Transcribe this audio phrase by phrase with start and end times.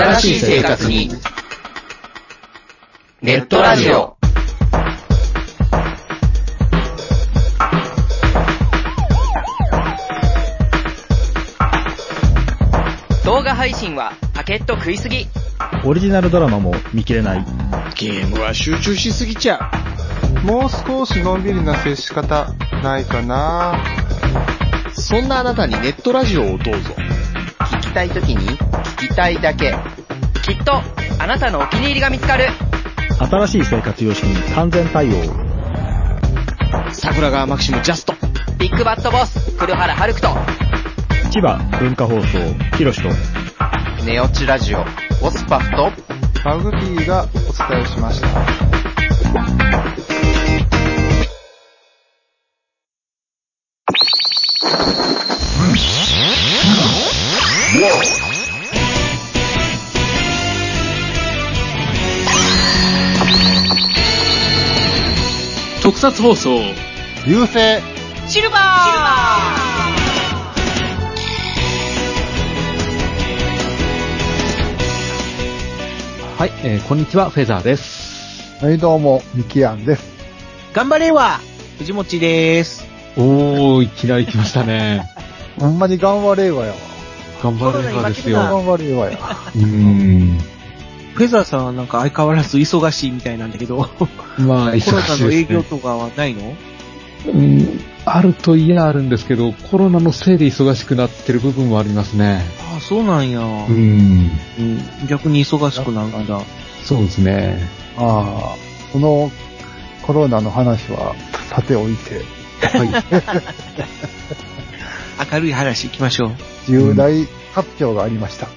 [0.00, 1.10] 新しい生活に。
[3.20, 4.16] ネットラジオ。
[13.26, 15.26] 動画配信はパケット食いすぎ。
[15.84, 17.44] オリジナルドラマも見切れない。
[17.94, 19.70] ゲームは集中しすぎちゃ
[20.42, 20.46] う。
[20.46, 23.84] もう少しのんびりな接し方、ないかな
[24.94, 26.94] そんなあなたにネットラジオをどうぞ。
[27.58, 28.58] 聞きたいときに
[29.00, 29.74] 聞きたいだけ。
[30.42, 30.74] きっと
[31.18, 32.48] あなたのお気に入りが見つかる。
[33.18, 35.12] 新しい生活様式に完全対応。
[36.92, 38.12] 桜川マキシムジャスト。
[38.58, 40.28] ビッグバットボス、黒原遥人。
[41.30, 42.26] 千葉文化放送、
[42.76, 43.08] ひろしと。
[44.04, 44.84] ネオチラジオ。
[45.22, 45.90] オスパフと
[46.44, 48.28] マグピーがお伝えしました。
[65.90, 66.60] 特撮放送
[67.26, 67.58] 流星
[68.28, 68.60] シルバー
[76.38, 78.64] はい、えーこんにちは、フェザーです。
[78.64, 80.04] はい、どうも、ミキアンです。
[80.72, 81.40] 頑張れは
[81.78, 82.86] 藤持でーす。
[83.16, 85.10] おー、いきなり来ましたね。
[85.58, 86.76] ほんまに頑張れわやわ。
[87.42, 88.36] 頑張ればですよ。
[88.38, 89.18] 頑張れわや。
[89.56, 90.38] うーん。
[91.14, 94.08] フェザーさんはなんか相変わらず忙しいみたいなんだけど、コ
[94.42, 95.56] まあ、ロナ忙しいの営ですね。
[95.56, 96.54] 業とかはないの？
[97.26, 102.42] うん、あるといやあるんですけど、コロナのせいで忙しくなってる部分もありますね。
[102.72, 103.40] ああ、そうなんや。
[103.40, 103.42] う。
[103.42, 104.30] うんん
[105.08, 106.40] 逆に忙しくなるんだ。
[106.82, 107.68] そうですね。
[107.98, 108.56] ああ、
[108.92, 109.30] この
[110.02, 111.14] コロナの話は
[111.50, 112.22] さておいて、
[112.78, 112.88] はい。
[115.32, 116.30] 明るい話行きましょう。
[116.68, 118.48] 重大発表がありました。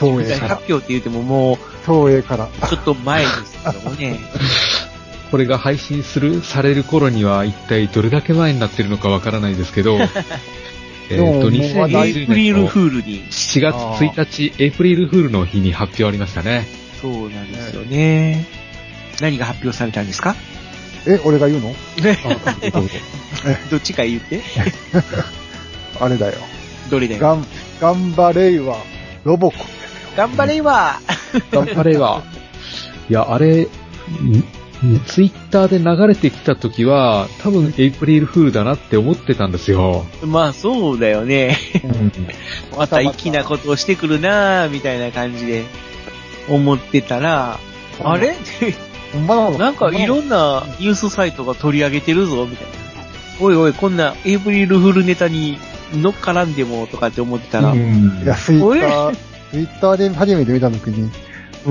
[0.00, 0.72] 東映大から発。
[0.72, 2.44] 表って言ってもも東映から。
[2.46, 4.18] う、ちょっと前ですけどもね。
[5.30, 9.98] これが配信する、される頃には一体どれだけ前になってるのかわからないですけど、
[11.10, 13.24] えっと、でももう話題エイ2020プリル年のフールに。
[13.30, 16.66] 7月1日、エイプリルフールの日に発表ありましたね。
[17.02, 18.46] そうなんですよね。
[19.20, 20.36] 何が発表されたんですか？
[21.06, 21.74] え、俺が言うの？
[23.70, 24.40] どっちか言って。
[26.00, 26.34] あれだよ。
[26.90, 27.20] どれだよ。
[27.20, 27.46] がん、
[27.80, 28.78] 頑張れは、
[29.24, 30.10] ロボコンですよ。
[30.16, 31.00] 頑張れは
[31.50, 32.22] 頑張れは。
[33.08, 33.68] いや、あれ、
[35.06, 40.04] ツイッターで流れてきた時は、多分エイプリルフールだなって思ってたんですよ。
[40.22, 41.56] まあそうだよね。
[41.84, 42.12] うん
[42.76, 45.64] また粋なことをしてくるなぁ、みたいな感じで
[46.48, 47.58] 思ってたら、
[48.02, 48.36] あれ？
[49.58, 52.72] なんかいろんなニュースサイトが取り上げてるぞ、みたいな。
[53.40, 55.58] おいおい、こんなエイプリルフルネタに
[55.92, 57.76] 乗っからんでもとかって思ってたら、う。
[57.76, 59.16] うんいや、ツイッター、
[59.54, 61.02] ツイッターで初めて見たときに、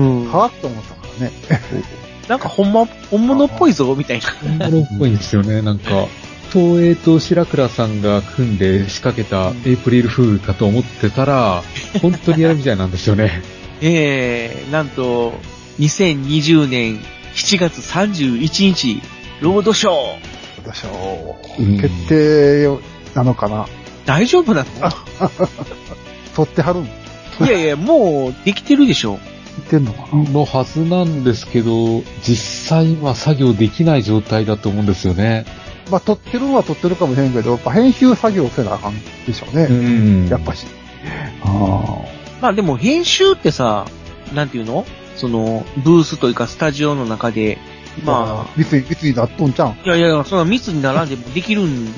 [0.00, 0.32] ん。
[0.32, 1.32] はぁと思ったからね。
[2.28, 4.24] なんかほんま、本物っぽいぞ、みたいな。
[4.58, 6.06] 本物っぽいんですよね、なんか。
[6.50, 11.62] 東映と白倉さんが組んで仕掛けたエイプリルフールかと思ってたら、
[12.00, 13.42] 本当にやるみたいなんですよね。
[13.82, 15.34] ええなんと、
[15.80, 16.98] 2020年
[17.34, 19.02] 7月31日、
[19.40, 19.94] ロードショー。
[20.64, 20.90] 私は、
[21.58, 22.78] うん決定
[23.14, 23.66] なのかな。
[24.06, 24.90] 大丈夫なの？
[26.34, 26.88] 取 ってはるん？
[27.40, 29.18] いやいや、もうできてるでしょ。
[29.70, 30.30] てんのかな？
[30.30, 35.46] のはずなんですけど、実際は作業できない状態だと思うんですよね。
[35.90, 38.94] まあ、撮ってるのは撮ってるかもしれんけど、やっぱ編集作業せなあかん
[39.26, 39.66] でしょうね。
[39.68, 40.66] んやっぱし。
[41.42, 42.04] あ
[42.40, 43.86] まあでも編集ってさ、
[44.34, 44.84] なんていうの？
[45.16, 47.58] その、ブースというかスタジオの中で、
[48.02, 48.06] あ。
[48.06, 49.70] まあ、密に、密になっとんちゃうん？
[49.72, 51.94] あ、いやいやいや、そんな密に並んでも できるん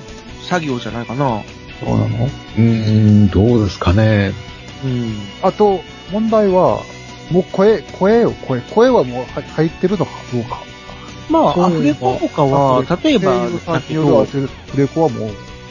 [0.49, 1.43] 作業じゃないかな。
[1.81, 2.27] そうなの？
[2.27, 4.33] うーん、どうですかね。
[4.85, 5.17] うん。
[5.43, 6.83] あと、問題は、
[7.31, 10.63] もう声、声を、声、声はもう入入ってるのかどうか。
[11.29, 15.31] まあ、アフレコとかは、例えば、アど、フレコはもう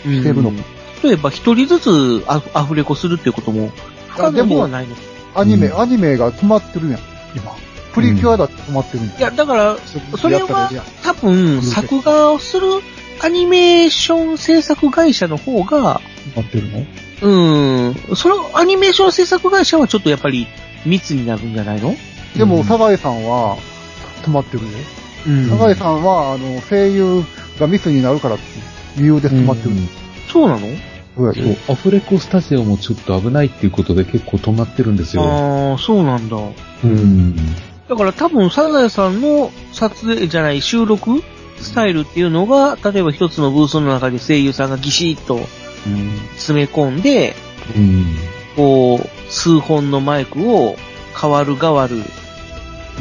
[0.09, 0.57] してるのか。
[1.03, 3.69] 例えば一人ずつアフアフレコするっていうことも
[4.07, 4.95] 不可能ではないの。
[5.35, 6.99] アニメ、うんアニメが止まってるやん、
[7.35, 7.55] 今。
[7.93, 9.17] プリキュアだって止まってるんや。
[9.17, 9.77] いや、だから、
[10.17, 10.69] それは
[11.03, 12.67] 多分、作画をする
[13.21, 16.01] アニメーション制作会社の方が、
[16.35, 16.85] 止まってるの？
[17.21, 20.47] うん、そのアニメーション制作会社はちょっとやっぱり
[20.85, 21.95] 密になるんじゃないの？
[22.37, 23.57] でも、うんサザエさんは
[24.23, 24.77] 止まってるで。
[25.27, 27.23] うんサザエさんは、あの、声優
[27.59, 29.71] がミスになるからっていう理由で止まってる。
[29.71, 29.87] うん
[30.27, 30.67] そうなの？
[31.15, 35.23] そうそう、アフレコスタジオもちょっと危ないっていうことで結構止まってるんですよ。
[35.23, 36.35] ああ、そうなんだ。
[36.83, 37.35] うん。
[37.87, 41.23] だから多分、サザエさんの撮影じゃない収録
[41.61, 45.39] スタイルっていうのが、例えば一つのブースの中で声優さんがギシッと
[46.35, 47.35] 詰め込んで、
[47.75, 48.05] うん。
[48.55, 50.77] こう、数本のマイクを
[51.19, 51.97] 変わる変わる、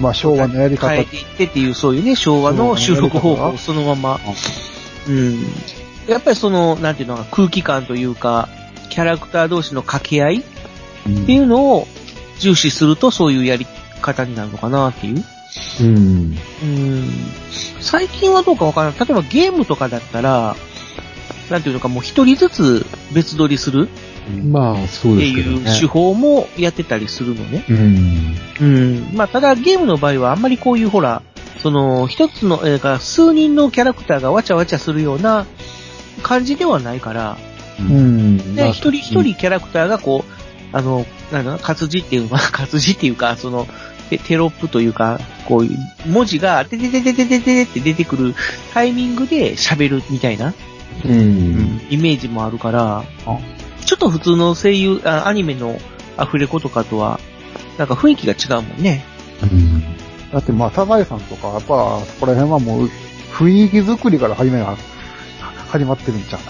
[0.00, 4.20] まあ、昭和のやり方変えていってっていう、そういうね、昭和の修復方法をそのまま、
[5.08, 5.44] うん。
[6.06, 8.48] やっぱりその、なんていうのか、空気感というか、
[8.90, 10.42] キャラクター同士の掛け合いっ
[11.26, 11.86] ていうのを
[12.38, 13.66] 重視するとそういうやり
[14.00, 15.24] 方になるのかなっていう。
[15.80, 16.36] うん。
[16.62, 17.10] うん。
[17.80, 18.98] 最近はどうかわからない。
[18.98, 20.56] 例えばゲームとかだったら、
[21.50, 23.88] なんていうのかもう一人ずつ別撮りする？
[24.42, 25.70] まあ、そうってですけどね。
[25.70, 27.64] いう手法もやってたりするのね。
[27.68, 28.36] うん。
[28.60, 29.08] うん。
[29.12, 31.22] まあ、ただゲームの場合はあんまりこういうほら、
[31.62, 35.46] その、一つの、えーか数人のキャラクターがわちゃわちゃするような
[36.22, 37.36] 感じではないから、
[37.78, 38.54] うん。
[38.54, 43.66] で、一人一人キャラクターがこう、あの、なんだ活字っていう、まあ、活字っていうか、その、
[44.08, 48.34] テテロップというか、こういう文字が、てててててててって出てくる
[48.72, 50.54] タイミングで喋るみたいな、
[51.04, 51.80] うん。
[51.90, 53.04] イメージもあるから、
[53.84, 55.78] ちょっと普通の声優、あアニメの
[56.16, 57.20] アフレコとかとは、
[57.78, 59.04] なんか雰囲気が違うもんね。
[59.42, 59.82] うん。
[60.32, 62.90] だってまあ、サザエさんとか、やっぱ、そこら辺はもう、
[63.32, 64.76] 雰囲気作りから始めが、
[65.68, 66.40] 始まってるんちゃう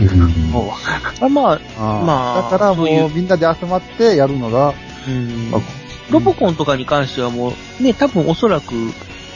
[0.00, 0.20] うん。
[0.20, 0.74] のも
[1.20, 1.24] う。
[1.24, 4.74] あまあ、まあだからもうみんなで集まってやるのが、
[5.06, 5.50] うん。
[5.54, 5.60] あ
[6.10, 8.74] ロボコンとかに関してはもう、ね、多分おそらく、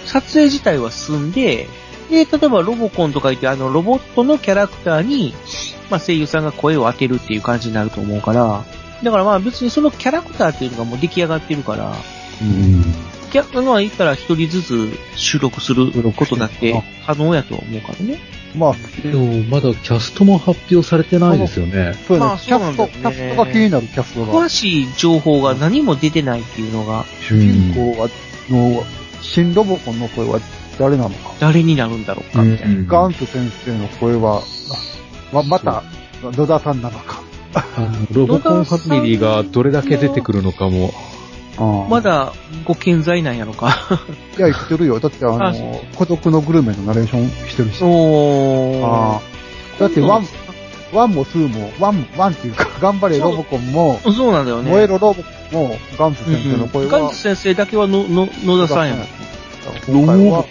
[0.06, 1.66] 撮影自体は進んで、
[2.10, 5.34] で、例えばロボコンとか言って、あの、ロボットのキャラクターに、
[5.90, 8.64] まあ、声優さんが声を当てるっていう感じになると思うから、
[9.02, 11.94] だからまあ別にそのキャラクターっていうのがもう出来上がってるから、
[12.42, 12.82] うん。
[13.30, 18.18] 逆のは言ったら一人ずつ収録することだって可能やと思うからね。
[18.54, 21.94] まあ、でも、まだキャストも発表されてないですよね。
[22.08, 24.32] そうやね、まあキャスト、キャストが気になるキャストが。
[24.32, 28.08] 詳しい情報が何も出てないっていうのが、主人公は、
[28.48, 28.84] の、
[29.20, 30.40] 新ロボコンの声は
[30.78, 31.32] 誰なのか。
[31.40, 32.84] 誰になるんだろうか、みたいな。
[32.84, 34.42] ガンツ先生の声は、
[35.32, 35.82] ま、また、
[36.22, 37.22] 野田さんなのか。
[38.12, 40.92] ロボコンファミリーがどれだけ出てくるのかも。
[41.88, 42.32] まだ
[42.64, 43.74] ご健在なんやろか。
[44.38, 45.00] いや、言ってるよ。
[45.00, 47.82] だってああの、孤独のグルメのナレーションしてるし。
[47.82, 49.20] お
[49.80, 50.26] だってワン、
[50.92, 54.70] ワンもツーも、ワン、ワンっていうか、頑張れロボコンも、そうなんだよね。
[54.70, 59.17] 燃えろロボコンも、ガンツ先生の声はガンツ、先生だけはの、の、野田さんやもん。
[59.86, 60.44] 今回は、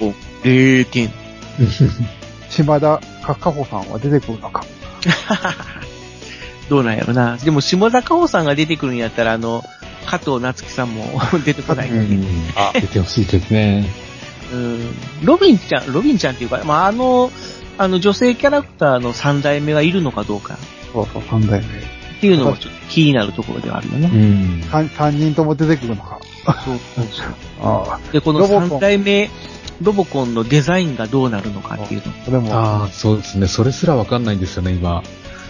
[0.44, 1.12] 0点。
[2.50, 4.64] 島田かかほさんは出てくるのか。
[6.70, 7.38] どうなんやろな。
[7.38, 9.64] でも、下田香穂さんが出てくるんやったら、あの、
[10.06, 11.06] 加藤夏樹さんも
[11.46, 12.26] 出てこない、うん。
[12.56, 13.90] あ、出てほしいですね。
[14.52, 14.96] うん。
[15.24, 17.32] ロビンちゃん、ロビンちゃんっていうか、まあ、あの、
[17.78, 20.58] あの、女性キャラクターの三代目がいるのかどうか
[20.94, 21.87] そうそう、三代目。
[22.18, 24.10] っていうのもちょっと気になるところではあるよね。
[24.14, 24.62] うん。
[24.70, 26.20] 三三人とも出てくるのか。
[26.66, 27.28] そうそうそう。
[27.62, 29.30] あで、このロボコン三代目、
[29.82, 32.12] ロボコンのデザインがどうなるのかっていうの。
[32.12, 33.48] あ、それも、ああ、そうですね。
[33.48, 35.04] それすらわかんないんですよね、今。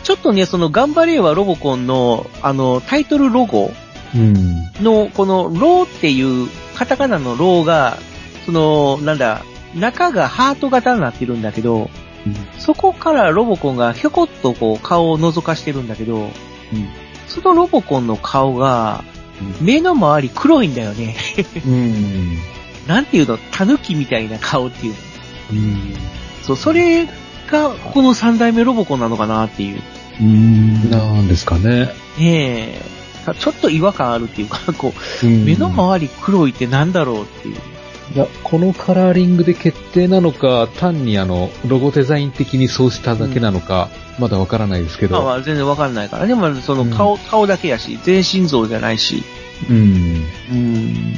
[0.03, 3.71] ちょっとね、その、頑張れはロボコンの、あの、タイトルロゴ
[4.15, 4.33] うん。
[4.81, 7.97] の、この、ローっていう、カタカナのローが、
[8.45, 9.43] その、なんだ、
[9.75, 11.89] 中がハート型になってるんだけど、
[12.57, 16.29] そこからロボコンがひょこっとこう顔を覗かしてるんだけど、
[17.27, 19.03] そのロボコンの顔が、
[19.61, 21.15] 目の周り黒いんだよね。
[21.65, 22.37] うん。
[22.87, 24.99] なんていうの、狸みたいな顔っていうの。
[25.51, 25.93] うん。
[26.43, 27.05] そう、それ
[27.51, 29.81] が、この三代目ロボコンなのかなっていう。
[30.21, 30.89] うん。
[30.89, 31.86] なんですかね。
[31.86, 32.81] ねえ。
[33.39, 34.93] ちょっと違和感あるっていうか、こ
[35.24, 37.55] う、目の周り黒いってなんだろうっていう。
[38.15, 45.15] いや、このカラーリングで決定なのか、単にあの、ロゴデザイン的にそうしただけなのか、まだわからないですけど。
[45.17, 46.33] まあまあ全然わかんないからね。
[46.35, 49.23] まあその顔、顔だけやし、全身像じゃないし。
[49.69, 50.25] うん。
[50.51, 51.15] うん。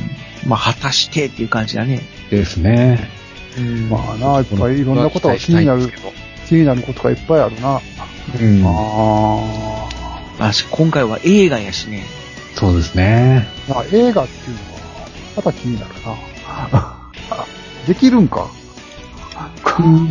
[0.48, 2.02] まあ果たしてっていう感じだね。
[2.30, 3.10] ですね。
[3.58, 3.90] うん。
[3.90, 5.92] まあな、いっぱいいろんなことが気になる、
[6.48, 7.82] 気になることがいっぱいあるな。
[8.40, 8.64] うん。
[8.66, 9.90] あ
[10.40, 12.04] まあし今回は映画やしね。
[12.56, 13.48] そうですね。
[13.70, 13.74] あ。
[13.74, 14.80] まあ映画っていうのは、
[15.38, 16.29] また気になるな。
[17.88, 18.48] できるんか？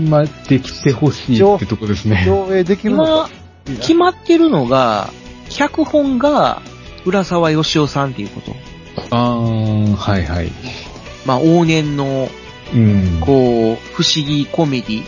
[0.09, 2.25] まあ、できてほしいってとこですね。
[2.27, 3.31] 上映できるのか？
[3.67, 5.11] 今、決まってるのが、
[5.51, 6.63] 脚本が
[7.05, 8.55] 浦沢義雄さんっていうこと。
[9.11, 10.51] あー、はいはい。
[11.27, 12.29] まあ往年の、
[12.75, 13.19] うん。
[13.21, 15.03] こう、不思議コメディ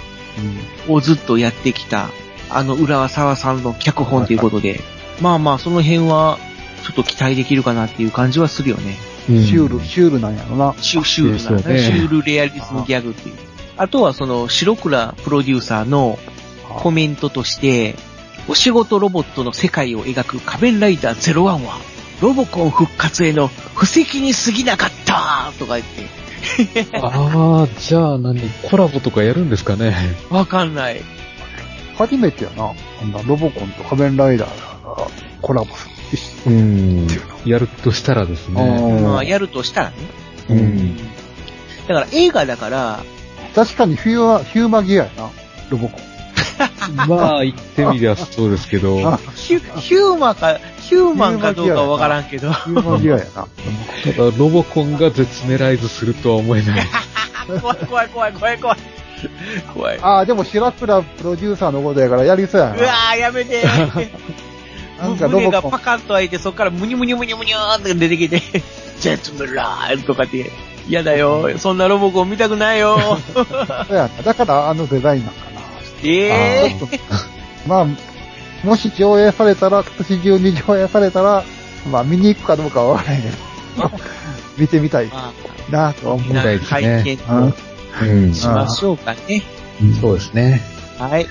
[0.89, 2.11] をずっとやってきた、
[2.51, 4.81] あの浦沢さんの脚本ということで、
[5.21, 6.39] まあまあその辺は、
[6.85, 8.97] ちょっと期待できるかなっていう感じはするよね。
[9.29, 10.75] うんシュール、シュールなんやろな。
[10.81, 13.35] シュシュールな、ねシュールレアリスムギャグっていう。
[13.77, 16.19] あとはその白倉プロデューサーの
[16.69, 17.97] コメントとして、
[18.49, 21.79] お仕事ロボットの世界を描く仮面ライダー01は、
[22.21, 28.41] ロボコン復活への布石に過ぎなかったとか言って、 あー、じゃあ何？
[28.69, 29.95] コラボとかやるんですかね？
[30.31, 31.01] わかんない。
[31.97, 32.73] 初めてやな。
[32.99, 34.49] こんなロボコンと仮面ライダー
[34.85, 35.07] が
[35.43, 35.95] コラボする。
[36.47, 37.07] うん。
[37.45, 39.01] やるとしたらですね。
[39.03, 39.97] まあ、やるとしたらね。
[40.49, 40.97] うん。
[41.89, 43.01] だから映画だから、
[43.55, 45.31] 確かにヒューマ、ヒューマギアやな、
[45.71, 46.11] ロボコン。
[47.09, 52.53] まあ、言ってみりゃそうですけど、あヒュヒューマか、ヒューマンかどうかはわからんけど。
[52.53, 53.31] ヒューマギアやな。
[53.33, 53.47] ただ
[54.37, 56.87] ロボコンが絶メライズするとは思えない。
[57.61, 58.79] 怖い怖い怖い怖い怖い。
[59.75, 59.97] 怖い。
[59.97, 62.73] うああ、でも白倉プロデューサーのことやからやりそうやな。
[62.75, 63.65] わー、やめて。
[65.01, 68.41] なんかロ胸ボコンがパカッと開いて、そっからムニュムニュムニュムニューって出てきて、
[69.01, 70.51] ジェットブラーとかって、
[70.89, 71.59] 嫌だよ。
[71.59, 72.99] そんなロボコン見たくないよ。
[73.33, 74.23] そうやな。
[74.23, 75.61] だからあのデザインなんかな。
[76.03, 76.97] ええちょっと
[77.67, 77.87] まあ、
[78.67, 81.45] もし上映されたら、今年中に上映されたら、
[81.91, 83.37] まあ見に行くかどうかはわからないけど、
[84.59, 85.33] 見てみたいま
[85.71, 86.33] なとは思う。
[86.33, 87.19] んたいですね
[88.03, 88.35] うん。
[88.35, 89.43] しましょうかね。
[90.01, 90.63] そうですね。
[90.99, 91.27] はい。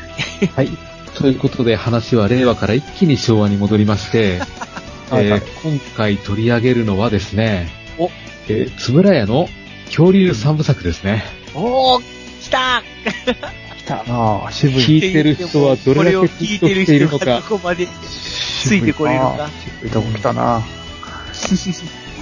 [0.56, 0.89] はい。
[1.16, 4.40] ということで話は令和から一気に昭和に戻りまして、
[5.10, 8.10] はいはいえー今回取り上げるのはですね、お
[8.48, 9.50] えー、つぶらやの
[9.88, 11.24] 恐竜三部作ですね。
[11.54, 12.04] おー、
[12.42, 12.84] 来た
[14.08, 14.84] ああ、渋い。
[14.84, 17.58] 聞いてる人はどれだけ聞いているのか人がど。
[17.58, 19.50] こまでついてこれるか。
[19.82, 20.58] 渋いとこ来たな。
[20.58, 20.62] あ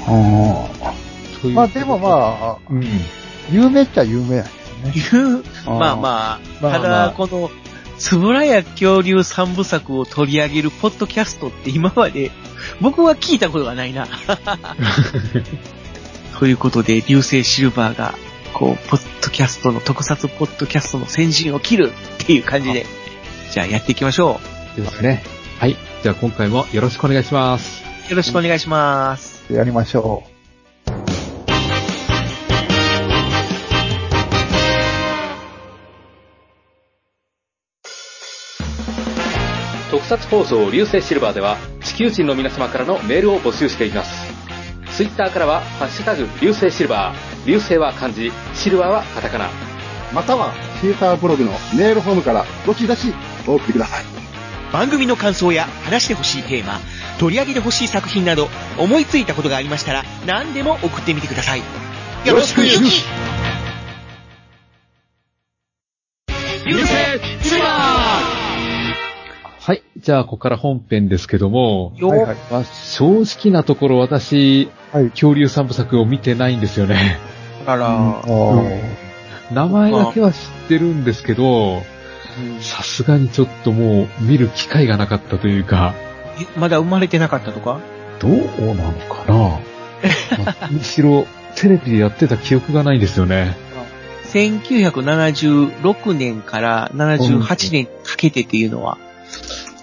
[0.08, 0.98] あ
[1.54, 2.86] まあでもまあ、うん。
[3.52, 4.50] 有名っちゃ有名やね。
[5.66, 7.52] まあ、まあただ、この、
[7.98, 12.32] つぶらや恐竜三部作を取り上げるポッドキャストって今まで、
[12.82, 14.08] 僕は聞いたことがないな。
[16.40, 18.14] ということで、流星シルバーが、
[18.54, 22.86] こう、ポッドキャストの、特撮ポッドキャストの先陣を切るっていう感じで、
[23.52, 24.40] じゃあやっていきましょ
[24.76, 25.24] ですね。
[25.60, 25.76] はい。
[26.04, 27.84] じゃあ今回もよろしくお願いします。
[28.08, 28.12] う。
[28.12, 29.44] よろしくお願いします。
[29.52, 30.24] やりましょ
[39.92, 44.38] 特撮放送流星シルバーでは地球人の皆様からのメールを募集しています。
[44.98, 47.48] ツイッターからは、ハッシュタグ、流星シルバー。
[47.48, 49.48] 流星は漢字、シルバーはカタカナ。
[50.12, 53.14] または、シーサーブログのメールフォームからどしどし
[53.46, 54.06] お送りください。
[54.74, 56.80] 番組の感想や話してほしいテーマ、
[57.20, 61.60] 取り上げてほしい作品など、思いついたことがありましたら、何でも送ってみてください。
[62.26, 63.04] よろしくゆき
[66.66, 66.88] 流星
[67.48, 67.77] シルバ
[69.68, 69.84] はい。
[69.98, 72.06] じゃあ、ここから本編ですけども、う。
[72.06, 72.38] はいはい。
[72.50, 75.10] まあ、正直なところ私、はい。
[75.10, 77.20] 恐竜三部作を見てないんですよね。
[77.66, 78.24] あら、あ
[79.52, 81.82] 名前だけは知ってるんですけど、
[82.62, 85.94] さすがにちょっともう見る機会がなかったというか、
[86.40, 87.82] えまだ生まれてなかったとか？
[88.20, 88.32] どう
[88.74, 89.60] なのかな、ま
[90.62, 93.58] あむしろ、テレビでやってた記憶がないんですよね。
[94.32, 98.98] 1976年から78年かけてっていうのは、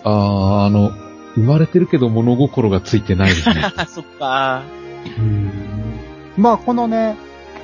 [0.04, 0.92] あー、あの、
[1.34, 3.72] 生まれてるけど物心がついてないですね。
[3.76, 4.62] あ、 そっか。
[6.36, 7.16] まあ、このね、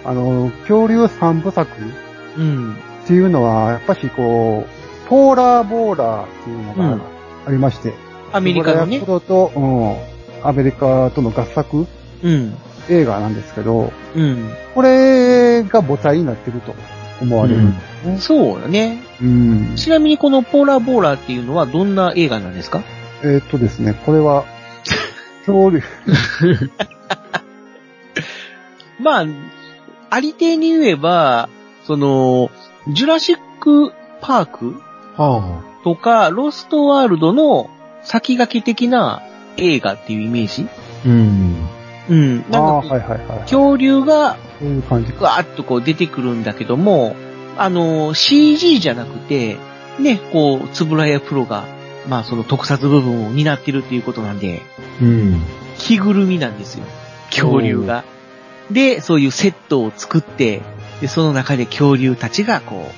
[0.05, 1.71] あの、恐竜三部作
[2.37, 2.77] うん。
[3.05, 7.05] っていうのは、やっぱしこう、ポーラーボーラーっていうのうんが
[7.47, 7.93] ありまして、
[8.33, 9.01] アメリカのね？
[9.01, 9.97] と、うん、
[10.43, 11.87] アメリカとの合作
[12.23, 12.55] うん。
[12.89, 14.51] 映画なんですけど、うん。
[14.75, 16.75] これが母体になってると
[17.21, 18.19] 思われるんですね。
[18.19, 19.03] そうだね。
[19.23, 19.77] うん。
[19.77, 22.83] ちなみにこのポーラーボーラーっていうのはどんな映画なんですか？
[23.23, 24.45] えーっとですね、これは、
[25.47, 25.83] 恐竜、
[29.01, 29.25] まあ、
[30.11, 31.49] ありていに言えば、
[31.87, 32.51] その、
[32.89, 34.75] ジュラシックパーク
[35.17, 37.71] はとか、ロストワールドの
[38.03, 39.23] 先駆け的な
[39.57, 40.67] 映画っていうイメージ？
[40.71, 41.09] あ。
[41.09, 41.57] うん。
[42.09, 42.37] うん。
[42.43, 43.19] なんか、はいはいはい。
[43.43, 44.83] 恐竜がそう。
[45.23, 47.15] わーっとこう出てくるんだけども、
[47.57, 49.57] あの、CG じゃなくて、
[49.99, 51.65] ね、こう、つぶらやプロが、
[52.09, 54.63] まあその特撮部分を担ってるっていうことなんで、
[55.01, 55.43] うん。
[55.77, 56.85] 着ぐるみなんですよ。
[57.31, 58.05] 恐竜が。
[58.71, 60.63] で、そういうセットを作って、
[61.01, 62.91] で、その中で恐竜たちがこ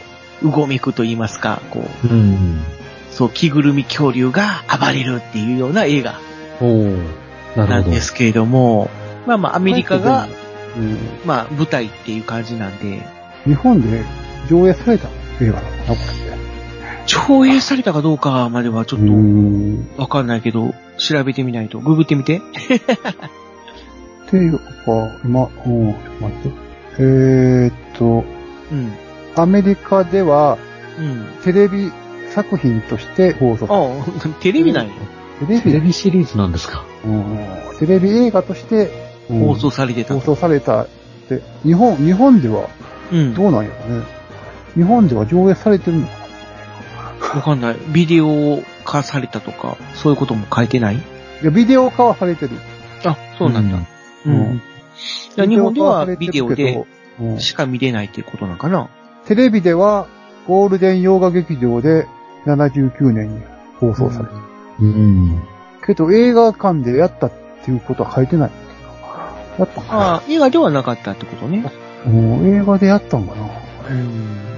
[0.42, 2.60] う、うごめくと言いますか、こう、うん。
[3.10, 6.18] そう、着ぐるみ恐竜が暴れるっていうような映画
[6.60, 6.96] おー。
[6.96, 7.04] なる
[7.54, 7.66] ほど。
[7.66, 8.90] なんですけれども、
[9.26, 10.26] まあまあアメリカが、
[10.76, 13.02] うん、まあ舞台っていう感じなんで、
[13.44, 14.04] 日本で
[14.48, 15.08] 上映された
[15.40, 16.02] 映画なのかな、これって。
[17.06, 19.00] 上映されたかどうかまではちょっ。
[19.96, 21.78] とわかんないけど、調べてみないと。
[21.80, 22.36] ググってみて。
[24.26, 24.62] っていうか、
[25.24, 26.56] 今、うん、ちょっと待って。
[26.98, 28.24] えーっと、
[28.70, 28.92] うん。
[29.36, 30.58] アメリカでは
[30.98, 31.24] うん。
[31.42, 31.90] テレビ
[32.34, 34.92] 作品として放送されああ、テレビなんや。
[35.40, 36.84] テレビ、テレビシリーズなんですか？
[37.04, 37.24] うん、
[37.78, 38.90] テレビ映画として、
[39.30, 40.20] うん放送されてた放。
[40.20, 40.88] 送されたっ
[41.28, 42.68] て、日本、日本では
[43.10, 43.34] うん。
[43.34, 44.02] どうなんやろね。
[44.74, 46.06] 日本では上映されてるの？
[47.20, 47.76] かわかんない。
[47.92, 50.96] ビデオ化されたとか、そういうことも書いてない？
[50.96, 51.00] い
[51.44, 52.56] や、ビデオ化はされてる。
[53.04, 53.78] あ、そうなんだ。
[54.26, 54.62] うん。
[55.36, 56.86] 日本ではビデオで
[57.38, 58.88] しか見れないっていうことなのかな。
[59.26, 60.06] テレビでは、
[60.46, 62.06] ゴールデン洋画劇場で
[62.46, 63.42] 79年に
[63.78, 64.40] 放送されてる。
[64.80, 65.42] うん。
[65.84, 67.32] けど映画館でやったっ
[67.64, 68.50] ていうことは書いてない。
[69.58, 71.70] やったかなああ、映画ではなかったってことね。
[72.06, 73.42] うん映画でやったんかな
[73.90, 74.51] うん。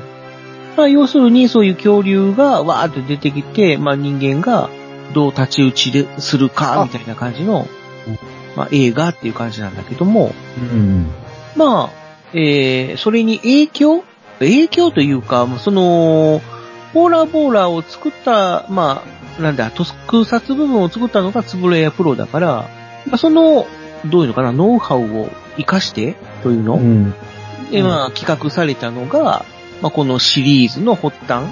[0.77, 4.71] まあ、要するにそういう恐竜がわーって出てきて、まあ人間が
[5.13, 7.67] どう立ち打ちでするか、あみたいな感じの
[8.07, 8.19] うん、
[8.57, 11.07] まあ映画っていう感じなんだけども、うん。
[11.57, 11.91] まあ、
[12.33, 14.05] えー、それに影響？
[14.41, 16.43] 影響というか、まあその、
[16.93, 19.05] ボーラーボーラーを作った、ま
[19.39, 22.69] あ、なんだ、特撮部分を作ったのがつぶれやプロだから、
[23.07, 23.67] まあ、その、
[24.07, 27.15] どういうのかな、ノウハウを活かしてというの、うん。
[27.71, 29.45] で、まあ、企画されたのが、
[29.83, 31.45] まあ、このシリーズの発端。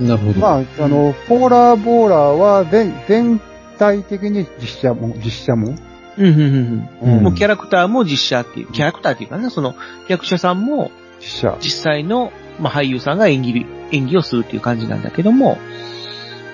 [0.00, 0.40] なるほど。
[0.40, 3.40] まあ、あの、ポーラーボーラーは全、全
[3.78, 5.74] 体的に実写も、実写も？
[6.18, 7.14] うん、うん、うん。
[7.14, 9.74] うんもうキャラクターも実写っていう、キャラクターっていうかね、その
[10.08, 11.56] 役者さんも実写。
[11.60, 15.58] 実際の、まあ、俳優さんが演技、演技をするっていう感じなんだけども、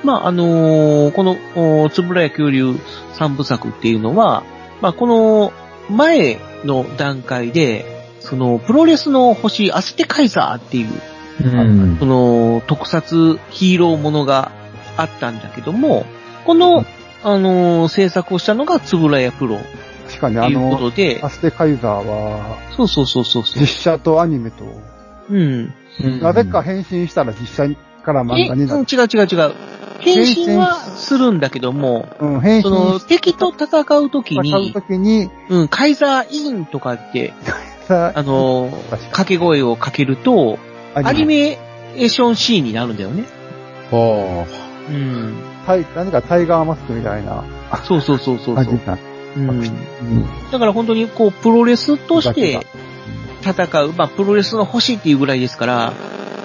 [0.05, 1.37] まあ、あのーこの、
[1.85, 2.75] おつぶらや恐竜
[3.15, 4.45] 三部作っていうのは、
[4.81, 5.53] まあ、この
[5.89, 7.85] 前の段階で、
[8.21, 10.89] その、プロレスの星アステカイザーっていう、
[11.45, 11.97] うん。
[11.99, 14.53] その、特撮ヒーローものが
[14.97, 16.07] あったんだけども、
[16.45, 16.85] この、
[17.23, 19.59] あのー制作をしたのがつぶらやプロ
[20.07, 20.77] 確かにあの、
[21.23, 23.67] ア、ステカイザーは、そうそうそうそう実。
[23.67, 24.65] 写とアニメと、
[25.29, 25.75] うん。
[26.21, 28.81] なぜか変身したら実写から漫え、画になる。
[28.81, 29.53] うん違う違う違う。
[29.99, 37.33] 変身はするんだけども、うん、変身その、し敵と戦うときたにに、うん、カイザーインとかって、
[37.89, 40.59] さあの掛け声をかけると、
[41.05, 43.25] アニメーションシーンになるんだよね。
[43.91, 44.47] は
[44.89, 45.35] うん。
[45.67, 47.45] タイ何かタイガーマスクみたいな
[47.85, 48.87] そうそうそうそうそう感じに。
[48.87, 49.03] なって。
[49.37, 49.51] うん。
[49.51, 52.67] うんだから本当にこう、プロレスとして
[53.43, 55.93] 戦う、まあ、プロレスの星っていうぐらいですから、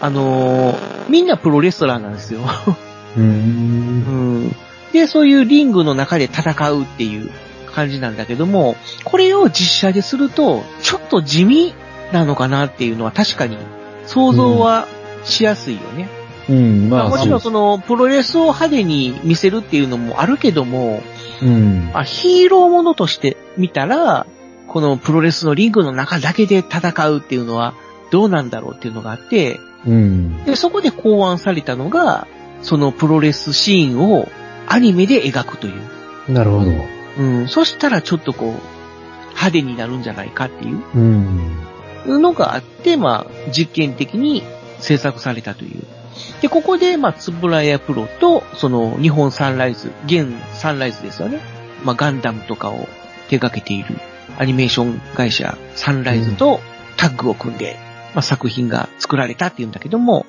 [0.01, 2.41] あのーみんなプロレスラーなんですよ。
[2.43, 2.63] あ。
[3.17, 3.23] うん。
[3.25, 3.27] う
[4.47, 4.55] ん。
[4.93, 7.29] で、そういうリングの中で戦うっていう
[7.73, 11.73] 感じなんだけども、これを実写ですると、ちょっと地味
[12.11, 13.57] なのかなっていうのは確かに
[14.11, 14.87] 想像は
[15.23, 16.09] しやすいよね。
[16.49, 16.89] うん。
[16.89, 21.01] まあ、まあもちろんそその、プロレスを派手に見せるっていうのもあるけども、
[21.41, 21.45] う。
[21.45, 21.91] うん。
[21.93, 24.25] まあ、ヒーローものとして見たら、
[24.67, 27.73] このプロレスのリングの中だけで戦うっていうのは
[28.09, 30.43] どうなんだろうっていうのがあって、うん。
[30.43, 32.27] で、そこで考案されたのが、
[32.61, 34.27] そのプロレスシーンを
[34.67, 36.31] アニメで描くという。
[36.31, 36.71] なるほど。
[37.17, 38.49] うん、そしたらちょっとこう、
[39.29, 41.70] 派手になるんじゃないかっていううん。
[42.05, 44.43] のがあって、まあ、実験的に
[44.79, 45.83] 制作されたという。
[46.41, 51.39] で、ここで、まあ、つぶらやプロと、その、日本サンライズ、現サンライズですよね。
[51.83, 52.87] まあ、ガンダムとかを
[53.29, 53.97] 手掛けている
[54.37, 56.59] アニメーション会社サンライズと
[56.97, 57.77] タッグを組んで、
[58.13, 60.25] まあ、作品が作られたっていうんだけども、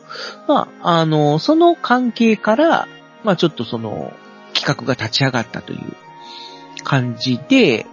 [0.47, 2.89] まあ、あの、その関係から、
[3.25, 4.13] まあ、ちょっとその、
[4.55, 5.81] 企画が立ち上がったという
[6.85, 7.87] 感じで、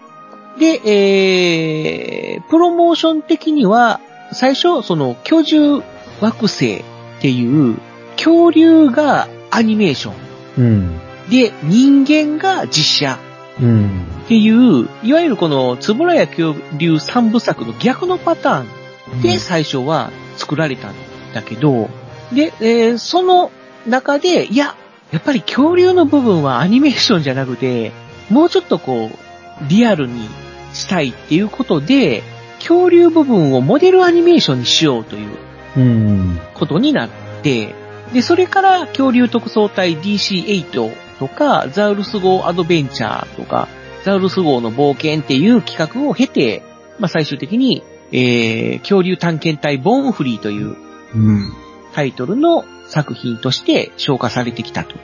[0.58, 4.00] で、えー、プロモーション的には、
[4.32, 5.84] 最初、その、居住
[6.22, 7.78] 惑星っていう、
[8.16, 10.14] 恐竜がアニメーション。
[10.58, 11.00] うん。
[11.30, 13.20] で、人間が実写
[13.62, 14.06] うん。
[14.26, 20.94] っていう、いわゆるこの、つぶらや恐竜三部作の逆のパターンで最初は作られたん
[21.34, 21.90] だけど、
[22.34, 23.52] で、えーその
[23.88, 24.76] 中で、いや、
[25.12, 27.92] やっぱり恐竜の部分はアニメーションじゃなくて、
[28.30, 29.29] もうちょっとこう、
[29.68, 30.28] リアルに
[30.74, 32.24] したいっていうことで、
[32.60, 35.30] 恐竜部分をモデルアニメーションにしようという
[35.78, 36.40] うん。
[36.54, 37.10] ことになっ
[37.42, 37.74] て、
[38.14, 43.68] で、それから恐竜特捜隊 DC8 とか、ザウルス号アドベンチャーとか、
[44.04, 46.64] ザウルス号の冒険っていう企画を経て、
[46.98, 50.76] まあ、最終的に、えー、恐竜探検隊ボーンフリーという
[51.14, 51.54] うん。
[51.94, 54.96] タイトルの作品として消化されてきたと。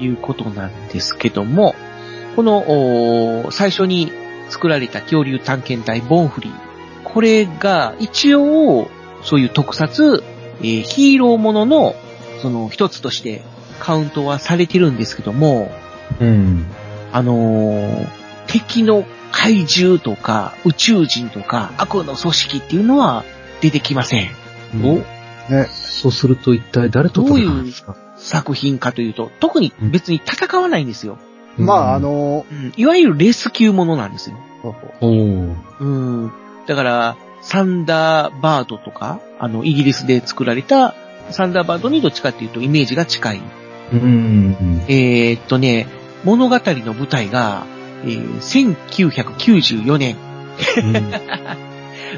[0.00, 1.74] いうことなんですけども、
[2.36, 4.12] この、最初に
[4.48, 6.52] 作られた恐竜探検隊ボーンフリー。
[7.04, 8.88] これが一応、
[9.22, 10.22] そういう特撮、
[10.60, 11.94] えーヒーローものの、
[12.40, 13.42] その一つとして
[13.80, 15.70] カウントはされてるんですけども、
[16.20, 16.66] うん。
[17.12, 18.08] あのー
[18.48, 23.24] 敵の怪獣とか宇宙人とか悪の組織っていうのは
[23.62, 24.30] 出てきません。
[24.82, 24.96] お？
[25.50, 25.68] ね。
[25.70, 27.96] そうすると一体誰と戦うんですか？
[28.16, 31.18] 作品かというと、特に別に戦わないんですよ。
[31.58, 34.36] まあ、あ、の、うんいわゆるレスキューものなんですよ。
[34.62, 34.74] そ
[35.80, 36.32] うん。
[36.66, 40.94] だから、サンダーバードとか、あの、イギリスで作られた
[41.30, 43.40] サンダーバードにどっちかっていうとイメージが近い。
[43.92, 44.82] うん。
[44.88, 45.86] えーっとね、
[46.24, 47.66] 物語の舞台が、
[48.04, 50.16] えー1994年。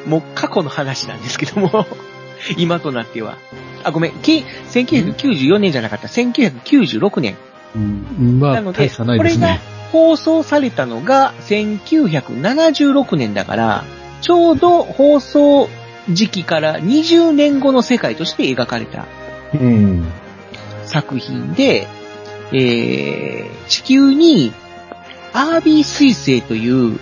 [0.07, 1.87] もう過去の話なんですけども、
[2.59, 3.39] 今となっては。
[3.85, 7.37] あ、ごめん、き1994年じゃなかった、1996年。
[7.75, 8.41] うん。
[8.41, 9.59] まあ、なので、大差ないこれが。
[9.93, 13.85] 放送されたのが1976年だから、
[14.23, 15.69] ちょうど放送
[16.11, 19.07] 時期から20年後の世界として描かれた
[19.55, 20.05] うん。
[20.85, 21.87] 作品で、
[22.53, 24.53] えー、地球に
[25.33, 26.99] アービー彗星という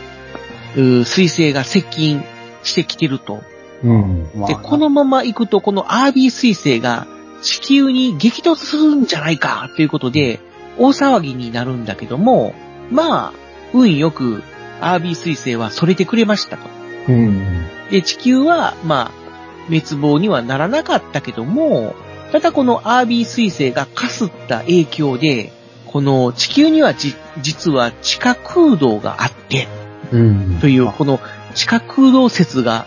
[0.74, 2.22] 彗星が接近
[2.62, 3.42] してきてると。
[3.82, 4.30] うん。
[4.34, 7.06] まあで、このまま行くと、このアービー彗星が
[7.42, 10.40] 地球に激突するんじゃないかということで、
[10.78, 12.54] 大騒ぎになるんだけども、
[12.90, 13.32] まあ、
[13.72, 14.42] 運よく
[14.80, 16.68] アービー彗星はそれてくれましたと。
[17.08, 17.66] うん。
[17.90, 19.22] で、地球は、まあ、
[19.68, 21.94] 滅亡にはならなかったけども、
[22.32, 25.52] ただこのアービー彗星がかすった影響で、
[25.86, 29.68] この地球にはじ、実は地下空洞があって、
[30.10, 30.58] うん。
[30.60, 31.20] という、この
[31.54, 32.86] 地下空洞説が、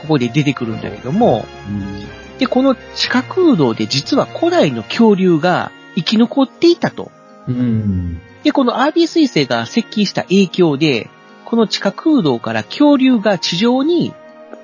[0.00, 1.44] ここで出てくるんだけども、
[2.38, 7.10] で、この地下空洞で実は古代の恐竜が生き残っていたと。
[7.48, 8.20] うん。
[8.42, 11.08] で、このアービー彗星が接近した影響で、
[11.44, 14.12] この地下空洞から恐竜が地上に、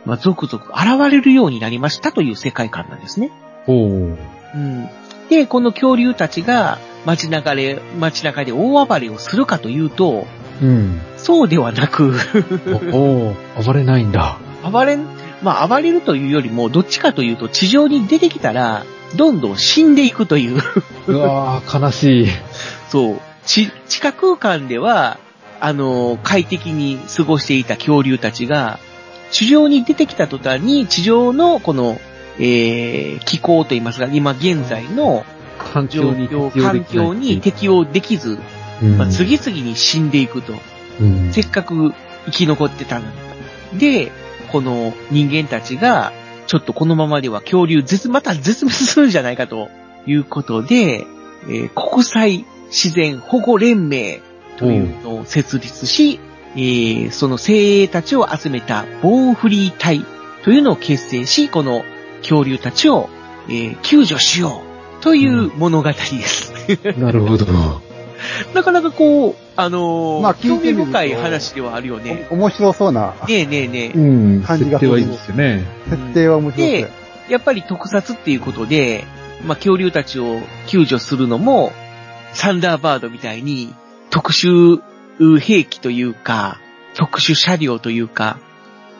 [0.04, 3.00] まあ、続々現れるようになりましたという世界観なん。
[3.00, 3.30] ですね。
[3.66, 4.16] おう。
[4.56, 4.88] ん。
[5.30, 10.26] で、この恐竜たちが街中で、街中で大暴れをするかというと、
[10.60, 11.00] うん。
[11.16, 12.14] そうではなく、
[12.92, 14.12] おお暴れないん。
[14.12, 14.38] だ。
[14.70, 15.06] 暴れん、
[15.42, 18.84] まあ暴れるというよりも、どっちかというと地上に出てきたら、
[19.16, 19.40] どん。
[19.40, 19.56] どん。
[19.56, 19.94] 死ん。
[19.94, 20.62] でいくという、
[21.06, 22.26] うわー、悲しい。
[22.92, 25.18] そう、地、地下空間では、
[25.60, 28.78] あの、快適に過ごしていた恐竜たちが、
[29.30, 31.98] 地上に出てきた途端に、地上のこの、
[32.38, 35.24] えー、気候といいますか、今現在の
[35.58, 38.38] 環状境に況、適応で環境に適応できず、
[38.82, 40.52] うんまあ、次々に死んでいくと。
[41.00, 41.32] うん。
[41.32, 41.94] せっかく
[42.26, 43.06] 生き残ってたの
[43.72, 43.78] に。
[43.78, 44.12] で、
[44.50, 46.12] この人間たちが、
[46.46, 49.70] ちょっとこのままでは恐竜絶、また絶滅するんじゃないかと
[50.06, 51.06] いうことで、
[51.48, 54.20] えー国際自然保護連盟
[54.56, 56.18] というのを設立し、
[56.54, 60.04] えーその精鋭たちを集めたボーフリー隊
[60.44, 61.84] というのを結成し、この
[62.20, 63.08] 恐竜たちを、
[63.48, 64.62] えー救助しよ
[65.00, 66.52] うという物語です。
[66.98, 67.46] なるほど。
[68.54, 72.26] なかなかこう、あのーまあ聞興味深い話ではあるよね。
[72.30, 73.98] お面白そうなねえねえねえ。
[73.98, 74.00] う
[74.38, 74.42] ん。
[74.42, 75.64] 感じがする設定はいいですよね。
[75.90, 76.90] 設定は面白そうで、
[77.28, 79.04] やっぱり特撮っていうことで、
[79.44, 81.72] まあ、恐竜たちを救助するのも、
[82.34, 83.74] サンダーバードみたいに
[84.10, 84.80] 特殊
[85.38, 86.58] 兵器というか、
[86.94, 88.38] 特殊車両というか、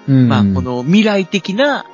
[0.09, 0.29] うん。
[0.29, 1.87] まあ、この未来的な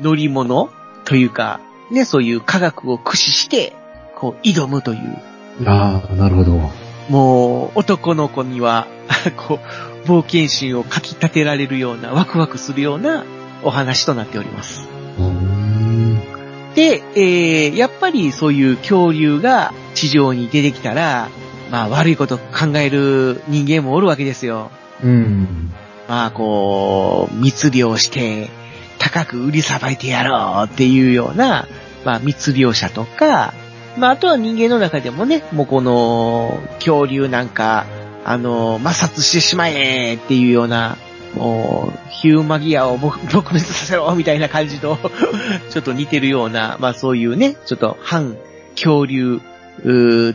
[0.00, 0.70] 乗り物
[1.04, 3.74] というか、ね、そういう科学を駆使して、
[4.16, 5.18] こう、挑むという、
[5.66, 6.70] ああ、なるほど。
[7.08, 8.86] もう、男の子には、
[9.36, 9.58] こ
[10.04, 13.24] う、冒険心をかき立てられるような、ワクワクするような
[13.62, 14.88] お話となっております。
[15.18, 16.31] うーん。
[16.74, 21.28] で、えー、やっぱりそういう恐竜が地上に出てきたら、
[21.70, 24.70] まあ悪いこと考える人間もおるわけですよ。
[25.02, 25.72] うん。
[26.08, 28.50] まあこう、密漁して、
[28.98, 31.66] 高く売りさばいてやろうっていうような、
[32.04, 33.52] まあ密漁者とか、
[33.98, 37.86] まああとは人間の中でもね、もうこの、恐竜なんか、
[38.24, 40.96] あの、摩擦してしまえっていうような、
[41.34, 44.98] もう、ヒューマギアを撲 撲滅させろみたいな感じと、
[45.70, 48.36] ちょっと似てるような、まあそういうね、ちょっと反
[48.74, 49.40] 恐竜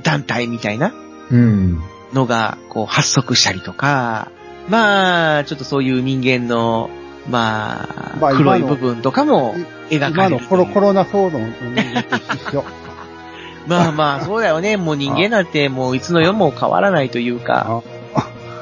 [0.02, 0.94] 団体みたいな
[1.32, 1.82] うん。
[2.14, 4.32] のが、こう発足したりとか、
[4.70, 6.90] まあ、ちょっとそういう人間の、
[7.30, 9.56] まあ、まあ黒い部分とかも
[9.90, 10.42] 描か今れるという。
[10.42, 12.66] のコロコロナ騒動の人間と一緒。
[13.68, 14.78] まあまあ、そうだよね。
[14.78, 17.84] もう人間なんてもういつの世も変わらないというか、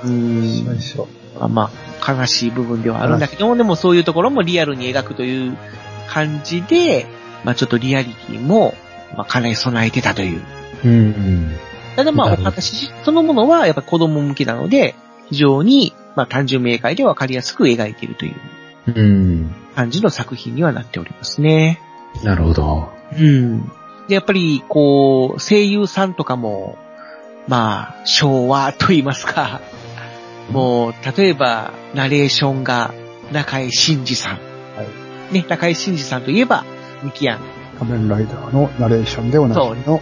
[0.04, 0.66] うーん。
[1.40, 5.58] まあまあ、悲しい部分ではあるんだけども、でもそういうところもリアルに描くという
[6.08, 7.08] 感じで、
[7.44, 8.76] まあちょっとリアリティも、
[9.16, 10.42] まあかなり備えてたという。
[10.84, 11.56] うん。
[11.96, 14.96] ただまあお話そのものはやっぱ子供向けなので、
[15.30, 18.36] 非常に、まあ単純明快でわかりやすく描いているという
[18.88, 19.56] うん。
[19.76, 21.82] 感じの作品にはなっておりますね。
[22.24, 22.90] なるほど。
[23.18, 23.72] うん。
[24.08, 26.78] で、やっぱり、こう、声優さんとかも、
[27.48, 29.62] まあ、昭和と言いますか、
[30.52, 32.94] もう、例えば、ナレーションが、
[33.32, 34.40] 中井真二さん。
[35.32, 36.64] ね、中井真二さんといえば、
[37.04, 37.40] ミキアン。
[37.80, 40.00] 仮面ライダーのナレーションでおなじみの。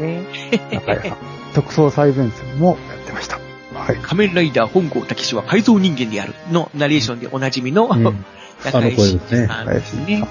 [0.71, 1.17] 中井さん。
[1.53, 3.39] 特捜最前線もやってました。
[3.73, 3.95] はい。
[3.97, 8.25] 仮面ライダー本郷武史は改造人間であるのナレーションでおなじみの、うん
[8.63, 10.23] 中井真二さんですね。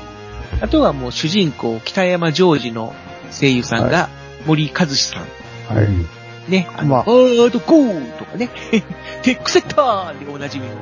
[0.61, 2.95] あとはもう主人公、北山ジョージの
[3.31, 4.09] 声優さんが
[4.47, 5.75] 森和志さん。
[5.75, 6.22] はい。
[6.49, 8.49] ね、あの、まあハードコーとかね、
[9.23, 10.75] テックセッターでおなじみの。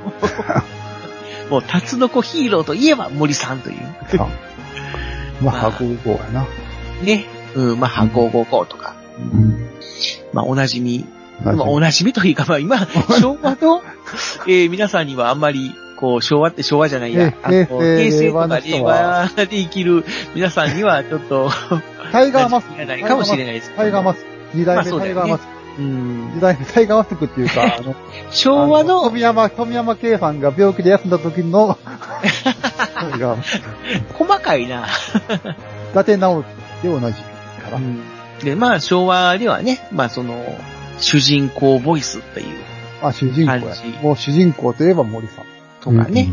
[1.51, 3.77] もう、タツノコヒーローといえば森さんという。
[5.43, 6.47] まあ、箱号やな。
[7.03, 7.25] ね。
[7.55, 8.95] うん、まあ、箱5号とか。
[9.19, 9.69] うん。
[10.33, 11.07] まあ、おなじみ。
[11.45, 12.79] なまあ、おなじみというか、まあ、今、
[13.21, 13.83] 昭和の、
[14.47, 17.35] えー皆さんにはあんまり、こう、昭和って昭和じゃないや。
[17.43, 21.51] あの平成とか令和で生きる皆さんには、ちょっと、
[22.13, 22.75] タイガーマスク。
[22.75, 24.40] 馴染みがないかもしれないですタイガーマスク。
[24.55, 25.83] 二代目タイガーマスク。
[25.83, 26.35] うん。
[26.35, 27.95] 二代目タイガーマスクっていうか、 あの、
[28.31, 31.79] 昭和の、富山、富山圭さんが病気で休んだ時の、
[32.95, 33.69] タイガーマスク。
[34.15, 34.87] 細かいな。
[35.93, 36.49] 伊達直樹
[36.83, 37.23] で同じか
[37.71, 37.81] ら。
[38.43, 40.45] で、まあ、昭和ではね、まあ、その、
[40.99, 42.47] 主人公ボイスっていう
[43.03, 43.75] あ、主人公や。
[44.03, 45.45] もう主人公といえば森さん。
[45.81, 46.31] とかね。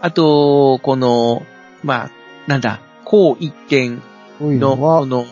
[0.00, 1.42] あと、この、
[1.82, 2.10] まあ、
[2.46, 4.02] なんだ、こう一点
[4.40, 5.24] の、のはこ、の、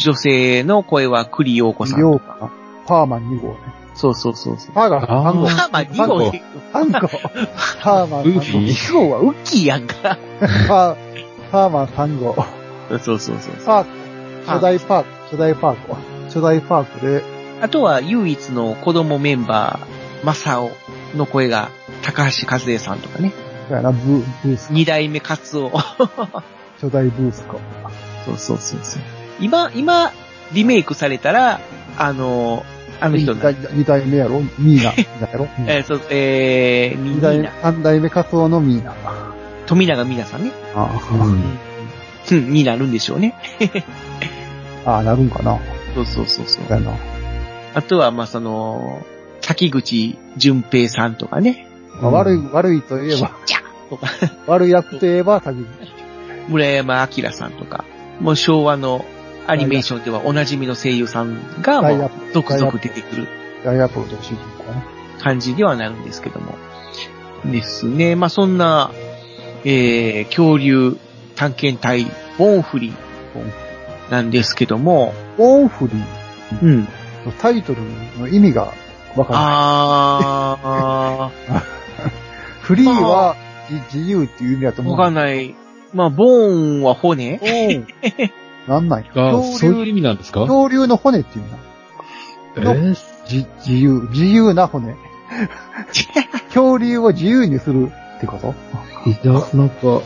[0.00, 2.34] 女性の声は栗陽子さんようとか。
[2.34, 2.50] か。
[2.86, 3.58] パーマン2号ね。
[3.94, 4.72] そうそうそうそう。
[4.72, 5.42] パーが3号。
[5.42, 7.08] まあ、まあ、2号で、3号。
[7.82, 9.94] パーマンウーフ3ィ2号はウッキーやんか。
[9.98, 10.46] 号。
[10.68, 10.96] パー、
[11.52, 12.34] パーマン3号。
[12.88, 13.66] そうそうそうそう。
[13.66, 13.90] パーク。
[14.46, 15.08] 初代パーク。
[15.24, 15.98] 初代パークは。
[16.26, 17.22] 初代パークで、
[17.60, 20.70] あとは唯一の子供メンバー、マサオ
[21.14, 21.70] の声が
[22.02, 23.32] 高橋和恵さんとかね。
[23.68, 24.72] そうやな、ブー、ブース。
[24.72, 25.68] 二代目カツオ。
[25.70, 27.56] 初代ブースか。
[28.24, 29.19] そうそうそうそう。
[29.40, 30.12] 今、今、
[30.52, 31.60] リメイクされたら、
[31.96, 32.64] あの、
[33.00, 34.40] あの人二が、代二代目やろ？
[34.58, 34.92] ミーナ。
[35.38, 35.48] ろ？
[35.66, 38.94] えー、そう、えー、み二代目んな、、三代目カツオのミーナ。
[39.66, 40.52] 富永美奈さんね。
[40.74, 41.00] あ
[42.30, 43.34] うん、になるんでしょうね。
[44.84, 45.58] あ、ああ、なるんかな。
[45.94, 46.64] そうそうそうそう。
[46.68, 46.92] そうやな。
[47.74, 49.04] あとは、まあ、その、
[49.40, 51.66] 滝口淳平さんとかね。
[52.00, 53.30] まあ悪い、悪いといえば、
[53.88, 54.06] とか、
[54.46, 55.66] 悪い役といえば、先に。
[56.48, 57.84] 村山明さんとか、
[58.20, 59.04] もう昭和の
[59.50, 63.28] アニメーションではおなじみの声優さんが、もう、続々出てくる
[63.64, 64.84] ダイヤポートの主人公ね。
[65.18, 66.54] 感じにはなるんですけども。
[67.44, 68.14] ですね。
[68.14, 68.92] まあ、そんな、
[69.64, 70.96] えー、恐竜
[71.34, 72.06] 探検隊、
[72.38, 76.62] ボンフリーなんですけども、オンフリー？
[76.62, 76.80] うん。
[77.26, 77.82] のタイトル
[78.18, 78.72] の意味が
[79.16, 79.44] わかんない。
[79.44, 81.30] あ
[82.62, 83.34] フリーは
[83.68, 84.98] 自自由っていう意味だとー、思う。
[84.98, 85.54] わかんない。
[85.92, 87.84] まあ、ボーンは骨い。
[88.70, 89.10] なんなんや。
[89.14, 90.40] あそういう意味なんですか？
[90.42, 92.72] 恐竜の骨っていうの。
[92.72, 92.76] え？
[92.92, 94.94] ーじ自由、自由な骨。
[96.54, 98.54] 恐竜を自由にするってこと？
[99.10, 100.02] いや、なんか、う、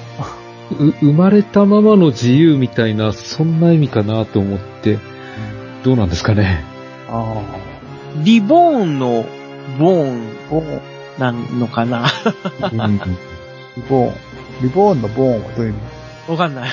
[1.01, 4.99] 生まれたままの自由みたいな、そんな意味かなと思って、
[5.83, 6.65] どうなんですかね？
[7.11, 7.43] あ
[8.23, 9.27] リボーンの
[9.79, 10.51] ボーンあ。
[10.51, 10.81] ボーン、
[11.19, 12.07] なのかな？
[12.73, 12.99] うん
[13.77, 14.15] リボーン。
[14.63, 15.75] リボーンのボーンはどういう意
[16.27, 16.33] 味？
[16.33, 16.71] わかんない。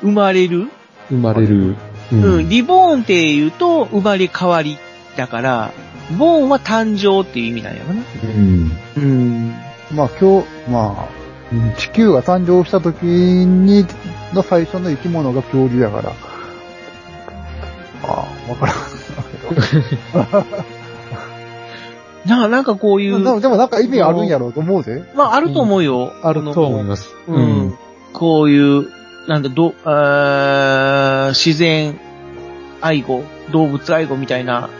[0.00, 0.68] 生まれる？
[1.08, 1.76] 生まれる。
[2.12, 4.78] ううん、リボーンって言うと生まれ変わり
[5.16, 5.72] だから、
[6.16, 8.02] ボーンは誕生っていう意味なんやろな。
[8.22, 8.70] うん。
[8.96, 9.54] うん。
[9.92, 11.08] まあ今日、まあ、
[11.52, 13.86] うん地球が誕生した時に、
[14.32, 16.12] の最初の生き物が恐竜やから。
[18.04, 18.76] ああ、わからん。
[22.28, 25.04] な、なんかこういう、でもでもなんか意味あるんやろうと思うぜ。
[25.14, 26.12] まああると思うよ。
[26.22, 27.14] あると思います。
[27.26, 27.74] うん。
[28.12, 28.88] こういう、
[29.26, 31.98] なんだ、ど、あー自然
[32.80, 34.70] 愛護、動物愛護みたいな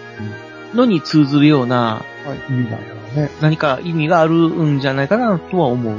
[0.75, 3.31] のに通ずるようなはい、意味なんやろうね。
[3.41, 5.97] 何か意味があるんじゃないかなとは思う。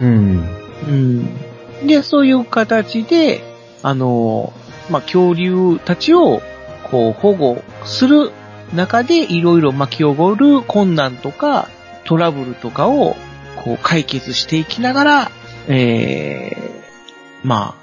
[0.00, 0.44] うん。
[0.86, 1.86] うん。
[1.86, 3.42] で、そういう形で、
[3.82, 4.52] あの、
[4.90, 6.42] まあ、恐竜たちを、
[6.90, 8.32] こう、保護する
[8.74, 11.68] 中で、いろいろ巻き起こる困難とか、
[12.04, 13.16] トラブルとかを、
[13.56, 15.30] こう、解決していきながら、
[15.66, 17.79] えー、まあ、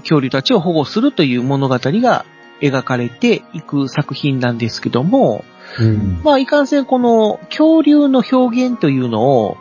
[0.00, 2.24] 恐竜たちを保護するという物語が
[2.60, 5.44] 描かれていく作品なんですけども、
[5.78, 6.20] うん。
[6.22, 9.56] まあ、いかんせんこの恐竜の表現というのを、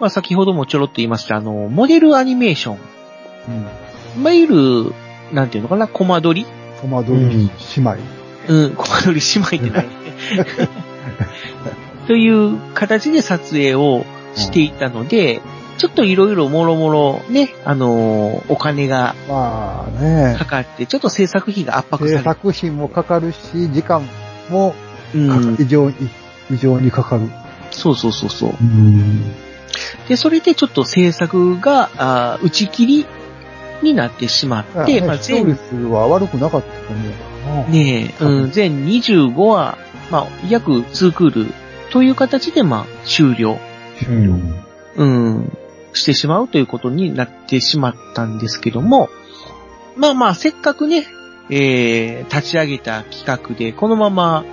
[0.00, 2.78] まあ、先ほどもちょろっと言いました、あの、モデルアニメーション。
[4.16, 4.22] うん。
[4.22, 4.92] いわゆる、
[5.32, 6.46] なんていうのかな、コマ撮り
[6.80, 7.96] 戸惑い姉妹。
[8.48, 9.88] うん、コマ撮り姉妹ってない。
[12.06, 15.40] という形で撮影をしていたので、
[15.78, 24.02] ちょっといろいろもろもろね、あのーお金がまあねか、かって、ちょっと制作費が圧迫制され作費もかかるし、時間
[24.50, 24.74] も
[25.14, 25.96] うん、異常に、
[26.50, 27.28] 異常にかかる。
[27.70, 28.50] そうそうそうそう。
[28.60, 29.32] うん。
[30.08, 33.06] で、それでちょっと制作が、あー打ち切り
[33.82, 37.70] になってしまって、まあ、視聴全、率は悪くなかったと思うか。
[37.70, 39.78] ねえ、うん、全25話、
[40.10, 41.54] まあ、約2クール
[41.90, 43.58] という形で、まあ、終了、
[44.08, 44.64] うん。
[44.96, 45.58] うん、
[45.96, 49.08] してしまうということになってしまったんですけども、
[49.96, 51.06] まあまあ、せっかくね、
[51.48, 54.44] えー、立ち上げた企画で、このまま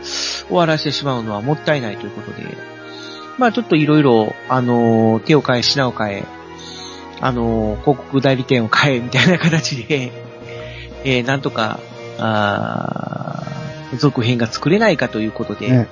[0.48, 2.58] 終わらせてしまうのはもったいないということで、
[3.38, 6.24] まあちょっといろいろ、あのー手を変え、品を変え、
[7.20, 10.12] あのー広告代理店を変え、みたいな形で、
[11.04, 11.80] えー、なんとか、
[12.20, 15.88] あー続編が作れないかということで、ね。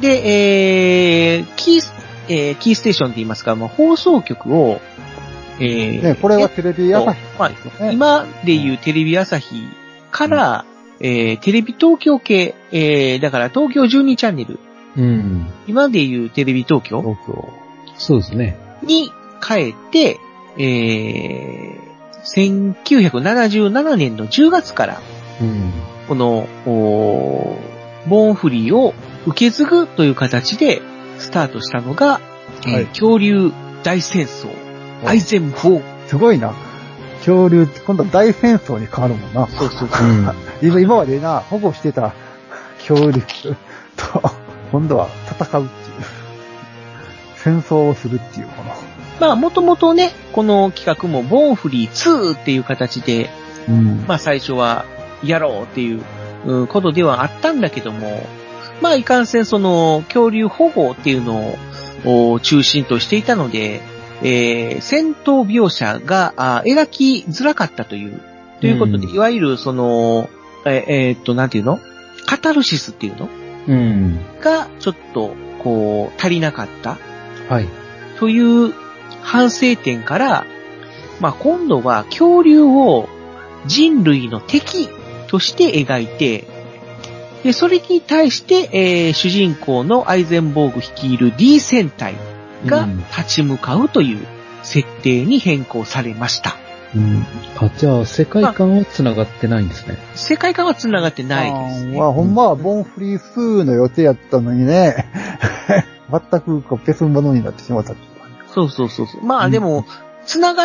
[0.00, 1.92] で、えー、キース、
[2.30, 4.80] えー、キーステーションって言いますか、まあ、放送局を、
[5.58, 7.90] えーね、これはテレビ朝日まあ。
[7.90, 9.64] 今でいうテレビ朝日
[10.12, 10.64] から、
[11.00, 14.60] えー、テレビ東京系、えー、だから東京12チャンネル、
[14.96, 15.46] うん。
[15.66, 17.48] 今でいうテレビ東京東京。
[17.96, 18.56] そうですね。
[18.82, 19.10] に
[19.46, 20.20] 変えて、
[20.56, 25.00] えー、1977年の10月から、
[25.40, 25.72] うん。
[26.06, 28.94] この、ボーンフリーを
[29.26, 30.82] 受け継ぐという形で
[31.20, 32.20] スタートしたのが、
[32.66, 33.52] えーはい恐竜
[33.82, 34.48] 大戦争、
[35.06, 36.52] アイゼンボーすごいな。
[37.18, 39.46] 恐竜、今度は大戦争に変わるもんな。
[39.46, 40.08] そうそうそう。
[40.08, 40.32] うん。
[40.60, 42.12] 今今までな、保護してた
[42.86, 43.22] 恐竜
[43.96, 44.22] と、
[44.72, 45.96] 今度は戦うっていう。
[47.36, 48.74] 戦争をするっていう、この。
[49.20, 53.30] まあ、もともとね、この企画もボーンフリー2っていう形で、
[53.68, 54.04] うん。
[54.06, 54.84] まあ最初は
[55.22, 56.02] やろうっていう
[56.46, 58.26] うんことではあったんだけども、
[58.80, 61.56] まあいかんせんその恐竜保護っていうの
[62.04, 63.82] をお中心としていたので、
[64.22, 68.20] えー戦闘描写があ描きづらかったという、
[68.60, 70.30] ということで、うんいわゆるその、
[70.66, 71.78] ええーっと、なんていうの？
[72.26, 73.28] カタルシスっていうの？
[73.68, 74.20] うん。
[74.40, 76.98] がちょっとこう足りなかった
[77.48, 77.68] はい。
[78.18, 78.72] という
[79.22, 80.46] 反省点から、
[81.20, 83.08] まあ、今度は恐竜を
[83.66, 84.88] 人類の敵
[85.26, 86.46] として描いて、
[87.42, 92.14] で、それに対して、えー主人公のアイゼンボーグ率いる D 戦隊
[92.66, 94.26] がうん立ち向かうという
[94.62, 96.56] 設定に変更されました。
[96.94, 97.24] うん。
[97.56, 99.96] あ、じゃあ、世界観は繋がってないんですね。
[100.14, 101.98] 世界観は繋がってないですね。
[101.98, 105.06] まあ、ほんまはボンフリー数の予定やったのにね、
[106.10, 107.94] 全くこう消すものになってしまった。
[108.52, 109.24] そうそうそうそう。
[109.24, 109.86] まあでも、
[110.26, 110.64] 繋が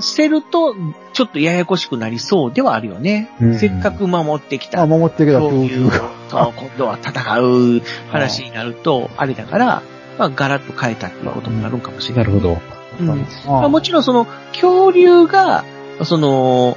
[0.00, 0.74] せると、
[1.12, 3.30] ちょっとややこしくなりそうではあるよね。
[3.40, 5.90] うんせっかく守ってきたあ、守ってきた恐竜。
[6.30, 9.82] と今度は戦う話になると、あれだから、
[10.18, 12.24] まあ、ガラッと変えたっていうことになるかもしれな。
[12.24, 12.58] ないるほど。
[13.00, 15.64] うんあまあ、もちろんその、恐竜が、
[16.04, 16.76] その、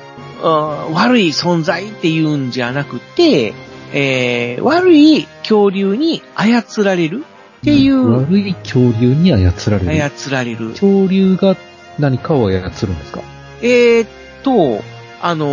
[0.93, 3.53] 悪い存在っていうんじゃなくて、
[3.91, 7.25] えー悪い恐竜に操られる
[7.61, 10.11] っていう、悪い恐竜に操られる。
[10.11, 10.69] 操られる。
[10.71, 11.55] 恐竜が
[11.99, 13.21] 何かを操るんですか？
[13.61, 14.09] えーっ
[14.43, 14.83] と、
[15.21, 15.47] あの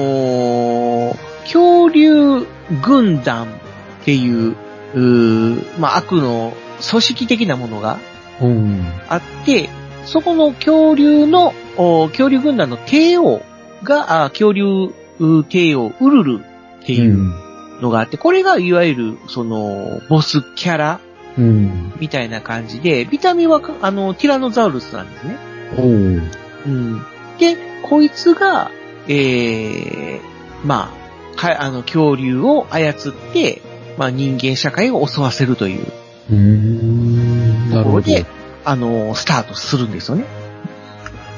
[1.12, 2.44] ー恐竜
[2.84, 4.56] 軍団っていう、
[4.94, 6.52] うーまあ、悪の
[6.90, 7.98] 組織的なものが
[8.40, 8.84] うん。
[9.08, 9.68] あって、
[10.04, 13.42] そこの恐竜の、お恐竜軍団の帝王
[13.84, 16.44] が、あ恐竜う帝王ウルル
[16.82, 17.32] っていう
[17.80, 21.00] のがあって、これがいわゆる、その、ボスキャラ
[21.38, 21.92] うん。
[22.00, 25.36] みたいな感じで、見た目はか、あの、ティラノザウルスなんですね。
[25.78, 25.86] おう。
[25.86, 27.02] うん。
[27.38, 28.70] で、こいつが、
[29.08, 30.20] ええ
[30.64, 30.92] ま
[31.34, 32.94] あ、か、あの、恐竜を操っ
[33.32, 33.62] て、
[33.98, 35.86] まあ人間社会を襲わせるという
[36.30, 37.70] うーん。
[37.70, 38.02] なるほど。
[38.02, 38.26] ところで、
[38.64, 40.24] あの、スタートするんですよね。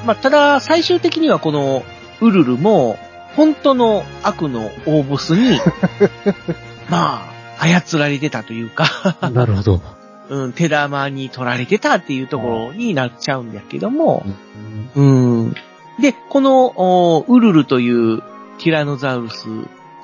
[0.05, 1.83] まあ、ただ、最終的にはこの、
[2.21, 2.97] ウルルも、
[3.35, 5.59] 本当の悪の大ボスに、
[6.89, 9.98] まあ、操られてたというか、なるほど。
[10.29, 14.23] うん、手玉に取られてたっていうところになっちゃうんだけども、
[14.95, 15.55] うん。
[15.99, 18.21] で、この、おウルルという
[18.59, 19.47] ティラノザウルス、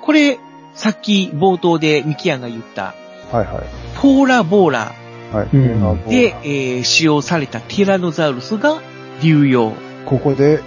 [0.01, 0.39] これ、
[0.73, 2.95] さっき冒頭でミキアンが言った、
[3.31, 3.63] はいはい。
[4.01, 4.91] ポーラボーラ
[5.31, 5.49] はい。
[5.53, 8.81] うんで、えー使用されたティラノザウルスが
[9.21, 9.73] 流用。
[10.05, 10.61] ここで、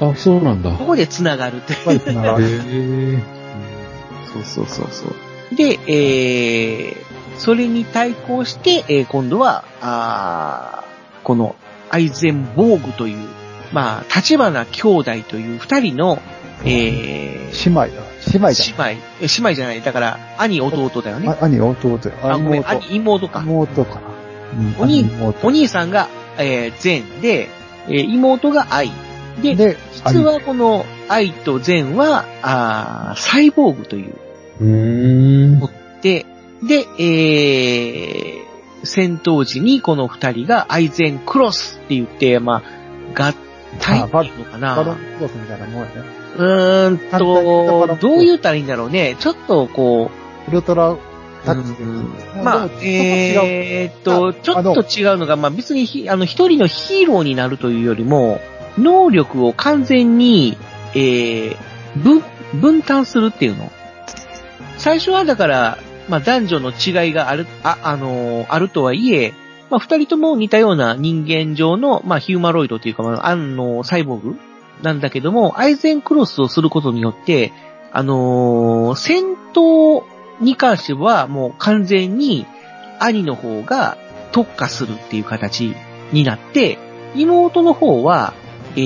[0.00, 0.72] あ、そうなんだ。
[0.72, 1.74] ここで繋がるって。
[1.74, 2.48] 繋がるへ
[3.16, 3.22] え。
[4.32, 5.54] そうそうそうそう。
[5.54, 7.01] で、えー、
[7.38, 11.54] それに対抗して、えー今度は、あーこの
[11.90, 13.28] アイゼンボーグという、
[13.72, 16.20] まあ、立花兄弟という二人の、
[16.64, 18.02] えー、姉妹だ。
[18.32, 21.28] 姉妹姉妹、え姉妹じゃない、だから、兄弟だよね。
[21.40, 22.14] 兄、弟よ。
[22.22, 22.80] あ、ごめん、妹。
[22.80, 23.42] 兄、妹か。
[23.44, 24.00] 妹かな。
[24.54, 26.08] うんお兄妹お兄さんが、
[26.38, 27.48] えー、善で、
[27.88, 28.90] えー妹が愛。
[29.42, 29.76] で、で、
[30.06, 34.14] 実はこの愛と善は、あーサイボーグという。
[34.60, 35.70] うーん。
[36.02, 36.26] で、
[36.62, 42.62] で、えー、戦闘時にこの二人がアイゼンクロスって言って、ま
[43.14, 43.34] あ、合
[43.80, 44.96] 体っていうのかバロンな。
[45.16, 46.22] クロスみたいなもんやね。
[46.36, 49.16] うーんと、ンどう言ったらいいんだろうね。
[49.18, 50.10] ちょっとこ
[50.46, 50.96] う、ウルトラ
[51.44, 51.84] タッチで。
[51.84, 58.40] うんでまあも、えーっと、あちょっと違うのが、まあ別にひ、あの、一人のヒーローになるというよりも、
[58.78, 60.56] 能力を完全に、
[60.94, 61.56] えー、
[61.96, 62.22] 分、
[62.54, 63.70] 分担するっていうの。
[64.78, 65.78] 最初はだから、
[66.12, 69.32] まあ男女の違いがある、あ、あのーあるとはいえ、
[69.70, 74.36] まあ二人とも似たような人間上の、まあヒューマロイドというか、まあ、あの、サイボーグ
[74.82, 77.54] なんだけども、アイゼンクロスをすることによって、
[77.92, 80.04] あのー戦闘
[80.38, 82.44] に関してはもう完全に
[83.00, 83.96] 兄の方が
[84.32, 85.74] 特化するっていう形
[86.12, 86.76] になって、
[87.14, 88.34] 妹の方は、
[88.76, 88.80] え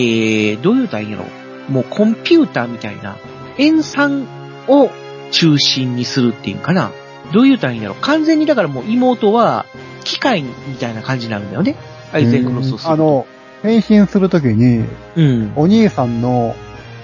[0.55, 1.25] ー、どういうたらいいんやろ
[1.69, 3.17] もうコンピューターみたいな、
[3.59, 4.29] 塩酸
[4.69, 4.91] を
[5.33, 6.93] 中心にするっていうかな。
[7.33, 9.67] どういうたらいいんやろ完全にだからもう妹は
[10.05, 11.77] 機械みたいな感じになるんだよね。
[12.13, 12.91] アイゼンクロスをすると。
[12.91, 13.27] あの、
[13.63, 14.85] 変身するときに、
[15.17, 15.53] うん。
[15.57, 16.55] お兄さんの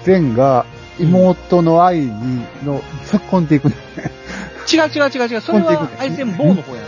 [0.03, 0.65] 善が
[0.99, 3.75] 妹の愛にの突っ込んでいくね。
[4.71, 5.41] 違う違う違う違う。
[5.41, 6.81] それはアイゼンボーの方や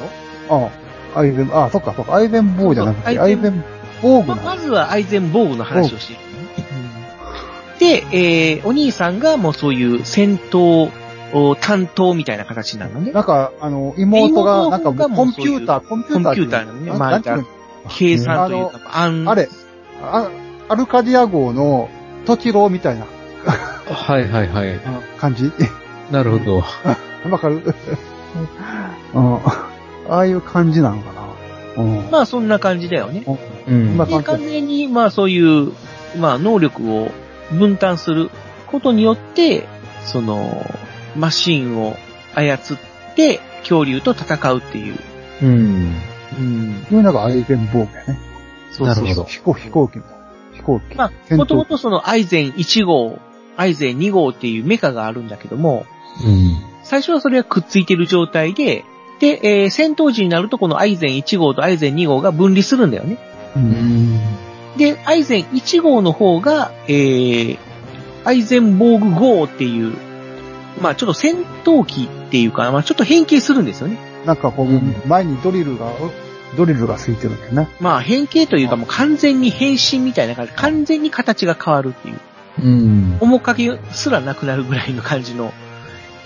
[0.48, 0.66] ろ？
[0.66, 0.70] あ
[1.16, 3.64] あ、アイゼン、あ、そっかそっか、アイゼンボーじゃなくて、アイゼン
[4.02, 6.22] ボーグまなまずはアイゼンボーグの話をしている、
[7.80, 10.90] で、えー、お兄さんがもうそういう戦闘
[11.34, 13.12] お担当みたいな形になるのね。
[13.12, 16.32] なんか、あの、妹が、なんかコンピューター、コンピューター。
[16.32, 17.22] コンピューターなのねまあ
[17.90, 19.50] 計算というか、あんあれ、
[20.02, 20.30] あ
[20.70, 21.90] アルカディア号の
[22.26, 23.06] トチローみたいな
[23.46, 24.80] はいはいはい。
[25.20, 25.52] 感じ。
[26.12, 26.64] なるほど。
[27.30, 27.62] わかる
[29.14, 29.36] うん。
[29.36, 29.70] あ
[30.10, 31.84] あいう感じなのかな。
[31.84, 32.12] うん。
[32.12, 33.24] まあそんな感じだよね。
[33.68, 33.98] うん。
[33.98, 35.72] まあで、完全に、まあそういう、
[36.20, 37.12] まあ能力を
[37.52, 38.30] 分担する
[38.68, 39.68] ことによって、
[40.06, 40.66] その、
[41.16, 41.96] マシンを
[42.34, 42.60] 操っ
[43.16, 44.98] て、恐竜と戦うっていう。
[45.42, 45.96] うん。
[46.40, 46.86] うん。
[46.92, 48.20] いうのがアイゼンボーグやね。
[48.72, 50.06] そうそうなるほど飛行、飛行機も。
[50.54, 50.96] 飛行機。
[50.96, 53.20] まあ、もともとそのアイゼン1号、
[53.58, 55.86] アイゼン2号っていうメカがあるんだけども、
[56.26, 56.58] うん。
[56.84, 58.84] 最初はそれがくっついてる状態で、
[59.20, 63.18] で、えー戦闘時になるとこのアイゼン1号とアイゼン2号が分離するんだよね。
[63.56, 64.20] うん。
[64.78, 67.58] で、アイゼン1号の方が、えー、
[68.26, 69.96] アイゼンボーグ号っていう、
[70.82, 73.98] まあちょっと戦闘機っていうか、まあちょっと変形するんですよね。
[74.26, 75.92] なんかこう、前にドリルが、
[76.58, 77.70] ドリルがついてるんだよね。
[77.80, 82.20] まあ変形というかもう完全に変身みたいな感じ、完全に形が変わるっていう。
[82.64, 83.18] うん。
[83.20, 85.54] 面影すらなくなるぐらいの感じの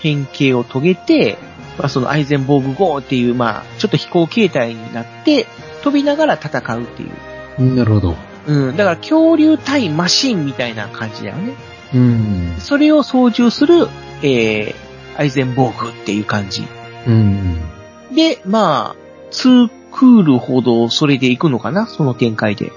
[0.00, 1.38] 変形を遂げて、
[1.78, 5.46] まあ、そのアイゼンボーグ号っていう、まあ、ちょっと飛行形態になって、
[5.82, 7.06] 飛びながら戦うってい
[7.58, 7.74] う。
[7.74, 8.16] なるほど。
[8.46, 8.76] うん。
[8.76, 11.54] だから恐竜対マシンみたいな感じだよね。
[11.94, 12.54] うん。
[12.58, 13.88] それを操縦する、
[14.22, 16.64] えー、アイゼンボーグっていう感じ。
[17.06, 17.60] うん。
[18.14, 18.96] で、まあ、
[19.30, 21.86] 2クールほどそれで行くのかな？
[21.86, 22.72] その展開で。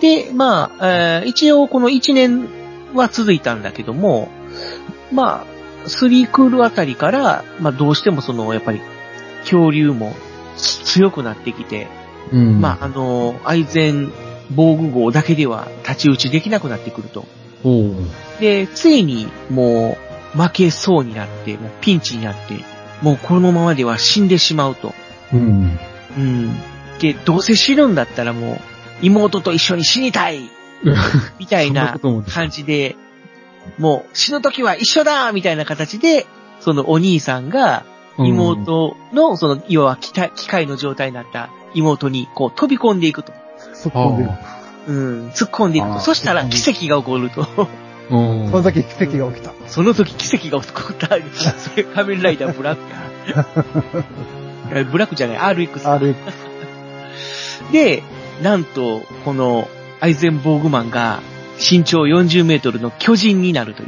[0.00, 2.48] で、まあ、えー一応この1年
[2.94, 4.28] は続いたんだけども、
[5.12, 8.80] まあ、3クールあたりから、まあどうしてもその、やっぱり、
[9.42, 10.14] 恐竜も
[10.56, 11.88] 強くなってきて、
[12.32, 12.60] うん。
[12.60, 14.12] まああの、アイゼン
[14.54, 17.24] 防具号だけでは太刀打ちできなくなってくると。
[18.40, 22.64] で、ついにもう負けそうになって、もうピンチになって、
[23.02, 24.94] もうこのままでは死んでしまうと。
[25.32, 25.78] うん。
[26.16, 26.56] うん。
[26.98, 28.60] で、どうせ死ぬんだったらもう、
[29.02, 30.48] 妹と一緒に死にたい
[31.38, 31.98] みたいな
[32.32, 32.96] 感じで、
[33.78, 36.26] もう死ぬ時は一緒だみたいな形で、
[36.60, 37.84] そのお兄さんが、
[38.18, 43.32] 妹の、その、要は機械の状態になった妹に、こう飛び込んでいくと。
[43.74, 44.30] 突っ込んでる。
[44.88, 46.00] うん、突っ込んでいくと。
[46.00, 47.46] そしたら奇跡が起こると。
[48.10, 48.50] うん。
[48.50, 49.52] その時奇跡が起きた。
[49.66, 51.08] その時奇跡が起こった。
[51.58, 53.30] それ仮面ライダーブラック
[54.74, 54.84] や。
[54.90, 55.96] ブラックじゃない、RX か。
[55.96, 56.14] RX。
[57.72, 58.02] で、
[58.42, 59.68] なんと、この、
[60.00, 61.20] アイゼンボーグマンが、
[61.58, 63.86] 身長40メートルの巨人になるとい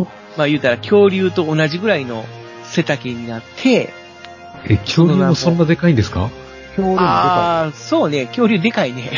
[0.00, 0.06] う。
[0.38, 2.24] まあ言うたら恐竜と同じぐらいの
[2.64, 3.92] 背丈になって、
[4.68, 6.30] え、恐竜もそんなでかいんですか？
[6.76, 9.10] 恐竜もでかああ、そうね、恐竜でかいね。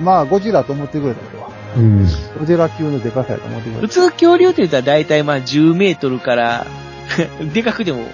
[0.00, 1.50] まあ、ゴジラと思ってくれたけど。
[1.76, 2.06] うん。
[2.38, 3.88] ゴジラ級のでかさやと思って普た。
[3.88, 6.66] 通恐竜って言ったら大体まあ10メートルから、
[7.52, 8.04] でかくでも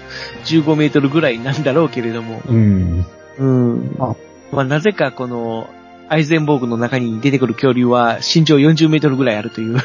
[0.45, 3.05] 15メートルぐらいなんだろうけれども、うん。
[3.37, 3.95] うん。
[3.99, 4.15] あ
[4.51, 5.69] まあなぜかこの、
[6.09, 9.77] アイゼンボーグの中に出てくる恐竜は身長40メートルぐらいあるという。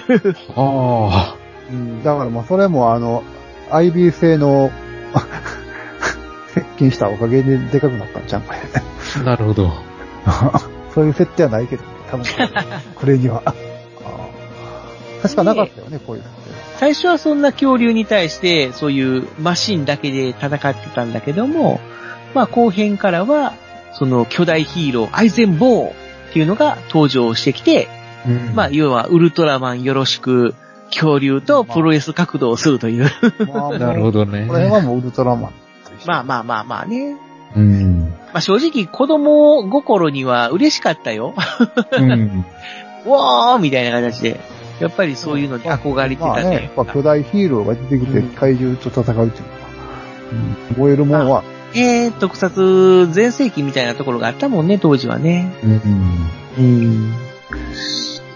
[0.55, 1.37] あ
[1.71, 3.25] うんだからもうそれもあの、
[3.71, 4.71] IB 製の、
[6.55, 8.61] 接近したおかげででかくなったんちゃうんかね。
[9.21, 9.73] あ、なるほど。
[10.95, 12.27] そういう設定はないけどね、多分
[12.95, 13.43] これには。
[15.23, 16.57] 確かなかったよね、こういう設定は。
[16.79, 21.81] 最初はそんな恐竜に対して、そういうマシンだけで戦ってたんだけども、
[22.35, 23.55] まあ後編からは、
[23.95, 25.93] その巨大ヒーロー、アイゼンボーっ
[26.33, 27.89] ていうのが登場してきて、
[28.27, 30.55] うんまあ要はウルトラマンよろしく、
[30.91, 33.11] 恐竜とプロレス格闘をするという。
[33.53, 34.55] まあなるほどねこ。
[34.57, 35.53] れはもうウルトラマン。
[36.07, 37.17] まあまあまあまあね。
[37.57, 38.02] うん。
[38.33, 41.35] まあ正直子供心には嬉しかったよ。
[41.93, 42.45] うん。
[43.07, 44.41] わーみたいな形で。
[44.81, 46.75] やっぱりそういうのに憧れてたまあね、やねっ。
[46.75, 49.59] ぱ巨大ヒーローが出てきてうん怪獣と戦うっていうのは、
[50.73, 55.53] うん、燃えるもんは、えー、特撮全盛期みたいなところがあったもんね、当時はね。
[55.63, 57.15] うん、うん。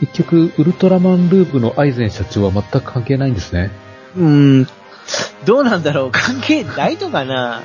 [0.01, 3.70] 結局、ウルトラマンループのアイゼン社長は全く関係ないんですね。
[4.16, 4.66] うん。
[5.44, 7.62] どうなんだろう関係ないのかな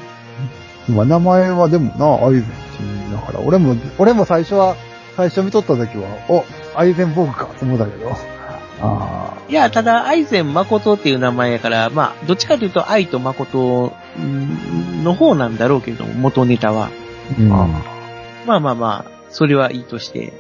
[0.92, 4.76] まあ名前はでもな、アイゼンって言いながら、俺も、俺も最初は、
[5.16, 8.12] 最初見とった時は、お、アイゼンボーグかと思ったけど、
[8.84, 16.90] あいや、ただ、アイゼン誠っていう名前やから、まあ、どっちかというと、愛と誠うんの方なんだろうけれども、元ネタは。
[17.34, 17.68] ー、うん、あ
[18.46, 20.34] まあまあまあ、それはいいとして。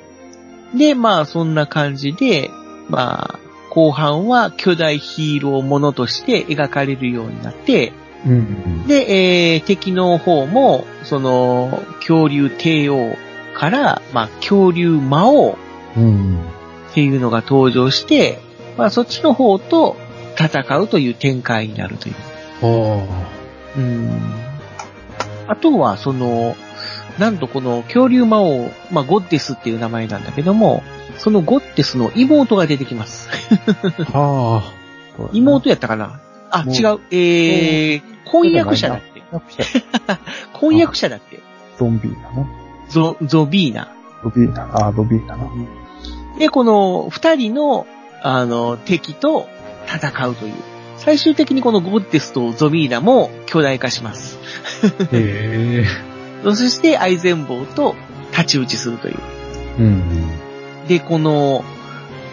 [0.76, 2.49] で、まあ、そんな感じで、
[2.89, 3.39] まあ、
[3.70, 7.93] 後半は巨大ヒーローものとして描かれるようになって、
[8.26, 13.15] うん、で、えー敵の方も、その、恐竜帝王
[13.55, 15.57] から、まあ、恐竜魔王
[15.97, 16.39] うん、
[16.91, 18.39] っていうのが登場して、
[18.78, 19.97] まあ、そっちの方と
[20.39, 22.15] 戦うという展開になるという。
[22.61, 22.67] あ。
[23.78, 24.22] うん。
[25.47, 26.55] あとは、その、
[27.19, 30.82] なんとこの恐竜魔王、まあ、ゴッデスっていう名前なんだけども、
[31.17, 33.30] そのゴッデスの妹が出てきます。
[34.13, 34.63] は
[35.17, 36.22] そうだね妹やったかな？
[36.49, 36.99] あ、違う。
[37.11, 39.22] えー、婚約者だって。
[40.53, 41.39] 婚約者だって。
[41.78, 42.47] ゾンビーなの
[42.89, 43.93] ゾ、ゾビーナ。
[44.24, 45.49] ゾビーナ、あー、ゾビーナな。
[46.38, 47.88] で、この二人の、
[48.22, 49.47] あの、敵と
[49.88, 50.53] 戦うという。
[50.97, 54.38] 最終的にこのゴッデスとゾビーナも巨大化します。
[54.84, 55.15] あ。
[55.15, 55.86] へえ。
[56.43, 57.95] そしてアイゼンボウと
[58.32, 59.17] 太刀打ちするという。
[59.80, 60.88] うん。
[60.88, 61.63] で、この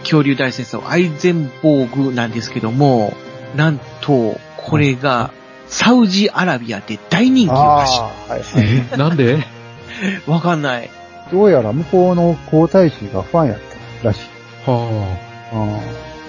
[0.00, 3.14] 恐竜大戦争、アイゼンボーグなんですけども、
[3.56, 5.32] なんと、これが
[5.68, 7.98] サウジアラビアで大人気らしい。
[8.00, 9.44] ああ、はいなんで？
[10.26, 10.90] わかんない。
[11.32, 13.58] どうやら向こうの皇太子がファンやっ
[14.02, 14.20] たらしい。
[14.66, 15.16] は
[15.52, 15.56] あ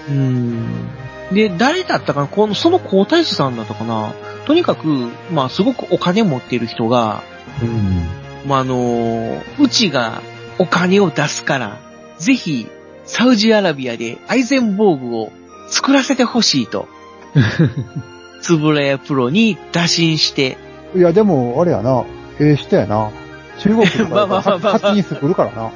[0.10, 0.90] うーん。
[1.32, 2.28] で、誰だったかな？
[2.28, 4.14] この、その皇太子さんだったかな？
[4.46, 7.24] とにかく、まあ、すごくお金持っている人が、あ。
[7.62, 8.08] うん。
[8.48, 10.22] まあ、あの、うちが
[10.58, 11.78] お金を出すから、
[12.18, 12.68] ぜひ、
[13.06, 15.32] サウジアラビアでアイゼンボーグを
[15.68, 16.88] 作らせてほしいと、
[18.42, 20.58] つぶらやプロに打診して、
[20.96, 20.98] あ。
[20.98, 22.04] いや、でも、あれやな。
[22.40, 23.12] ええ人やな。
[23.60, 25.72] 中国と まあまあまあまあか勝手に作るからな。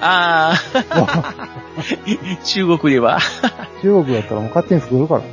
[0.00, 0.54] ああ
[2.44, 3.18] 中国では。
[3.82, 5.26] 中国やったらもう勝手に作るからな。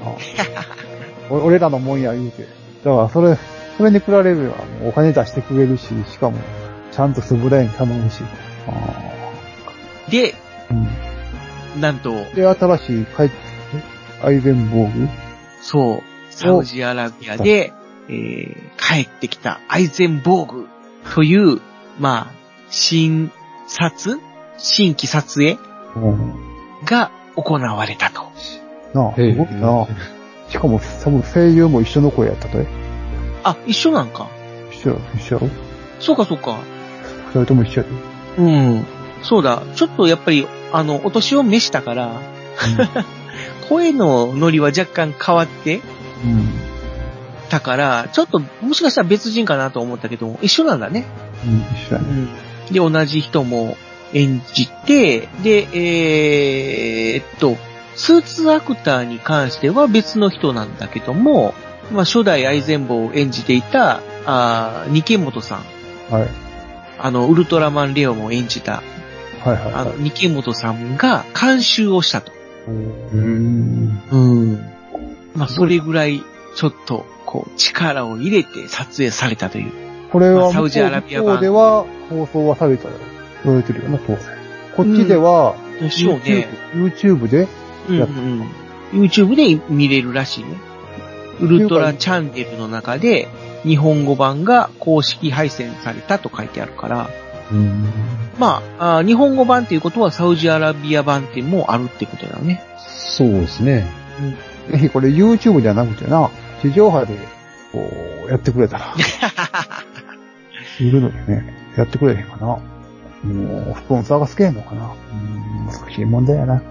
[1.30, 2.48] お俺らのもんや言うて。
[2.84, 3.38] だから、それ、
[3.78, 4.54] それに比べれば、
[4.86, 6.38] お金出してくれるし、しかも、
[6.92, 8.22] ちゃんとスブライに頼むし。
[8.68, 8.72] あ
[10.12, 10.36] で、
[10.70, 10.74] あ
[11.76, 11.82] うん。
[11.82, 13.06] なんと、で、新しい
[14.24, 15.10] アイゼンボーグ？
[15.62, 16.04] そう、
[16.36, 17.74] サウジアラビアで、
[18.10, 20.68] えー帰ってきたアイゼンボーグ
[21.16, 21.60] という、
[22.00, 22.32] まあ、
[22.70, 23.32] 新
[23.68, 24.20] 撮
[24.58, 25.58] 新規撮影?
[25.96, 26.34] うん。
[26.86, 28.22] が行われたと。
[28.94, 29.88] なあ、すごいな。
[30.50, 32.68] しかも、多分声優も一緒の声やったとえ
[33.44, 34.28] あ、一緒なんか。
[34.72, 35.50] 一緒やろ一緒やろ？
[36.00, 36.60] そうかそうか。
[37.30, 38.44] 二人とも一緒やで。
[38.44, 38.86] うん。
[39.24, 39.64] そうだ。
[39.76, 42.22] ちょっとやっぱり、あの、お年を召したから、
[43.68, 45.82] 声のノリは若干変わって
[46.24, 46.49] うん。
[47.49, 51.05] たから、ちょっと、もしかしたら別人かなと思ったけど、一緒なんだね。
[51.45, 52.07] うん、一緒やね。
[52.70, 52.74] うん。
[52.74, 53.78] で、同じ人も
[54.13, 57.57] 演じて、で、えーっと、
[57.95, 61.53] スーツアクターに関しては別の人なんだけども、
[61.91, 65.57] まあ、初代アイゼンボーを演じていた、あーニケモトさ
[66.09, 66.13] ん。
[66.13, 66.30] はい。
[66.97, 68.82] あの、ウルトラマンレオも演じた、
[69.43, 69.99] はいはいあの、はい。
[69.99, 72.32] ニケモトさんが監修をしたと。
[72.68, 74.01] うん。
[74.11, 74.75] うん。
[75.36, 76.24] まあ、それぐらい、
[76.56, 79.72] ちょっと、こう、力を入れて撮影されたという。
[80.12, 82.94] これは、まあサウジアラビア版では放送はされたよ。
[83.44, 84.20] 言われてるよな、当然。
[84.76, 86.48] こっちでは、でしょうね。
[86.74, 87.48] YouTube, で、
[87.90, 88.42] うんやっうん。
[88.94, 90.58] YouTube で見れるらしいね。
[91.42, 93.28] ウルトラチャンネルの中で、
[93.64, 97.10] 日本語版が公式配信されたと書いてあるから、
[97.52, 97.90] うん。
[98.40, 102.64] まあ、あー日本語版っていうことはサウジアラビア版っていうあるってことだよね。
[102.78, 103.86] そうですね。
[104.72, 106.30] ぜ ひこれ YouTube じゃなくてな、
[106.61, 107.18] 地上波で、
[107.72, 107.91] こ
[108.28, 108.93] う、やってくれたら、
[110.80, 112.45] いるのにね、やってくれへんかな。
[112.47, 112.59] も
[113.24, 114.91] う、スポンサーがつけへんのかな。
[115.11, 116.61] うん、難しい問題やな。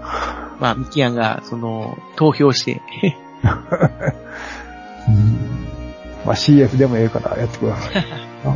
[0.59, 2.81] まあ、ミキヤンが、その、投票して、
[5.07, 5.67] うん。
[6.25, 8.05] まあ CS でもええからやってください。
[8.45, 8.55] あ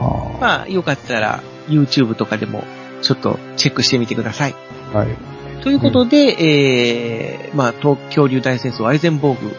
[0.00, 2.64] あまあ、よかったら、YouTube とかでも、
[3.02, 4.54] ちょっとチェックしてみてください。
[4.92, 5.31] はい。
[5.62, 9.56] ということで、えー、まあ、東恐竜大戦争アイゼンボーグ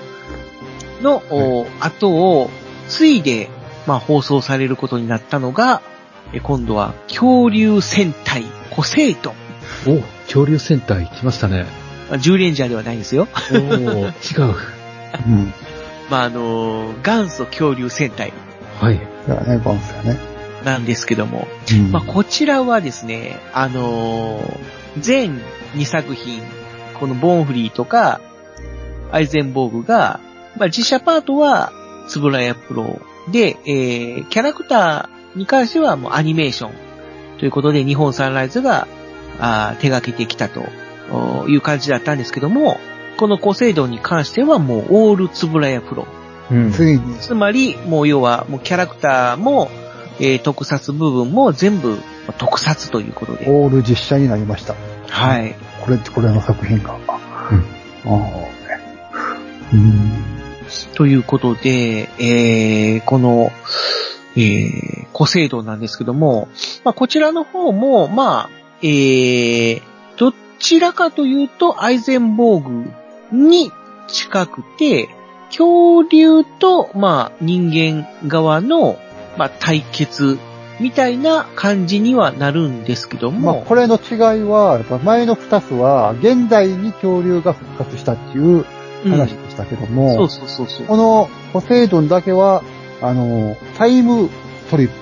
[1.02, 2.50] の、お後を、
[2.90, 3.50] ついで、
[3.88, 5.82] まあ、放送されることになったのが、
[6.34, 9.36] え今度は恐竜戦隊ポセイドン。
[10.00, 11.66] お、恐竜戦隊来ましたね。
[12.10, 13.28] 10レンジャーではないですよ。
[13.52, 14.56] おー、違う。
[15.26, 15.54] うん。
[16.10, 18.34] まあ、あの、元祖恐竜戦隊
[18.80, 19.00] はい。
[19.28, 20.33] だからね、バンスやね。
[20.64, 21.92] なんですけども、うん。
[21.92, 25.42] まあ、こちらはですね、あのー全
[25.74, 26.42] 2作品、
[27.00, 28.22] このボーンフリーとか、
[29.12, 30.20] アイゼンボーグが、
[30.58, 31.72] まあ、実写パートは、
[32.08, 33.00] つぶらやプロ
[33.32, 36.74] で、えー、キャラクターに関してはもうアニメーション。
[37.40, 38.88] ということで、日本サンライズが、
[39.40, 40.62] あー手掛けてきたと
[41.48, 42.78] いう感じだったんですけども、
[43.18, 46.08] このコセイドンに関してはもうオールつぶらやプロ。
[46.52, 46.56] う。
[46.56, 46.72] ん。
[46.72, 49.72] つまり、もう要は、もうキャラクターも、
[50.20, 51.98] えー特撮部分も全部
[52.38, 53.46] 特撮ということで。
[53.48, 54.76] オール実写になりました。
[55.10, 55.56] はい。
[55.82, 56.98] これってこれの作品か。
[58.06, 58.54] うんああ。
[59.74, 60.12] うん。
[60.96, 63.52] ということで、えー、この、
[64.36, 66.48] えー、古聖堂なんですけども、
[66.84, 68.50] まあ、こちらの方も、まあ、
[68.82, 69.82] えー、
[70.18, 72.92] どちらかというと、アイゼンボーグ
[73.32, 73.72] に
[74.08, 75.10] 近くて、
[75.48, 78.98] 恐竜と、まあ、人間側の、
[79.38, 80.38] まあ、対決
[80.80, 88.66] みたいな感じにはなるんですけどまあ、も、これの違いは、やっぱ前の二つは、現代に恐竜が復活したっていう
[89.06, 90.86] うん話でしたけども、そうそうそうそう。
[90.88, 92.64] このポセイドンだけは、
[93.02, 94.30] あの、タイム
[94.72, 94.94] トリップ？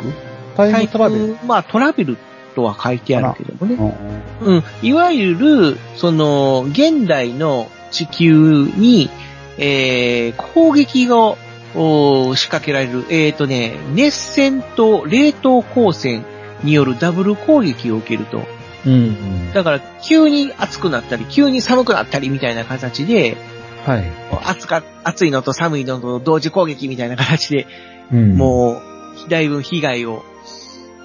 [0.57, 1.37] タイムトラベル？
[1.45, 2.17] まあ、トラベル
[2.55, 3.93] とは書いてあるけどもね。
[4.41, 4.63] うんうん。
[4.81, 9.09] いわゆる、その、現代の地球に、
[9.57, 11.35] えー、攻撃が
[11.75, 16.25] お仕掛けられる、えーとね、熱戦と冷凍光線
[16.63, 18.41] によるダブル攻撃を受けると。
[18.85, 19.53] うん。
[19.53, 23.37] だから、急に暑くなったり、急に寒くなったりみたいな形で、
[23.85, 24.03] はい。
[24.45, 27.67] 暑か、暑いのと寒いのと同時攻撃みたいな形で、
[28.11, 28.37] うん。
[28.37, 30.23] もう、だいぶ被害を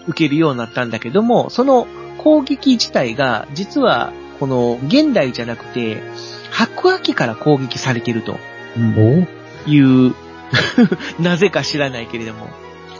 [0.08, 1.86] 受けるようになったんだけども、その
[2.18, 6.02] 攻撃自体が、実は、この現代じゃなくて、
[6.50, 8.38] 白亜紀から攻撃されていると
[8.76, 9.26] うん
[9.66, 9.70] お？
[9.70, 10.14] いう、
[11.20, 12.48] なぜか知らないけれども、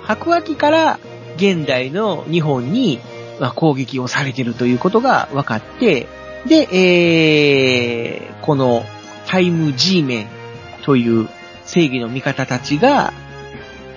[0.03, 0.99] 白亜紀から
[1.37, 3.01] 現代の日本に、
[3.41, 6.07] まあ、攻撃をされているということが分かって、
[6.47, 8.85] で、えー、この
[9.27, 10.27] タイム G メン
[10.85, 11.29] という
[11.65, 13.13] 正義の味方たちが、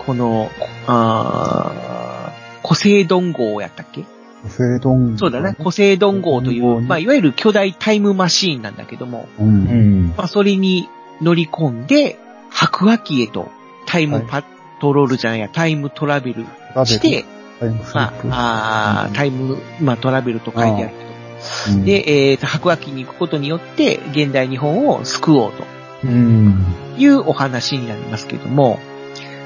[0.06, 0.50] この、
[0.88, 4.04] あー、コセイドン号やったっけ？
[4.42, 5.18] ポセイドン。
[5.18, 5.56] そうだね。
[5.62, 9.44] コセイドン号という、うんまあ、いわゆる巨大タイムマシーンなんだけども、う。
[9.44, 10.14] うんん。
[10.18, 10.90] まあ、それに
[11.22, 12.18] 乗り込んで、
[12.50, 13.50] 白亜紀へと、
[13.86, 14.44] タイムパ
[14.80, 16.46] トロールじゃないや、タイムトラベル
[16.86, 17.26] して、
[17.60, 18.14] タイムスリま。
[18.32, 25.64] あ、あータイム、まあ、トラベルと書いてあるけど、うん、で、えーと、白亜紀に行くことによって、現代日本を救おうと。
[26.04, 26.66] うん。
[26.98, 28.80] いうお話になりますけども、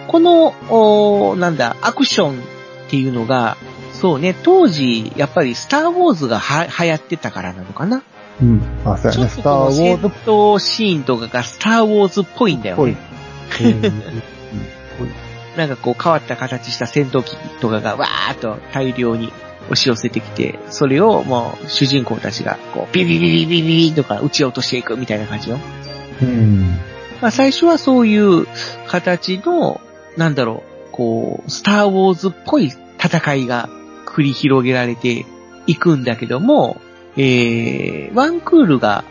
[0.07, 3.57] この、おーなんだ、アクションっていうのが、
[3.91, 8.03] そうね、当時、やっぱりスターウォーズがは流行ってたからなのかな。
[8.43, 8.61] うん。
[8.85, 9.19] あ、そうやね。
[9.19, 12.97] ちょっスターウォーズっ闘シーンとかがスターウォーズっぽいんだよぽいね。。
[15.57, 19.31] なんかこう変わった形した戦闘機とかがわーっと大量に
[19.65, 25.59] 押し寄せてきて、それをもう主人公たちがこうビビビビビビビとか撃ち落としていくみたいな感じよ。
[26.21, 26.79] うん。
[27.21, 28.47] まあ最初はそういう
[28.87, 29.79] 形の、
[30.17, 33.69] なんだろう、こう、スターウォーズっぽい戦いが
[34.05, 35.25] 繰り広げられて
[35.67, 36.81] いくんだけども、
[37.17, 39.03] えー、ワンクールが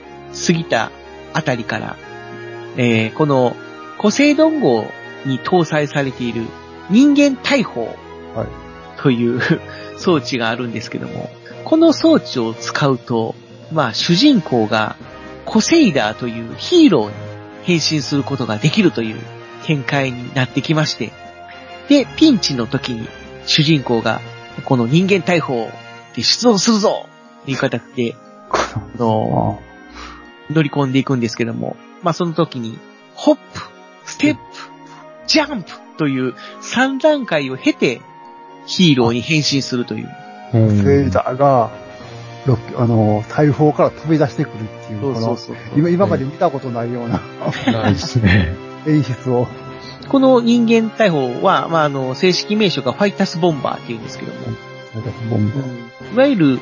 [0.46, 0.90] 過ぎた
[1.32, 1.96] あたりから、
[2.76, 3.56] えー、この、
[3.98, 4.84] コセイドン号
[5.24, 6.44] に搭載されている
[6.90, 7.96] 人間大砲
[8.34, 8.48] はい。
[9.00, 9.40] という
[9.98, 11.30] 装置があるんですけども、
[11.64, 13.34] この装置を使うと、
[13.72, 14.96] まあ主人公が
[15.44, 17.14] コセイダーというヒーローに
[17.62, 19.20] 変身することができるという
[19.64, 21.12] 展開になってきまして、
[21.88, 23.08] で、ピンチの時に
[23.46, 24.20] 主人公が
[24.64, 25.70] この人間大砲
[26.14, 27.11] で出動するぞと
[27.46, 28.14] いう形で、
[28.50, 32.78] あのあ乗り込んでいくんですけども、まあその時に、
[33.14, 33.40] ホップ、
[34.04, 34.42] ステップ、
[35.26, 38.00] ジャンプという3段階を経て、
[38.66, 40.08] ヒーローに変身するという。
[40.08, 40.52] あ。
[40.52, 41.70] セイダーが、
[42.46, 45.56] ロッあの、大砲から飛び出してくるっていう、この、そう。
[45.76, 47.20] 今今まで見たことないような
[47.72, 48.54] ないですね。
[48.86, 49.46] 演出を。
[50.08, 54.40] この人間大砲は、まああの、正式名称がファイタスボンバーっていうんですけども、
[55.30, 55.56] ボンバ
[56.14, 56.60] いわゆる、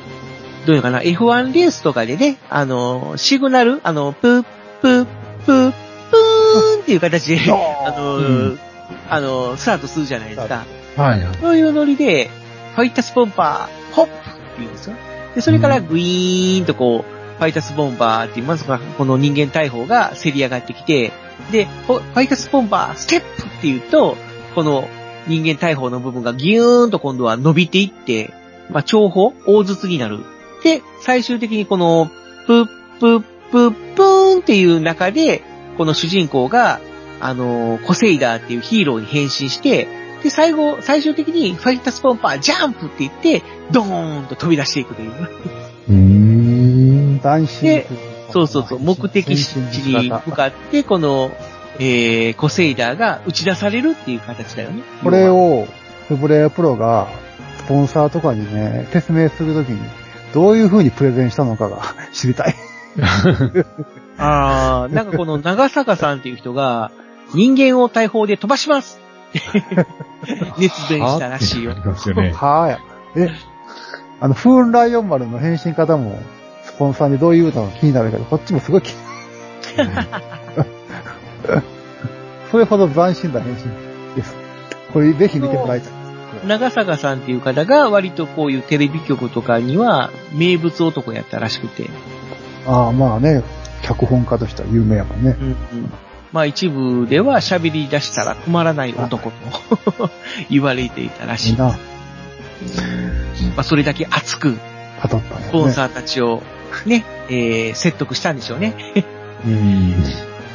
[0.65, 4.43] どういうのかな、F1 レースとかでね、あの、シグナル、あの、プー、
[4.81, 5.05] プー、
[5.45, 8.59] プー、プーンっていう形で、あの、うん
[9.09, 10.65] あの、スタートするじゃないですか。
[10.95, 11.37] はいはい。
[11.37, 12.29] そういうノリで、
[12.75, 14.21] ファイタスボンバー、ホップって
[14.59, 14.95] 言うんですよ。
[15.35, 21.11] で、それからグイーンとこう、ファイタスボンバーっていう、まずはこの人間大砲がせり上がってきて、
[21.51, 24.15] で、ファイタスボンバー、ステップって言うと、
[24.55, 24.87] この
[25.27, 28.33] 人間大砲の部分がギューンと今度は伸びていって、
[28.69, 30.19] まあ、長砲大筒になる。
[30.63, 32.09] で、最終的にこの、
[32.47, 32.65] プッ
[32.99, 35.43] プッププップーンっていう中で、
[35.77, 36.79] この主人公が、
[37.19, 39.87] あのーコセイダーっていうヒーローに変身して、
[40.23, 45.11] で、最後、最終的にファイタスポンパージャンプって言って、ドーンと飛び出していくという。
[45.89, 47.19] うーん。
[47.21, 47.87] 斬新で
[48.31, 51.31] そうそうそう、目的地に向かって、この、
[51.79, 54.83] えー、コセイダーが打ち出されるっていう形だよね。
[55.03, 55.67] これを、
[56.07, 57.07] フブレアプロが、
[57.57, 59.79] スポンサーとかにね、説明するときに、
[60.33, 62.55] どういう風にプレゼンしたのかが 知りたい。
[64.17, 66.91] あー、なんかこの長坂さんっていう人が、
[67.33, 68.99] 人間を大砲で飛ばします
[70.59, 71.73] 熱弁したらしいよあ。
[71.73, 72.33] りますよね。
[72.35, 73.27] はーい。
[73.27, 73.31] え、
[74.19, 76.19] あの、フーンライオン丸の変身方も、
[76.63, 78.93] スポンサーにどういう歌が気になるけど、こっちもすごい気
[82.51, 83.61] それほど斬新な変身
[84.15, 84.35] です。
[84.93, 86.00] これぜひ見てもらいたい。
[86.45, 91.89] 長坂さんっていう方が割とこういうテレビ局とかには名物男やったらしくて。
[92.67, 93.43] ああ、まあね、
[93.83, 95.37] 脚本家としては有名やもんね。
[95.39, 95.55] うんうん。
[96.31, 100.09] まあ一部では喋り出したら困らない男と
[100.49, 101.53] 言われていたらしい。
[101.57, 101.77] ま
[102.61, 105.65] みんな、あそれだけ熱く語ったんスポ。
[105.65, 106.41] ンサーたちを
[106.85, 108.75] ね、えー、説得したんでしょうね。
[109.45, 109.95] うん。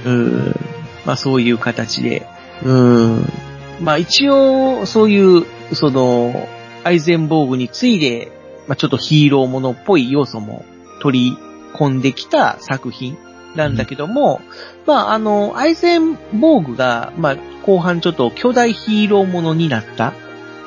[0.05, 0.61] うん。
[1.05, 2.27] まあそういう形で。
[2.63, 3.33] うん。
[3.81, 6.49] まあ一応、そういう、その、
[6.85, 8.33] アイゼンボーグについで、
[8.69, 10.65] まあちょっとヒーローものっぽい要素も
[11.01, 11.39] 取り
[11.75, 13.17] 込んできた作品
[13.55, 14.41] なんだけども、
[14.87, 20.15] まああの、アイゼンボーグが、まあ後半ちょっと巨大ヒーローものになった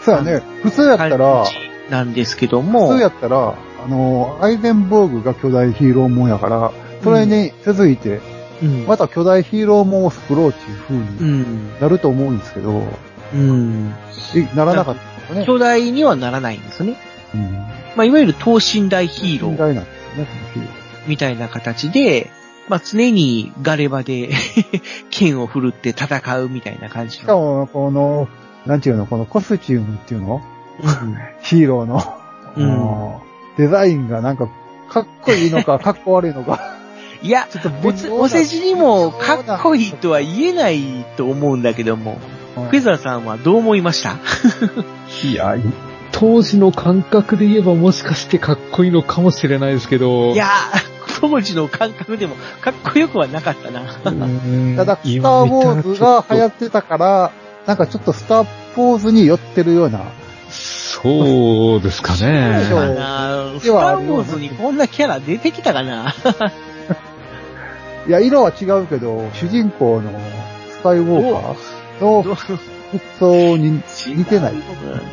[0.01, 0.41] そうやね。
[0.63, 1.45] 普通やったら、
[1.89, 6.71] なんですけど普も通、やったら、あの、アイゼンボーグが巨大ヒーローもんやから、
[7.03, 8.21] それに続いて、
[8.61, 8.85] うん。
[8.85, 11.79] また巨大ヒーローもんを作ろうっていう風うにん。
[11.79, 12.87] なると思うんですけど、うん。
[13.34, 14.95] えならなかっ
[15.27, 15.45] たね。
[15.45, 16.97] 巨大にはならないんですね。
[17.34, 17.51] うん。
[17.95, 19.57] まあいわゆる等身大ヒーロー信。
[19.57, 20.69] 頼なんですよね、ヒーロ
[21.07, 22.30] みたいな形で、
[22.67, 24.30] まあ常にガレ場で
[25.09, 27.21] 剣を振るって戦うみたいな感じー。
[27.21, 27.39] しかの。
[27.39, 28.27] も、この、
[28.65, 30.41] なんていうの、このコスチュームっていうの？
[30.82, 32.15] うんヒーローの、
[32.55, 34.47] うんデザインがなんか、
[34.89, 36.77] かっこいいのか、 かっこ悪いのか。
[37.21, 42.17] いや、ちょっとお世辞にもかっこいいとは言えないと思うんだけども、
[42.55, 44.17] フェザーさんはどう思いました？
[45.27, 45.55] いや、
[46.11, 50.31] 当時の感覚で言えばもしかしてかっこいいのかもしれないですけど。
[50.33, 50.47] いや、
[51.21, 53.81] 当時の感覚でもかっこよくはなかったな。
[53.81, 57.31] うんただ、スター・ウォーズが流行ってたから、
[57.65, 60.01] なんかちょっとスター・ポーズに寄ってるような。
[60.49, 62.65] そうですかそうね。
[62.69, 66.13] かなスター・ウォーズにこんなキャラ出てきたかな
[68.07, 70.11] いや、色は違うけど、主人公の
[70.71, 71.55] スカイウォーカー
[71.99, 72.59] の服
[73.19, 74.53] 装に似てない。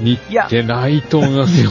[0.01, 0.19] 似
[0.49, 1.71] てないと思いますよ。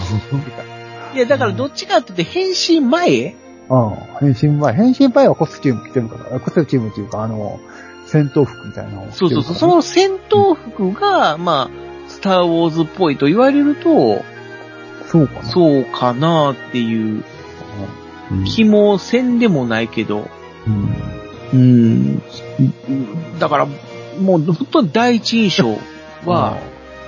[1.13, 3.35] いや、だからどっちかって言って変身前？
[3.69, 4.33] うん。
[4.33, 4.73] 変身前。
[4.73, 7.59] 変身前はコスチューム着てるから、コスチュームっていうか、あの、
[8.05, 9.55] 戦闘服みたいなのを着てるからそうそうそう。
[9.55, 14.23] その戦闘服が、まあ、スター・ウォーズっぽいと言われると、
[15.07, 15.43] そうかな。
[15.43, 17.23] そうかなっていう
[18.31, 18.43] うん。
[18.43, 20.29] 気もせんでもないけど、
[20.67, 20.89] うん
[21.53, 22.21] うん。
[23.39, 23.67] だから、
[24.19, 25.77] もう本当に第一印象
[26.25, 26.57] は、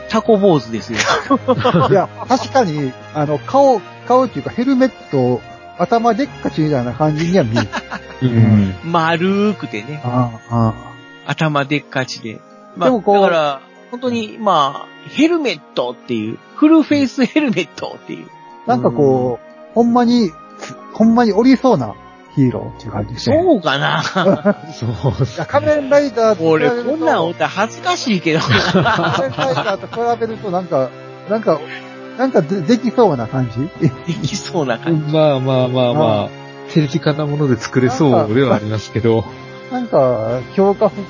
[0.09, 0.99] タコ坊主ですよ。
[1.89, 5.41] いや、確かに、あの、顔、顔っていうかヘルメット、
[5.77, 7.67] 頭でっかちみたいな感じには見える。
[8.21, 8.75] うん。
[8.83, 10.73] 丸ーくてね、ああ、
[11.27, 12.39] あ頭でっかちで。
[12.75, 18.27] まあ、でもこうだから、本当に、まあ、ヘルメットっていう、フルフェイスヘルメットっていう。
[18.65, 18.71] あ。
[18.71, 20.31] なんかこう、ほんまに、
[20.93, 21.93] ほんまにおりそうな
[22.37, 23.41] ヒーローっていう感じですね。
[23.41, 24.03] そうかな
[24.71, 28.39] そうっすいや仮面ライダーと比べ俺、ると、こんなんおったら恥ずかしいけど。
[28.39, 30.89] 仮面ライダーと比べるとなんか、
[31.31, 31.59] なんか、
[32.19, 33.89] なんかでできそうな感じ？
[34.05, 35.11] できそうな感じ。
[35.11, 36.29] まあまあまあまあ、
[36.71, 39.25] 手近なもので作れそうではありますけど。
[39.71, 41.03] なんか、強化服っ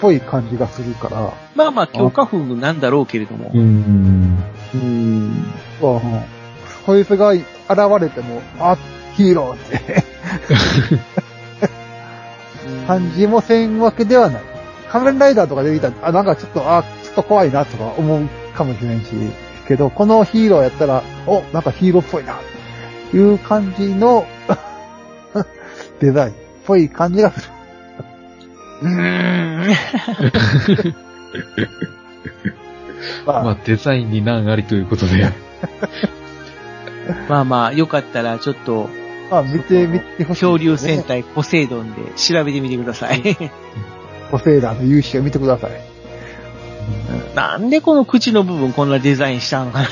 [0.00, 3.52] ぽい感じがするから、まあまあ、強化風なんだろうけれども。
[3.54, 4.42] うん。
[4.74, 5.44] うん。
[5.80, 7.44] こうこいつが現
[8.00, 8.76] れても、あ、
[9.16, 10.04] ヒーローって
[12.86, 14.42] 感じもせんわけではない。
[14.90, 19.12] 仮面ライダーとかで見たら、あ、なんかちょっと、あ、ちょっと怖いなとか思うかもしれんし、
[19.66, 22.36] けど、このヒーローやったら、お、なんかヒーローっぽいな、
[23.12, 24.26] いう感じの
[26.00, 26.34] デザインっ
[26.66, 27.46] ぽい感じがする。
[28.82, 29.74] うーん。
[33.26, 35.30] まあ、まあデザインに難ありということで。
[37.28, 43.22] まあまあ、よかったら、ちょっと、まあ、見てみてほしい、恐竜戦隊ポセイドンで調べてみてください。
[44.30, 45.70] ポセイダーの勇姿を見てください。
[47.34, 49.88] なんでこの口の部分こんなデザインしたのかな。
[49.88, 49.90] あ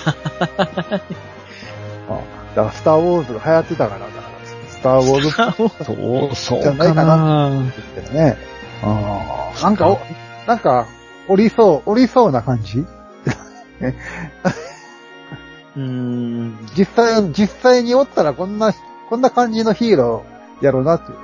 [2.55, 4.07] だから、スターウォーズが流行ってたから、だ。
[4.68, 5.30] スターウォーズ。
[5.85, 5.93] そ
[6.30, 7.51] う、そうじゃないかかな
[8.12, 8.37] ね。
[8.82, 9.99] ああ、なんかお、
[10.47, 10.87] なんか、
[11.28, 12.80] おりそう、おりそうな感じ？
[12.80, 16.59] うーん。
[16.76, 18.72] 実際、実際におったらこんな、
[19.09, 21.19] こんな感じのヒーローやろうなっていう。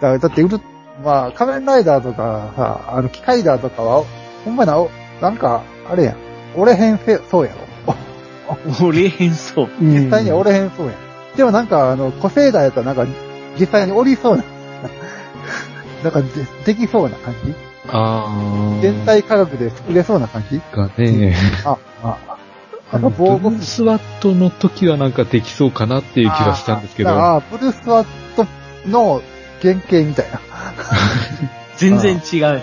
[0.00, 0.60] だって、うる、
[1.04, 4.04] まあ、仮面ライダーとかさ、あの、機械ダーとかは、
[4.44, 6.16] ほんまな、おなんか、あれやん。
[6.56, 7.94] 俺変せ、そうやろ。
[8.82, 9.68] 俺変そう。
[9.80, 10.96] 実際には俺変そうやん。
[11.36, 13.06] でもなんか、あの、個性ダーやったらなんか、
[13.58, 14.44] 実際におりそうな、
[16.04, 16.28] なんかで、
[16.64, 17.54] できそうな感じ
[17.88, 18.26] あ
[18.78, 18.82] あ。
[18.82, 21.34] 全体科学で作れそうな感じがね。
[21.64, 22.35] あ、あ、
[22.90, 27.10] あの、防護ブルースワットの時はなんかできそうかなっていう気がしたんですけど。
[27.10, 28.06] ああ、ブルースワッ
[28.36, 28.46] ト
[28.88, 29.22] の
[29.60, 30.40] 原型みたいな。
[31.76, 32.62] 全然違う。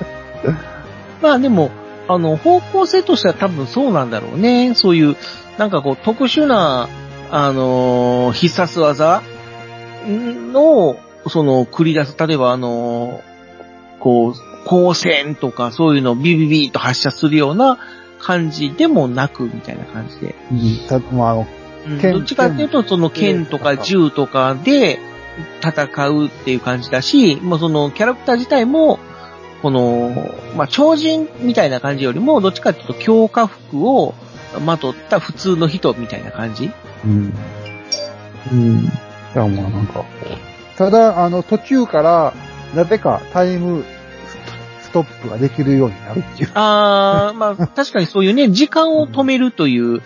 [1.22, 1.70] まあでも、
[2.08, 4.74] あの、方向性としては多分そうなんだろうね。
[4.74, 5.16] そういう、
[5.58, 6.88] なんかこう、特殊な、
[7.30, 9.22] あのー必殺技
[10.52, 10.96] の、
[11.28, 14.34] その、繰り出す、例えばあのーこう、
[14.64, 17.78] 光線とかそういうのをビビビーと発射するような
[18.18, 20.34] 感じでもなく、みたいな感じで。
[20.52, 20.88] うん。
[20.88, 24.98] たまあ、あの、うん剣どっちかっていうと、その剣とか銃とかで
[25.62, 28.98] 戦うっていう感じだし、もうそのキャラクター自体も、
[29.62, 30.10] この、
[30.56, 34.14] まあ、超人みたいな感じよりも、どっちかっていうと強化服を
[34.64, 36.70] まとった普通の人みたいな感じ
[37.04, 37.34] うん。
[38.52, 38.84] うん。
[38.84, 38.88] い
[39.34, 40.04] や、まあなんか
[40.76, 42.34] ただ、あの、途中から、
[42.74, 43.84] なぜかタイム
[44.86, 46.50] ストップができるようになるっていう。
[46.54, 50.02] あー、まあ、確かにそういうね、時間を止めるという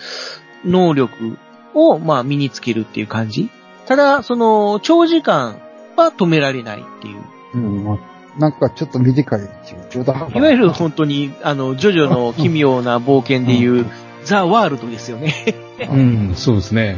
[0.65, 1.37] 能力
[1.75, 3.51] を、まあ、身につけるっていう感じ。
[3.87, 5.61] ただ、その、長時間
[5.97, 7.23] は止められないっていう。
[7.55, 13.87] うん、まあ、なんかちょっと短いっていう、中途半端いわゆる本当に、あの、ジョジョの奇妙な冒険でいう、
[14.25, 15.35] ザ・ワールドですよね。
[15.91, 16.97] うん、そうですね。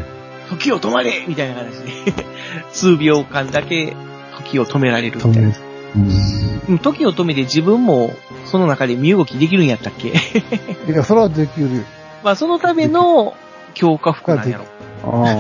[0.51, 2.15] 時を止まれみたいな形で、
[2.73, 3.97] 数秒間だけ
[4.39, 5.72] 時を止められるみたいな。
[5.97, 8.15] うん時を止めて自分も
[8.47, 10.09] その中で身動きできるんやったっけ？
[10.89, 11.83] いや、それはできるよ。
[12.23, 13.35] まあそのための
[13.75, 14.65] 強化服なんやろ。
[15.05, 15.37] あ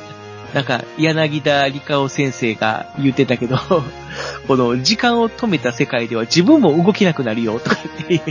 [0.54, 3.58] なんか、柳田理香先生が言ってたけど、
[4.48, 8.22] この時間を止めた世界では自分も動けなくなるよとかって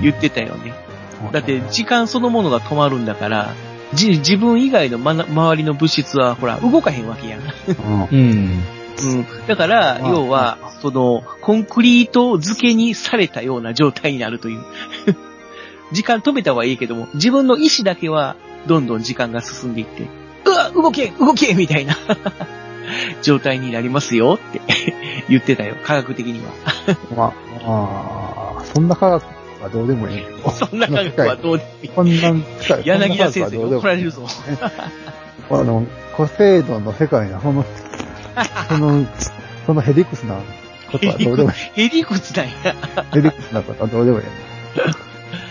[0.00, 0.72] 言ってたよね。
[1.28, 1.32] あ。
[1.32, 3.54] だって時間そのものが止まるんだから、
[3.94, 7.40] じ自分以外のまな周りの物質はほら動かへんわけやん。
[8.12, 8.62] うん、
[9.02, 9.10] うん。
[9.10, 9.26] うん。
[9.46, 14.64] だから、まあ要は、その、コンクリート付けにされたような状態になるという。
[15.92, 18.36] 時間止めたはいいけども、自分の意志だけは、
[18.66, 20.06] どんどん時間が進んでいって、
[20.44, 21.96] うわ動け動けみたいな
[23.22, 24.60] 状態になりますよって
[25.28, 26.52] 言ってたよ、科学的には。
[27.16, 27.32] まあ、
[27.66, 29.24] まあ、そんな科学
[29.62, 30.22] はどうでもいい。
[30.52, 31.88] そんな科学はどうでもいい。
[31.88, 34.26] こんな世界柳田先生に怒られるぞ。
[35.50, 35.86] あの、
[36.16, 37.64] コセイドンの世界のその、
[38.68, 39.06] その、
[39.66, 40.40] そのヘリクスな
[40.90, 41.56] ことはどうでもいい。
[41.74, 42.50] ヘリクツだよ。
[43.12, 44.24] ヘリクスなことはどうでもいい。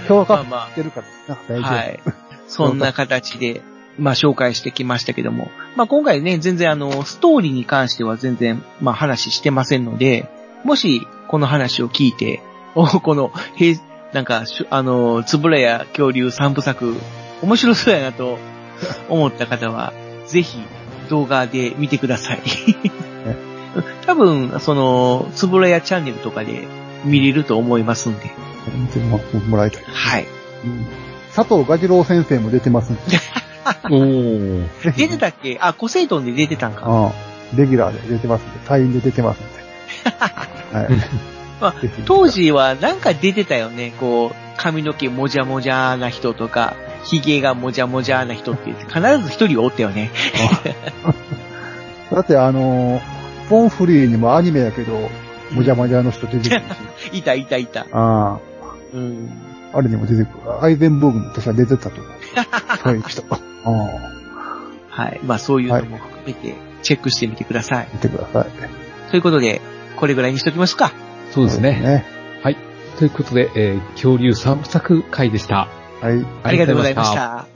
[0.08, 1.64] 強化まあまあしてるからな、大丈夫。
[1.64, 2.00] はい。
[2.48, 3.62] そんな形で、
[3.98, 5.52] まあ紹介してきましたけども。
[5.76, 10.30] まあ今回ね、全然あの、ストーリーに関しては全然、まあ話してませんので、
[10.64, 12.42] もし、この話を聞いて、
[12.76, 13.80] おこの、へい
[14.14, 16.96] なんか、あの、つぶらや恐竜三部作、
[17.42, 18.40] 面白そうやなと
[19.08, 19.94] 思った方は、
[20.26, 20.58] ぜひ
[21.10, 22.42] 動画で見てください。
[24.06, 26.68] 多分、その、つぶらやチャンネルとかで
[27.06, 28.32] 見れると思いますんで。
[28.94, 29.84] 全然ももらいたい。
[29.92, 30.26] はい。
[30.66, 30.86] うん
[31.36, 33.02] 佐藤ガジロウ先生も出てますんで。
[33.92, 35.58] お出てたっけ？
[35.62, 36.82] あ、コセイトンで出てたんか。
[36.86, 37.12] ああ
[37.56, 39.50] レギュラーで出てますんで、隊員で出てますんで。
[40.76, 40.88] はい。
[41.62, 43.94] まあ当時はなんか出てたよね。
[44.00, 50.12] こう、髪の毛もじゃもじゃな人とか、髭がもじゃもじゃな人って言って、必ず一人おったよね。
[52.12, 53.02] だってあのー、
[53.48, 55.10] ポンフリーにもアニメやけど、
[55.52, 56.62] もじゃもじゃの人出てくる
[56.98, 57.10] し。
[57.18, 57.86] いたいたいた。
[57.92, 58.40] あ
[58.94, 59.32] うん。
[59.74, 60.62] あ、あれにも出てくる。
[60.62, 62.06] アイゼンブーグも確か出てたと思う。
[62.84, 63.24] そういう人。
[63.30, 65.22] ああ、はい。
[65.24, 67.88] まあそういうのも含めて、チェックしてみてください。
[67.94, 69.10] 見てください。
[69.10, 69.62] ということで、
[69.96, 70.92] これぐらいにしときますか。
[71.32, 72.19] そうですね。
[73.00, 75.70] ということで、えー恐竜三部作回でした。
[76.02, 76.26] はい。
[76.44, 77.48] ありがとうございました。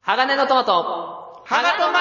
[0.00, 1.98] 鋼のトマト、ハガトマ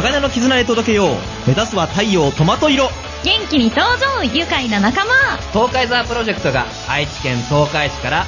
[0.00, 1.08] 鋼の絆へ届けよう。
[1.48, 2.84] 目指すは太陽トマト色。
[3.24, 5.12] 元気に登場愉快な仲間
[5.52, 8.26] 東海ザープロジェクトが愛知県東海市から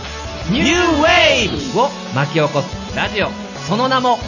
[0.51, 3.31] ニューウェーブを巻き起こすラジオ。
[3.69, 4.19] その名も、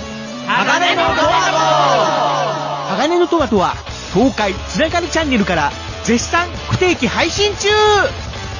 [0.48, 3.74] 鋼のトマ鋼のトマトは、
[4.14, 5.70] 東海つながりチャンネルから
[6.04, 7.68] 絶賛不定期配信中。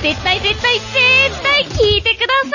[0.02, 0.92] 絶対絶対絶
[1.42, 2.50] 対聞いてくださ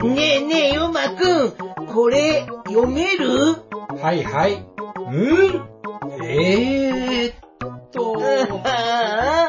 [0.00, 0.08] い。
[0.08, 1.52] ねえねえ、ヨマくん、
[1.92, 3.56] これ、読める？
[4.00, 4.54] はいはい。
[4.54, 6.24] うん？
[6.24, 8.16] えーっと。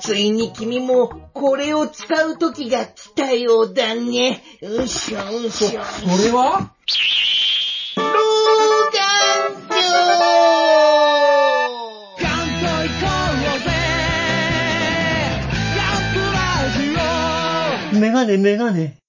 [0.00, 4.42] ついに君も、これを使う時が来たようだね。
[4.62, 5.82] うしょうしょ。
[5.82, 6.72] それは？
[7.96, 8.02] 老
[17.92, 18.99] 眼メガネメガネ。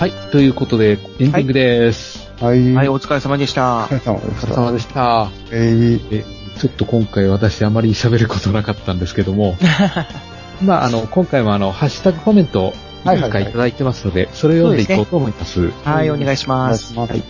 [0.00, 0.12] はい。
[0.32, 2.32] ということで、エンディングです。
[2.40, 2.72] はい。
[2.72, 3.80] はい、お疲れ様でした。
[3.80, 4.54] お疲れ様でお疲れした。
[4.54, 5.30] 様でした。
[5.52, 6.24] えー、え、
[6.58, 9.58] ちょっと今回私あまり喋ることなかったんですけども、
[10.64, 12.72] まあ、あの、今回もあの、ハッシュタグコメント、
[13.04, 15.70] いくつかいただいてますので、それを読んでいこうと思います。
[15.84, 16.94] はい、お願いします。
[16.96, 17.24] お願いし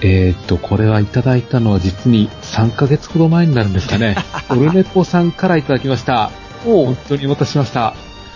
[0.00, 4.16] えーっと、これはいただいたのは実に3ヶ月ほど前になるんですかね。
[4.48, 6.30] オルネポさんからいただきました。
[6.64, 7.92] 本当にお待たせしました。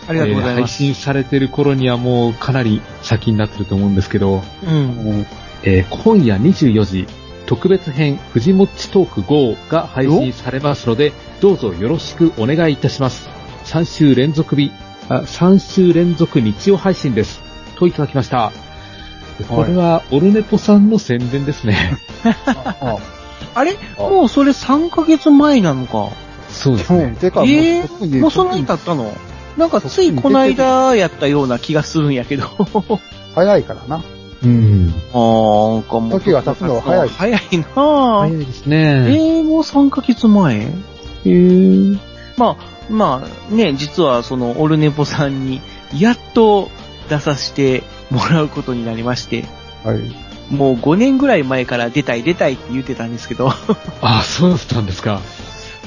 [0.09, 0.83] ありがとうございます。
[0.83, 5.27] えー配信されてる頃にはもうかなり先になってると思うんですけど、うん。
[5.63, 7.07] えー今夜24時、
[7.47, 13.29] 特別編富士もっちトーク5が配信されますので、どうぞよろしくお願いいたします。
[13.65, 14.71] 3週連続日、
[15.09, 17.41] あ、3週連続日曜配信です。
[17.77, 18.53] といただきました。
[19.49, 21.99] これは、オルネポさんの宣伝ですね。
[23.55, 23.77] あれ？
[23.99, 26.09] もうそれ3ヶ月前なのか。
[26.49, 27.15] そうですね。
[27.21, 27.83] てか、もうえ
[28.21, 29.15] もうそんなに経ったの？
[29.57, 32.45] なんかついこの間やったような気がするんやけど。
[33.35, 34.03] 早いからな。
[34.43, 34.95] うん。
[35.13, 36.21] あー、なんかもう。
[36.21, 38.19] 時が経つのは早い早いなぁ。
[38.21, 38.79] 早いですえね。
[39.09, 40.73] ー、もう3ヶ月前？
[41.25, 41.99] えー。
[42.37, 45.61] まあ、まあね、実はそのオルネポさんに
[45.95, 46.71] やっと
[47.09, 49.45] 出させてもらうことになりまして、
[49.85, 50.55] はい。
[50.55, 53.51] もう5年ぐらい前から出たい出たいって言ってたんですけど、
[54.01, 55.21] あ、そうだったんですか。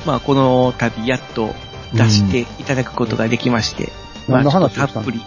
[0.05, 1.53] まあこの度やっと
[1.93, 3.91] 出していただくことができまして、
[4.27, 5.21] まあ何のちょっ話をしたっぷり。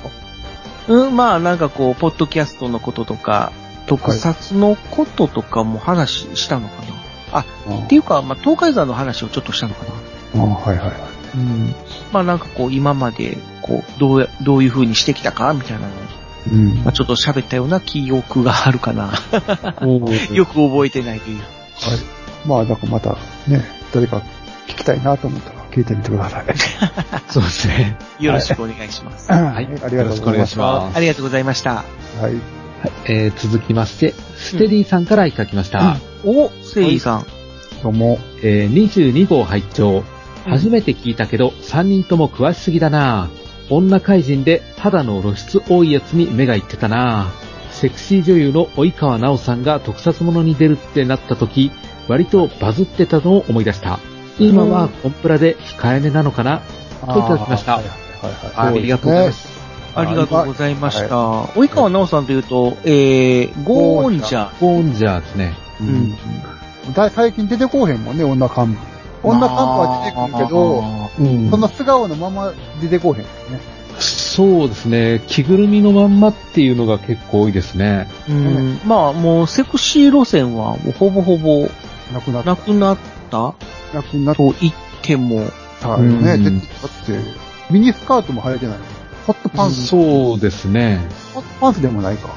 [0.88, 3.52] うん、まあなんかこう、ポッドキャストのこととか、
[3.86, 7.40] 特撮のこととかも話したのかな？
[7.40, 7.44] あ、
[7.84, 9.84] っていうか、まあ東海山の話をちょっとしたのか
[10.34, 10.42] な。
[10.42, 10.98] あはいはいはい。
[11.34, 11.74] うん。
[12.12, 15.88] まあなんかこう、今まで、こう、どうや、どういう風にしてきたかみたいなのを、
[16.52, 16.84] うん。
[16.84, 19.12] まあちょっと喋ったような記憶があるかな。
[20.32, 21.42] よく覚えてないという。
[22.46, 24.22] まあ、だからまた、ね、誰か
[24.66, 26.44] 聞きたいなと思ったら聞いてみてください。
[27.28, 27.96] そうですね。
[28.20, 29.32] よろしくお願いします。
[29.32, 29.42] はい。
[29.42, 31.70] はいありがとうございますありがとうございました。
[31.70, 31.84] は
[32.20, 32.22] い。
[32.22, 32.32] はい、
[33.06, 35.96] えー、続きまして、ステディさんからいただきました。
[36.24, 37.26] お、セイさん。
[37.82, 38.18] どうも。
[38.42, 40.04] えー、22号拝聴
[40.44, 43.28] 初めて聞いたけど、3人とも詳しすぎだな
[43.70, 47.30] 女怪人で肌の露出多いやつに目がいってたな
[47.70, 51.72] セクシー女優の及川奈緒さんが特撮ものに出るってなった時、
[52.08, 53.98] 割とバズってたのを思い出した。
[54.38, 56.62] 今はコンプラで控えめなのかな？
[57.06, 57.76] といただきました。
[57.76, 58.78] はいはいはい。
[58.78, 59.48] ありがとうございます。
[59.94, 61.42] ありがとうございました。
[61.44, 64.60] 及川奈緒さんというと、えー、ゴーンジャー。
[64.60, 65.54] ゴーンジャーですね。
[65.80, 66.92] うん。
[66.94, 68.76] だ最近出てこうへんもんね、女幹部。
[69.22, 70.80] 女幹部は出てくるけど、
[71.18, 73.60] うんその素顔のまま出てこうへんもんね。
[73.98, 75.22] そうですね。
[75.28, 78.08] 着ぐるみのまんまっていうのが結構多いですね。
[78.28, 81.68] うん、まあもうセクシー路線はもうほぼほぼ
[82.12, 82.50] なくなった。
[82.50, 82.98] なくなっ
[83.30, 83.54] た？
[83.94, 85.50] なくなっと言っても、
[85.80, 86.32] たよね。
[86.34, 87.18] うんでだって、
[87.70, 88.78] ミニスカートも履いてない。
[89.26, 91.00] ホットパンツ、そうですね。
[91.34, 92.28] ホットパンツでもないか。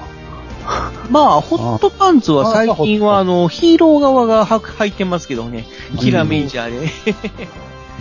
[1.12, 5.68] まあ、ホットパンツは最近はあの、ヒーロー側が履いてますけどね。
[6.00, 6.90] キラメイジャーで。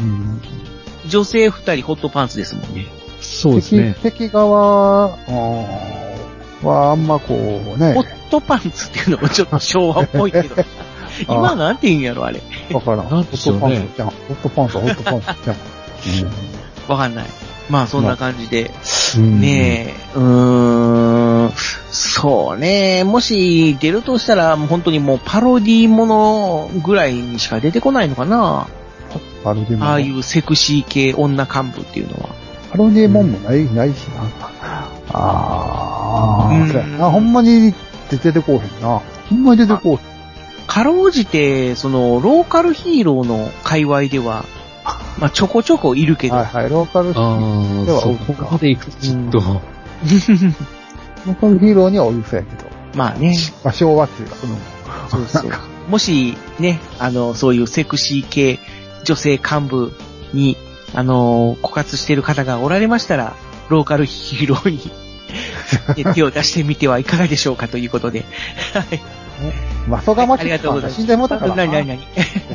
[0.00, 0.40] うん。
[1.06, 2.86] 女性二人ホットパンツですもんね。
[3.20, 3.96] そうですね。
[4.02, 7.34] 敵敵側はあんまこ
[7.76, 10.56] うねホ、ットパンツっていうのもちょっと昭和っぽいけど。
[11.28, 12.40] 今なんて言うんやろ、あれ。
[12.72, 13.00] わからん。
[13.02, 14.08] ホなんでしょうねットパンツじゃん。
[14.08, 16.30] ホットパンツはホットパンツじゃん。
[16.88, 17.24] わかんない。
[17.70, 18.70] まあ、そんな感じで。
[19.16, 21.52] うんねえ、うーん、
[21.90, 23.04] そうね。
[23.04, 28.66] もし出るとしたら、もう本当にもうパロディものぐらいにしか出てこないのかな。
[29.42, 29.82] パロディ。
[29.84, 32.30] ああいうセクシー系女幹部っていうのは。
[32.70, 34.24] パロディモンもない、ないしな。
[35.12, 37.10] あうんあ、そうやな。
[37.10, 37.72] ほんまに
[38.10, 39.00] 出てこうへんな。
[39.30, 40.13] ほんまに出てこうへん。
[40.66, 44.44] かろうじて、その、ローカルヒーローの界隈では、
[45.18, 52.70] まあ、ちょこちょこいるけど、はいはい、ローカルヒーローではそこまで行くとちょっと、ローカルヒーローにはおるそうやけど。
[52.94, 54.56] まあね、まあ、昭和っていうか、その、
[55.08, 55.50] そうそう。
[55.88, 58.58] もしね、あの、そういうセクシー系
[59.04, 59.92] 女性幹部
[60.32, 60.56] に、
[60.94, 63.34] あの、枯渇している方がおられましたら、
[63.68, 64.90] ローカルヒーローに
[66.04, 68.24] ね手を出してみてはいかがでしょうかということで。
[68.72, 69.00] はい。
[69.88, 70.96] まあ、曽我ありが町子さんがとうございます。
[70.96, 71.56] 死んでもたからな。
[71.56, 72.06] なになになに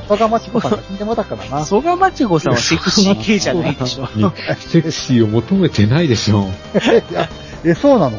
[0.07, 1.65] 曽我町子さんが死んでもたからな。
[1.65, 4.07] 曽我町子さんはセクシー系じゃないでしょ。
[4.59, 6.49] セクシーを求めてないでしょ。
[7.11, 7.29] いや、
[7.63, 8.17] え、そうなの？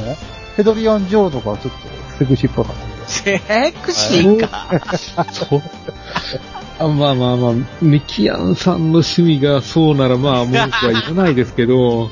[0.57, 1.79] ヘドリアン・ジョーとかはちょっと
[2.19, 3.09] セクシーっぽかった。
[3.09, 3.41] セ
[3.83, 4.69] クシーか。
[5.33, 5.63] そう。
[6.79, 7.53] あまあまあまあ、
[7.83, 12.09] ミキアンさんの趣味がそうならまあ文句は言わないですけど、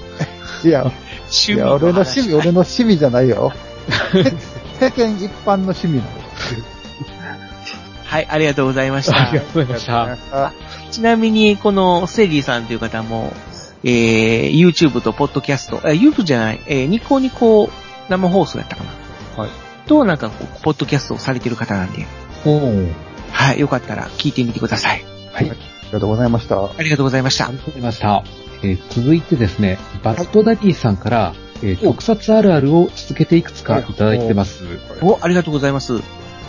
[0.63, 0.93] いや、
[1.29, 3.53] 趣いや、俺の趣味、俺の趣味じゃないよ。
[4.79, 6.11] 世間一般の趣味なの。
[8.05, 9.45] はい、ありがとうございましたありが。
[9.45, 10.19] とうございました。
[10.33, 10.53] あ
[10.91, 13.35] ちなみに、このセリーさんという方も、
[13.85, 17.71] えー、YouTube とポッドキャスト、えー、YouTube じゃない、えー、ニコニコ
[18.09, 18.85] 生放送やったか
[19.37, 19.43] な。
[19.43, 19.51] はい。
[19.87, 22.07] と、なんかこう、ポッドキャストをされてる方なんで、
[22.45, 22.93] おー
[23.31, 25.05] はい、よかったら聞いてみてください。
[25.33, 25.51] はい。
[25.51, 26.57] ありがとうございました。
[26.65, 27.57] ありがとうございましたあり。
[27.59, 28.25] がとうございました。
[28.63, 34.65] えー続いてですね、バッドダディさんから、えー特撮あるあるを続けていくつかいただいてます。
[35.03, 36.01] お、ありがとうございます。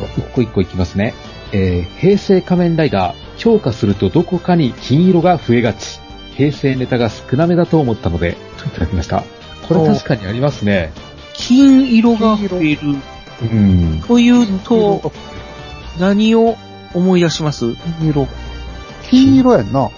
[0.06, 1.14] 一個一個いきますね。
[1.52, 6.00] えー平成仮面ライダー、強化するとどこかに金色が増えがち。
[6.36, 9.24] 平成ネタが少なめだと思ったので、といただきました。
[9.68, 10.92] これ確かにありますね。
[11.34, 12.80] 金色が増える。
[13.42, 14.02] うん。
[14.08, 15.12] というと、
[16.00, 16.56] 何を
[16.94, 18.28] 思い出します金色。
[19.10, 19.90] 金色やんな。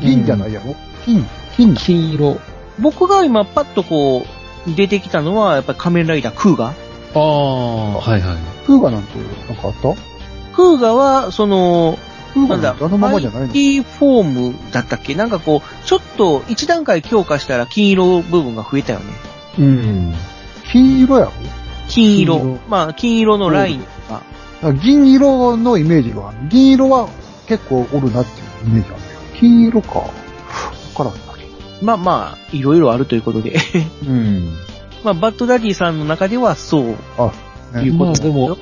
[0.00, 1.74] 銀じゃないやろ金、金。
[1.74, 2.40] 金色。
[2.78, 4.24] 僕が今パッとこ
[4.66, 6.74] う、出てきたのは、やっぱり仮面ライダークーガー
[7.14, 8.36] ああ、はいはい。
[8.70, 9.94] フーガなんて、なんかあった？
[10.54, 11.98] クーガは、その、
[12.34, 13.46] フーガなんてあのままじゃないの？
[13.46, 15.14] マイティフォームだったっけ？
[15.14, 19.06] なんかこう、ちょっと一段階強化したら金色部分が増えたよね。
[19.58, 20.14] うん。
[20.72, 21.32] 金色やろ？
[21.88, 22.38] 金色。
[22.38, 24.22] 金色まあ、金色のラインとか。
[24.62, 26.38] なんか銀色のイメージがある。
[26.48, 27.08] 銀色は
[27.48, 29.00] 結構おるなっていうイメージある。
[29.40, 29.98] 金色か。
[29.98, 30.04] わ
[30.96, 31.30] からんな。
[31.82, 33.56] まあまあ、いろいろあるということで。
[34.06, 34.54] うん。
[35.02, 37.32] まあ、バッドダディさんの中ではそう、あ、ね
[37.78, 38.58] いうことまあでも、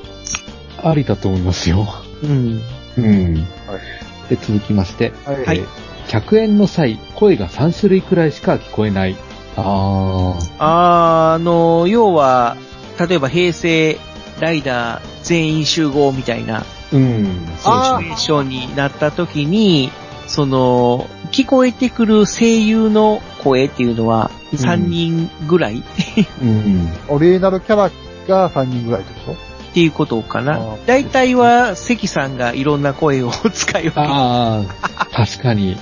[0.82, 1.86] ありだと思いますよ。
[2.22, 2.62] うん。
[2.96, 3.34] うん。
[3.34, 3.98] はい
[4.28, 9.16] で、続きまして、はいはいえー客演の際、声が3種類くらいしか聞こえない。
[9.56, 12.56] ああー、あの、要は、
[12.98, 13.98] 例えば平成
[14.40, 16.96] ライダー全員集合みたいなー。
[16.96, 17.24] うん。
[17.58, 19.90] そうあシチュエーションになった時に、
[20.26, 25.82] その、聞こえてくる声優の声っていうのは3人ぐらい、っ
[26.42, 26.90] うん。
[27.08, 27.90] オリジナルキャラ
[28.28, 29.36] が3人ぐらいってこ
[29.74, 30.76] ていうことかな。
[30.86, 34.62] 大体は関さんがいろんな声を使い分けあ
[34.98, 35.76] あ、確かに。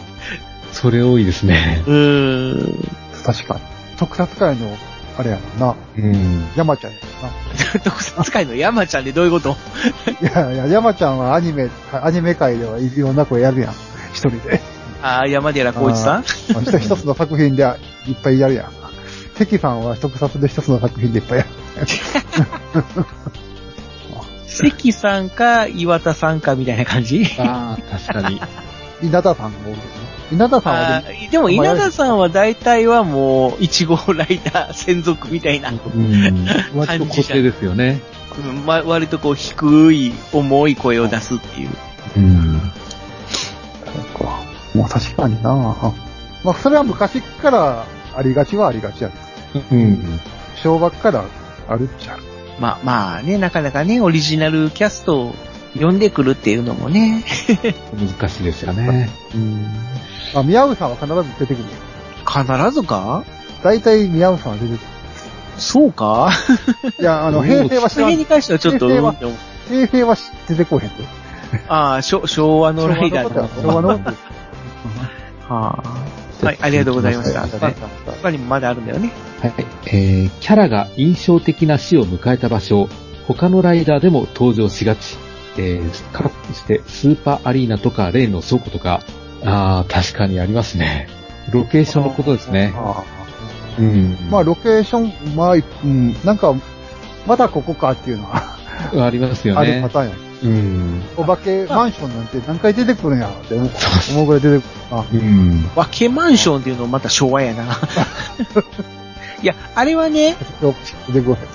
[0.73, 1.83] それ多いですね。
[1.89, 2.89] うーん。
[3.23, 3.61] と確かに。
[3.97, 4.77] 特撮界の、
[5.19, 5.75] あれやもんな。
[5.97, 6.47] うん。
[6.57, 7.81] 山ちゃんやもんな。
[7.85, 9.57] 特撮界の山ちゃんでどういうこと？
[10.21, 13.73] いやいや、山ちゃんはアニメ、アニメ界ではいろんな声やるやん。
[14.13, 14.61] 一人で。
[15.03, 16.25] あー、山寺宏一さん？
[16.81, 17.63] 一つの作品で
[18.09, 18.67] いっぱいやるやん。
[19.39, 21.51] 関さんは特撮で一つの作品でいっぱいやる。
[24.47, 27.27] 関さんか岩田さんかみたいな感じ？
[27.39, 28.41] ああ、確かに。
[29.03, 29.83] 稲田さんがおるけどね。
[30.33, 35.71] 稲田さんはあでーでも稲田さんは大体はもう、1号ライダー専属みたいな。
[35.71, 36.47] うん。
[36.75, 38.01] 割と固定ですよね。
[38.39, 41.71] うんま、割とこう低い、重い声を出すっていう。
[42.17, 42.61] うん。
[43.85, 44.41] そうか。
[44.75, 45.55] もう確かにな
[46.45, 47.85] まあ、それは昔から
[48.17, 49.11] ありがちはありがちや
[49.53, 49.65] けど。
[49.73, 50.21] うん。
[50.57, 51.25] 昭和から
[51.69, 52.23] あるっちゃある。
[52.61, 55.35] まあまあね、なかなかね、オリジナルキャストを
[55.79, 57.23] 呼んでくるっていうのもね。
[58.19, 59.11] 難しいですよね。
[59.35, 59.63] うん。
[60.35, 61.67] まあ、宮内さんは必ず出てくるよ。
[62.27, 63.25] 必ずか？
[63.63, 64.81] 大体宮内さんは出てく
[65.59, 66.31] そうか？
[66.83, 66.95] る。
[66.99, 68.17] いや、あの、うん平成は知らん。
[68.17, 69.15] に関してはちょっと、平成は
[69.69, 70.17] 平成は
[70.49, 70.95] 出てこへんで。
[71.69, 73.49] ああ、昭昭和のライダーの。
[73.63, 73.89] 昭和の。
[73.89, 74.01] は
[75.49, 75.83] あ。
[76.43, 77.47] はい、ありがとうございました。
[77.47, 77.59] して
[78.23, 79.13] 他にもまだあるんだよね。
[79.41, 79.55] はい。
[79.87, 82.89] えー、キャラが印象的な死を迎えた場所、
[83.27, 85.17] 他のライダーでも登場しがち。
[85.59, 89.01] えー、かして、スーパーアリーナとか、例の倉庫とか、
[89.43, 91.09] あー、確かにありますね。
[91.51, 92.75] ロケーションのことですね。
[92.77, 93.03] あ
[93.79, 94.19] うん。
[94.29, 96.55] あまあ、ロケーション、まあ、うん、なんか、
[97.27, 98.57] まだここかっていうのは
[99.07, 99.89] ありますよあるねパ。
[99.89, 100.26] ターンや。
[100.43, 101.03] うん。
[101.17, 103.71] お化けマンションなんて何回出てくるんやって思う
[104.13, 104.75] 思うぐらい出てくる。
[104.91, 105.71] あ、うん。
[105.75, 107.65] わけマンションっていうのもまた昭和やな。
[109.43, 110.37] いや、あれはね。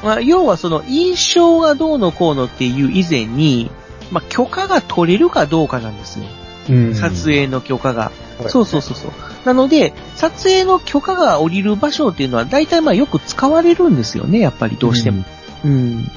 [0.04, 3.72] まあ、要はその印象がどうのこうのっていう以前に、
[4.12, 6.26] まあ、許可が取れるかどうかなんですよ。
[6.70, 6.96] うん。
[6.96, 8.04] 撮影の許可が。
[8.04, 9.12] はいそうそうそうそう。
[9.46, 15.24] なので、撮影の許可が下りる場所っていうのは大体まあよく使われるんですよね、やっぱりどうしても。
[15.64, 16.12] うん。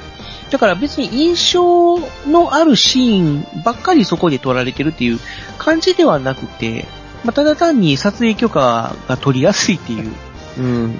[0.51, 5.19] だから別に印象のあるシーンばっかりそこで撮られてるっていう
[5.59, 6.87] 感じではなくて、
[7.25, 10.13] まあ、ただ単に撮影許可が取りやすいっていう、
[10.59, 10.95] うん、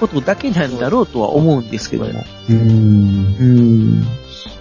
[0.00, 2.24] ことだけなんだろうとは思うんですけども。
[2.50, 2.56] うん。
[2.56, 4.02] うん。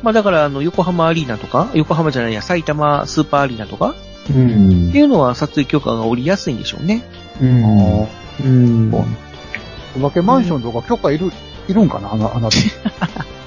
[0.03, 3.95] まあだから、あの、横浜アリーナとか、横浜じゃないや、埼玉スーパーアリーナとか、
[4.29, 7.03] うんっていうのは撮影許可が下りやすいんでしょうね。
[7.41, 8.07] うん。
[8.43, 8.93] うん。
[9.97, 11.31] お化けマンションとか許可いる、
[11.67, 12.57] いるんかなあの、あなた。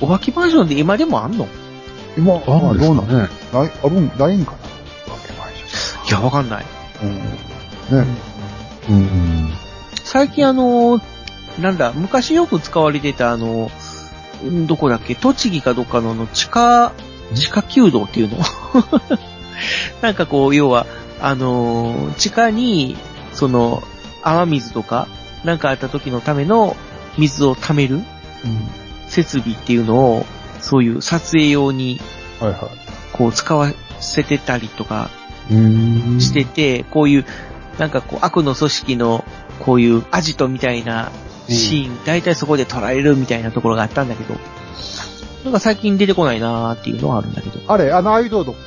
[0.00, 1.46] お化けマンションで今でもあんの？
[2.16, 2.78] 今、あるん。
[2.78, 2.92] ですか？
[2.92, 3.08] ねどうなん？
[3.08, 4.58] ないあるん、ないんかな？
[5.14, 5.48] お化けマン。
[5.66, 6.64] シいや、わかんない。
[7.02, 7.08] ョン。
[7.90, 8.04] うん。
[8.06, 8.16] ね。
[8.90, 9.52] うん。
[10.04, 11.00] 最近あの、
[11.60, 13.70] なんだ、昔よく使われてたあの、
[14.44, 16.92] んどこだっけ、栃木かどっかのあの地下、
[17.34, 18.38] 地下弓道っていうの？
[20.02, 20.86] なんかこう、要は、
[21.20, 22.96] あのー地下に、
[23.32, 23.82] その、
[24.22, 25.08] 雨水とか、
[25.44, 26.76] なんかあった時のための
[27.16, 28.02] 水を溜める？
[29.08, 30.26] 設備っていうのを、
[30.60, 32.00] そういう撮影用に、
[32.40, 32.60] はいはい。
[33.12, 35.10] こう使わせてたりとか
[35.50, 36.20] うん。
[36.20, 37.24] してて、こういう、
[37.78, 39.24] なんかこう悪の組織の、
[39.60, 41.10] こういうアジトみたいな
[41.48, 44.34] シーン、大体そこで捉えるみたいなところがあったんだけど、
[45.44, 47.60] なんか最近出てこないなーっていうのはあるんだけど。
[47.66, 48.58] あれ、あのアイドルどこ？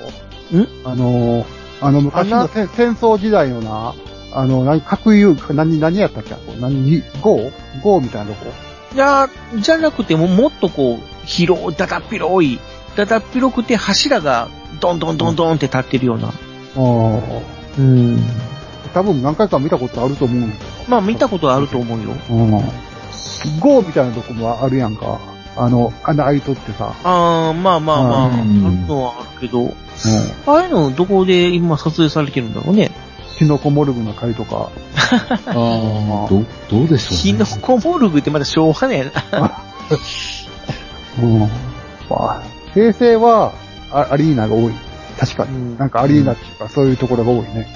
[0.58, 0.68] ん？
[0.86, 1.46] あのー、
[1.82, 3.94] あの昔の戦戦争時代のな、
[4.34, 6.36] あの、何、核融、何、何やったっけ？
[6.60, 7.52] 何、ゴー？
[7.82, 8.52] ゴーみたいなとこ？
[8.94, 12.60] いやー、じゃなくてももっとこう、広い、だだっ広い、
[12.96, 14.50] だだっ広くて柱が
[14.80, 16.28] ドンドンドンドンって立ってるような。
[16.28, 16.32] あ
[17.80, 18.18] うん。
[18.18, 18.90] あ。
[18.94, 20.50] 多分何回か見たことあると思う
[20.88, 22.16] まあ見たことあると思うよ。
[22.30, 22.36] ど。
[22.36, 22.52] うん。
[23.60, 25.20] ゴーみたいなとこもあるやんか。
[25.56, 26.94] あの、穴開いとってさ。
[27.04, 29.74] あー、まあまあまあ、あうんるのはあるけど、
[30.48, 32.92] ああいうのどこで今撮影されてるんだろうね。
[33.42, 34.70] キノコモルグの会とか。
[35.48, 35.54] ああ、
[36.30, 39.52] ど、どうでしょうキノコモルグってまだ昭和ねやな。
[41.20, 41.40] うん。
[41.40, 41.48] ま
[42.12, 42.44] あ、
[42.76, 43.54] 平成は
[43.92, 44.74] アアリーナが多い。
[45.20, 45.76] 確かに。
[45.76, 47.68] なんかアリーナっていうか、そういうところが多いね。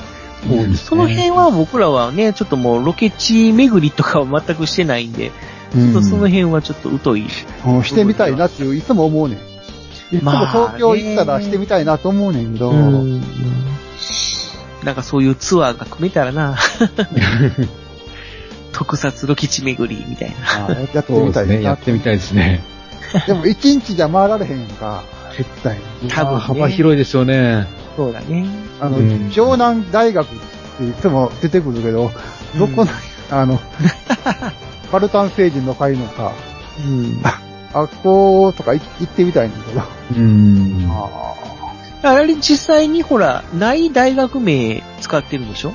[0.47, 5.31] 多いですねその辺は僕らはね、ちょっともうロケ地巡りとかは全くしてないんで、
[5.73, 7.25] ちょっとその辺はちょっと疎い。
[7.65, 9.37] うんしてみたいなっていう、いつも思うねん。
[10.15, 13.23] いつもまあね東京行ったらしてみたいなと思うねんけど、うん
[14.85, 16.55] なんかそういうツアーが組めたらな。
[18.71, 20.35] 特撮ロケ地巡りみたいな。
[20.67, 21.27] あやってそうですね。
[21.27, 21.53] みたいな。
[21.61, 22.63] やってみたいですね。
[23.25, 25.03] でも一日じゃ回られへんか。
[25.35, 26.09] 絶対に。
[26.09, 27.67] 多分ね幅広いですよね。
[27.95, 28.45] そうだね。
[28.79, 30.29] あの、うん城南大学っ
[30.77, 32.11] ていつも出てくるけど、
[32.57, 32.91] どこの、
[33.31, 33.59] あの、
[34.91, 36.31] パルタン星人の会のさ、
[36.79, 37.21] うん。
[37.73, 39.81] あっことか行行ってみたいんだけど。
[40.17, 40.87] うん。
[40.91, 41.09] あ
[42.13, 45.73] れ実際にほら、ない大学名使ってるんでしょ？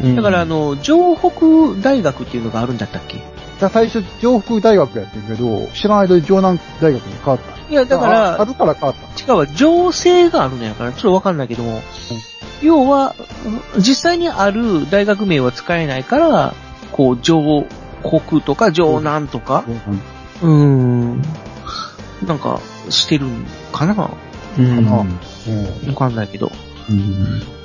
[0.00, 0.16] うん。
[0.16, 3.16] だからあの、城北大学っていうのがあるんだったっけ？
[3.58, 7.56] じゃあ最初、城北大学やってるけど、知らない間に城南大学に変わった。
[7.70, 9.22] いや、だかあら、春から変わった。
[9.32, 11.82] 違うわ、情勢があるのやから、ちょっとわかんないけども、
[12.62, 13.14] 要は、
[13.74, 16.54] うん実際にある大学名は使えないから、
[16.92, 17.66] こう、上
[18.04, 19.64] 北とか上南とか、
[20.42, 21.22] うーん、
[22.26, 22.60] なんか、
[22.90, 24.10] してるんかな？
[24.62, 25.06] わ
[25.86, 25.94] うん。
[25.94, 26.50] かんないけど。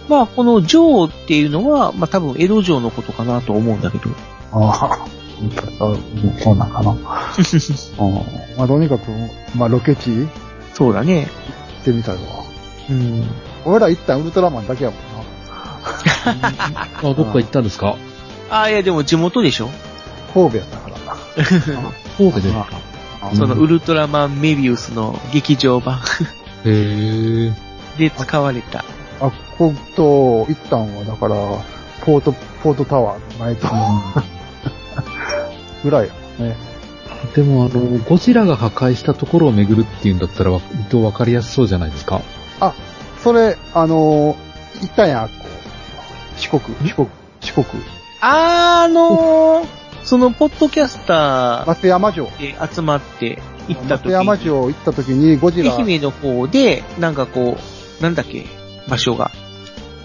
[0.10, 4.10] まあ、この城っていうのは、まあ多分江戸城のことかなと思うんだけど。
[4.54, 5.08] ああ、
[6.44, 6.92] そうなんかな。
[6.92, 6.98] うん
[8.58, 9.10] まあ、とにかく、
[9.56, 10.10] まあ、ロケ地？
[10.12, 10.28] 行
[10.74, 11.28] そうだね。
[11.82, 12.22] ってみたいわ。
[12.90, 13.26] うん。
[13.66, 15.22] 俺ら一旦ウルトラマンだけやもんな。
[17.10, 17.96] あ、どっか行ったんですか？
[18.50, 19.70] ああ、いやでも地元でしょ
[20.34, 21.18] 神戸やったからな。
[22.18, 22.50] 神戸で。
[23.36, 26.00] そのウルトラマンメビウスの劇場版
[26.66, 27.54] へえ。
[27.98, 28.84] で使われた。
[29.20, 31.36] あっこと、一旦は、だから、
[32.06, 32.32] ポート、
[32.64, 33.68] ポートタワーの前と、
[35.84, 36.56] ぐらいやもんね。
[37.36, 42.22] でも、あの、ゴジラが破壊したところを巡るっていうんだったら、わ割とわかりやすそうじゃないですか？
[42.60, 42.74] あ、
[43.24, 44.36] それ、あのー
[44.82, 47.08] 行ったんや、こう四国、四国、
[47.42, 47.66] 四国。
[48.22, 49.68] あのー、
[50.04, 52.26] そのポッドキャスタ松山城。
[52.26, 53.40] ーで集まって
[53.76, 57.58] 行った時松山城行った時にゴジラ、愛媛の方で、なんかこ
[58.00, 58.46] う、なんだっけ、
[58.88, 59.32] 場所が。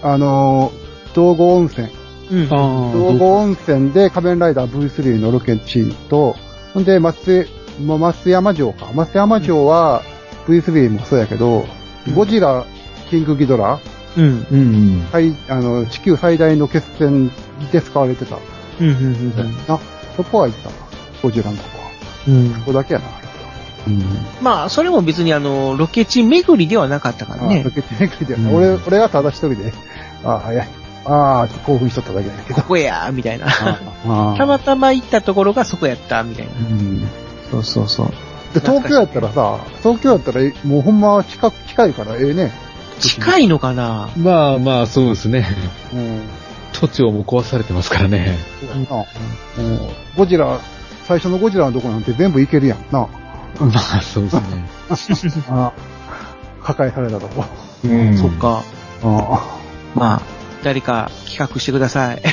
[0.03, 0.87] あのー
[1.17, 1.87] 道後温泉。
[2.29, 2.43] うん。
[2.45, 2.47] あ
[2.93, 6.35] 道後温泉で仮面ライダー V3 のロケ地と、
[6.75, 7.47] ほんで松、
[7.83, 8.91] まあ松山城か。
[8.93, 10.03] 松山城は
[10.47, 11.65] V3 もそうやけど、
[12.13, 12.65] ゴジラ、
[13.09, 13.79] キングギドラ、
[14.15, 14.47] うん。
[14.51, 15.07] うん。
[15.11, 17.31] はい、あの、地球最大の決戦
[17.71, 18.37] で使われてた。
[18.79, 19.79] うん、うん、うんな、
[20.15, 20.75] そこは行ったな。
[21.21, 21.91] ゴジラのとこは。
[22.27, 22.53] うん。
[22.53, 23.05] ここだけやな。
[23.87, 24.03] うん。
[24.41, 27.71] まあ、それも別にあの、ロケ地巡りではなかったからねあロ。
[27.71, 29.73] ケ地巡りで、うん俺、俺がただ一人で、
[30.23, 30.67] ああ、早い。
[31.05, 32.61] ああ、興奮しとっただけだけど。
[32.61, 33.47] ここやーみたいな。
[33.47, 33.79] あ
[34.33, 36.51] あたまたま行ったところがそこやった、みたいな。
[36.69, 37.07] うん。
[37.49, 38.07] そうそうそう。
[38.53, 42.51] で、東京やったらさ、東京やったら、もうほんま近く、近いからええね。
[42.99, 44.09] 近いのかな？
[44.17, 45.47] まあまあ、そうですね。
[45.93, 46.21] うん。
[46.73, 48.37] 都庁も壊されてますからね。
[49.57, 49.79] うん
[50.17, 50.59] ゴジラ、
[51.05, 53.07] 最初のゴジラのとこなんて全部行けるやんな。
[53.65, 54.41] まあ、そうですね。
[55.49, 55.71] あ
[56.61, 57.45] 破壊されたとこ。
[57.85, 58.63] うんそっか。
[59.03, 59.57] あ
[59.95, 60.21] まあ、
[60.63, 62.21] 誰か企画してください。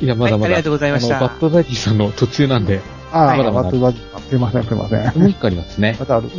[0.00, 0.42] いや、まだまだ。
[0.42, 2.80] はいありがとうございましたあのバッドダディさんの途中なんで。
[3.12, 3.70] あまだまだ。
[3.70, 5.18] バッドダディすいません、すいません。
[5.18, 5.96] もう一個ありますね。
[5.98, 6.30] またある。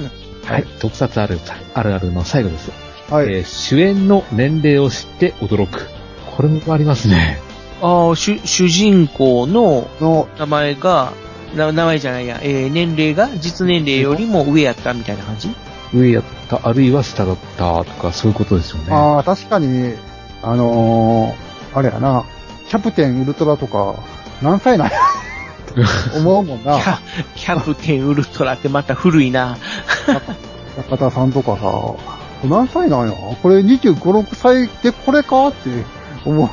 [0.45, 0.65] はい。
[0.79, 1.39] 特撮ある
[1.73, 2.71] あるあるの最後です。
[3.09, 3.25] はい。
[3.27, 5.89] えー主演の年齢を知って驚く。
[6.37, 7.39] これもありますね。
[7.81, 15.49] ああ、主、主人公のの名前が、な名前じゃないや、えー年齢が実年齢よりも上やったみたいな感じ？
[15.93, 18.93] 上やった、あるいは下だったとか、そういうことですよね。
[18.93, 19.93] ああ、確かに、
[20.43, 22.25] あのー、あれやな、
[22.67, 23.95] キャプテンウルトラとか、
[24.41, 24.93] 何歳なんや？
[26.17, 26.79] 思うもんな。
[26.79, 26.97] キャ
[27.35, 29.57] キャプテンウルトラってまた古いな。
[30.77, 31.93] 中田さんとかさ、
[32.47, 33.13] 何歳なんや？
[33.41, 35.47] これ25、6歳でこれか？
[35.47, 35.69] って
[36.25, 36.49] 思う。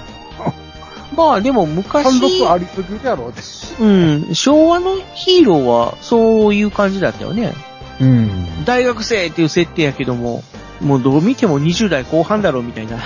[1.17, 3.41] まあでも昔、貫禄ありすぎるやろって。
[3.83, 3.87] う
[4.31, 7.55] ん、昭和のヒーローはそういう感じだったよね。
[8.01, 8.65] うん。
[8.65, 10.43] 大学生っていう設定やけども、
[10.81, 13.01] もうどう見ても20代後半だろうみたいな。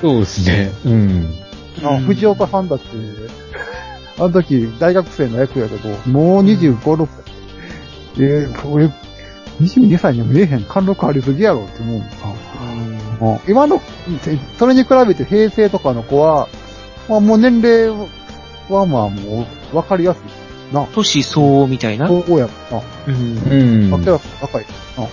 [0.00, 0.72] そうですね。
[0.84, 1.34] うん。
[1.82, 2.86] あ藤岡さんだって、
[4.18, 8.22] あの時大学生の役やけど、もう25、6歳。
[8.22, 8.90] えー、これ、
[9.60, 12.16] 22歳には見えへん貫禄ありすぎやろって思うもんな。
[13.20, 13.80] もう今の、
[14.58, 16.48] それに比べて平成とかの子は、
[17.10, 17.88] まあもう年齢
[18.70, 20.86] はまあもう分かりやすいな。
[20.94, 22.06] 年相応みたいな？
[22.06, 22.82] そうやな。
[23.08, 23.14] うん。
[23.14, 23.18] う
[23.88, 23.90] ん。
[23.90, 24.66] 明らかに若い
[24.96, 25.08] な。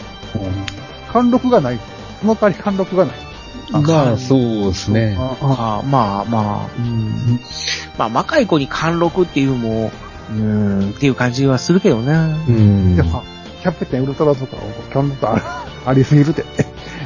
[1.11, 1.79] 貫禄がない。
[2.21, 3.15] その代わり貫禄がない。
[3.71, 5.17] まあ、そうですね。
[5.19, 7.39] ああまあまあ、うん。
[7.97, 9.91] まあ若い子に貫禄っていうも、
[10.29, 12.27] うん、っていう感じはするけどな。
[12.27, 12.95] うん。
[12.95, 13.23] やっぱ、
[13.61, 14.55] キャプテンウルトラとか、
[14.93, 15.41] 貫禄ある
[15.85, 16.45] ありすぎるで。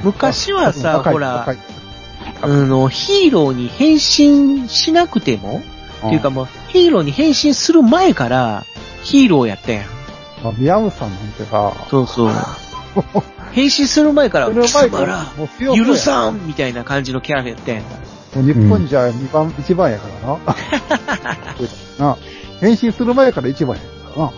[0.03, 1.57] 昔はさ、ほら若い、
[2.41, 5.61] あの、ヒーローに変身しなくても、
[6.07, 8.65] っていうかもう、ヒーローに変身する前から、
[9.03, 9.85] ヒーローやったやん。
[10.43, 12.31] あ、宮内さんなんてさ、そうそう。
[13.52, 15.26] 変身する前から、 貴様ら、
[15.76, 17.84] 許さんみたいな感じのキャラやったやん
[18.34, 20.07] 日本じゃ2番、1番やか
[21.99, 22.14] らな。
[22.14, 22.18] な
[22.61, 24.31] 変身する前から1番やからな。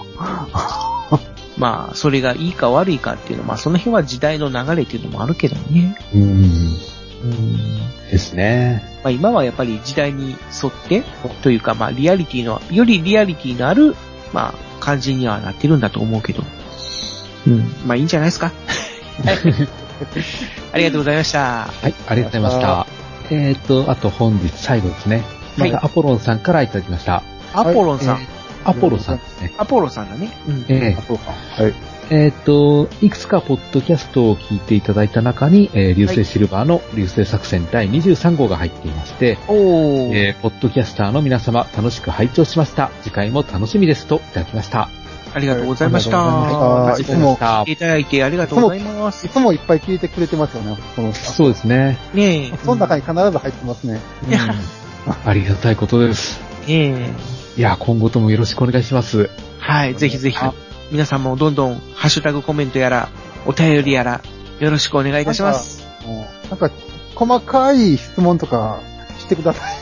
[1.57, 5.95] まあ、それがいいか悪いかっていうのは、まあ、その辺は時代の流れっていうのもあるけどね。
[6.13, 6.77] うん。
[8.11, 8.83] ですね。
[9.03, 10.31] まあ、今はやっぱり時代に
[10.63, 11.03] 沿って、
[11.41, 13.95] というか、まあ、リアリティの、よりリアリティのある、
[14.33, 16.43] まあ、感じにはなってるんだと思うけど。
[17.47, 17.59] うん。
[17.85, 18.51] まあ、いいんじゃないですか？
[19.23, 19.37] はい
[20.73, 21.39] ありがとうございました。
[21.81, 22.87] はい、ありがとうございました。
[23.29, 25.23] えっ、と、あと本日最後ですね。
[25.57, 27.21] はいアポロンさんからいただきました。
[27.53, 28.21] アポロンさん。
[28.21, 29.53] えーアポロさんですね。
[29.57, 30.31] アポロさんだね。
[30.47, 30.65] うん。
[30.69, 31.73] えはい。
[32.09, 40.13] えっ、と、いくつかポッドキャストを聞いていただいた中に、えー流星シルバーの流星作戦第23号が入っていまして、おー。
[40.13, 42.91] えーポッドキャスターの皆様、楽しく拝聴しました。
[43.01, 44.89] 次回も楽しみですといただきました。
[45.33, 46.93] ありがとうございました。
[46.93, 49.25] あいつも、聞いていただいてありがとうございます。
[49.25, 51.31] いつもいっぱい聞いてくれてますよね、この人。
[51.31, 51.97] そうですね。
[52.13, 52.57] ねえ。
[52.57, 53.99] その中に必ず入ってますね。
[55.25, 56.39] ありがたいことです。
[56.67, 57.11] ね
[57.57, 59.29] いや、今後ともよろしくお願いします。
[59.59, 60.37] はい、ぜひぜひ、
[60.91, 63.09] 皆さんもどんどん、ハッシュタグコメントやら、
[63.45, 64.21] お便りやら、
[64.59, 65.83] よろしくお願いいたします。
[66.05, 66.71] もうなんか、
[67.15, 68.79] 細かい質問とか
[69.19, 69.73] してください。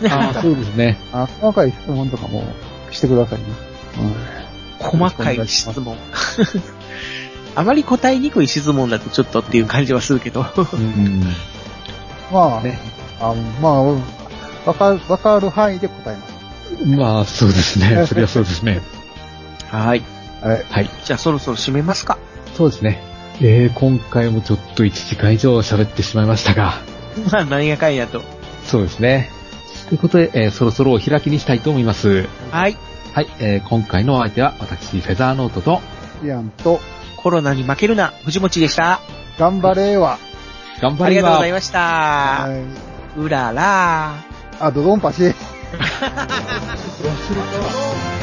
[0.10, 0.98] あそうですね。
[1.12, 2.44] あ細かい質問とかも
[2.90, 3.44] してくださいね。
[4.78, 5.96] 細かい質問。
[7.56, 10.46] あまり答えにくい質問だとちょっとっていう感じはするけど。
[10.72, 11.22] うん。
[12.30, 12.62] まあ、
[13.20, 13.82] あまあ、
[14.64, 16.86] わかる、わかる範囲で答えます。
[16.86, 18.06] まあ、そうですね。
[18.06, 18.80] それはそうですね。
[19.70, 20.02] はい。
[20.42, 20.64] はい。
[20.64, 20.90] はい。
[21.04, 22.18] じゃあそろそろ締めますか。
[22.54, 23.02] そうですね。
[23.40, 26.74] えー、今回もちょっと1時間以上喋ってしまいましたが、
[27.30, 28.22] まあ、なんやかんやと。
[28.64, 29.30] そうですね。
[29.88, 32.28] ということで、えーそろそろお開きにしたいと思います。
[32.50, 32.76] はい。
[33.14, 35.80] はい、えー今回のお相手は私、フェザーノートと、
[36.24, 36.80] イアンと、
[37.16, 39.00] コロナに負けるな、藤持でした。
[39.38, 40.18] 頑張れは。
[40.80, 41.78] 頑張りありがとうございまました。
[41.78, 42.48] は
[43.16, 43.20] い。
[43.20, 44.14] うらら
[44.60, 45.22] あ、ドドンパシ。
[45.22, 45.34] ー。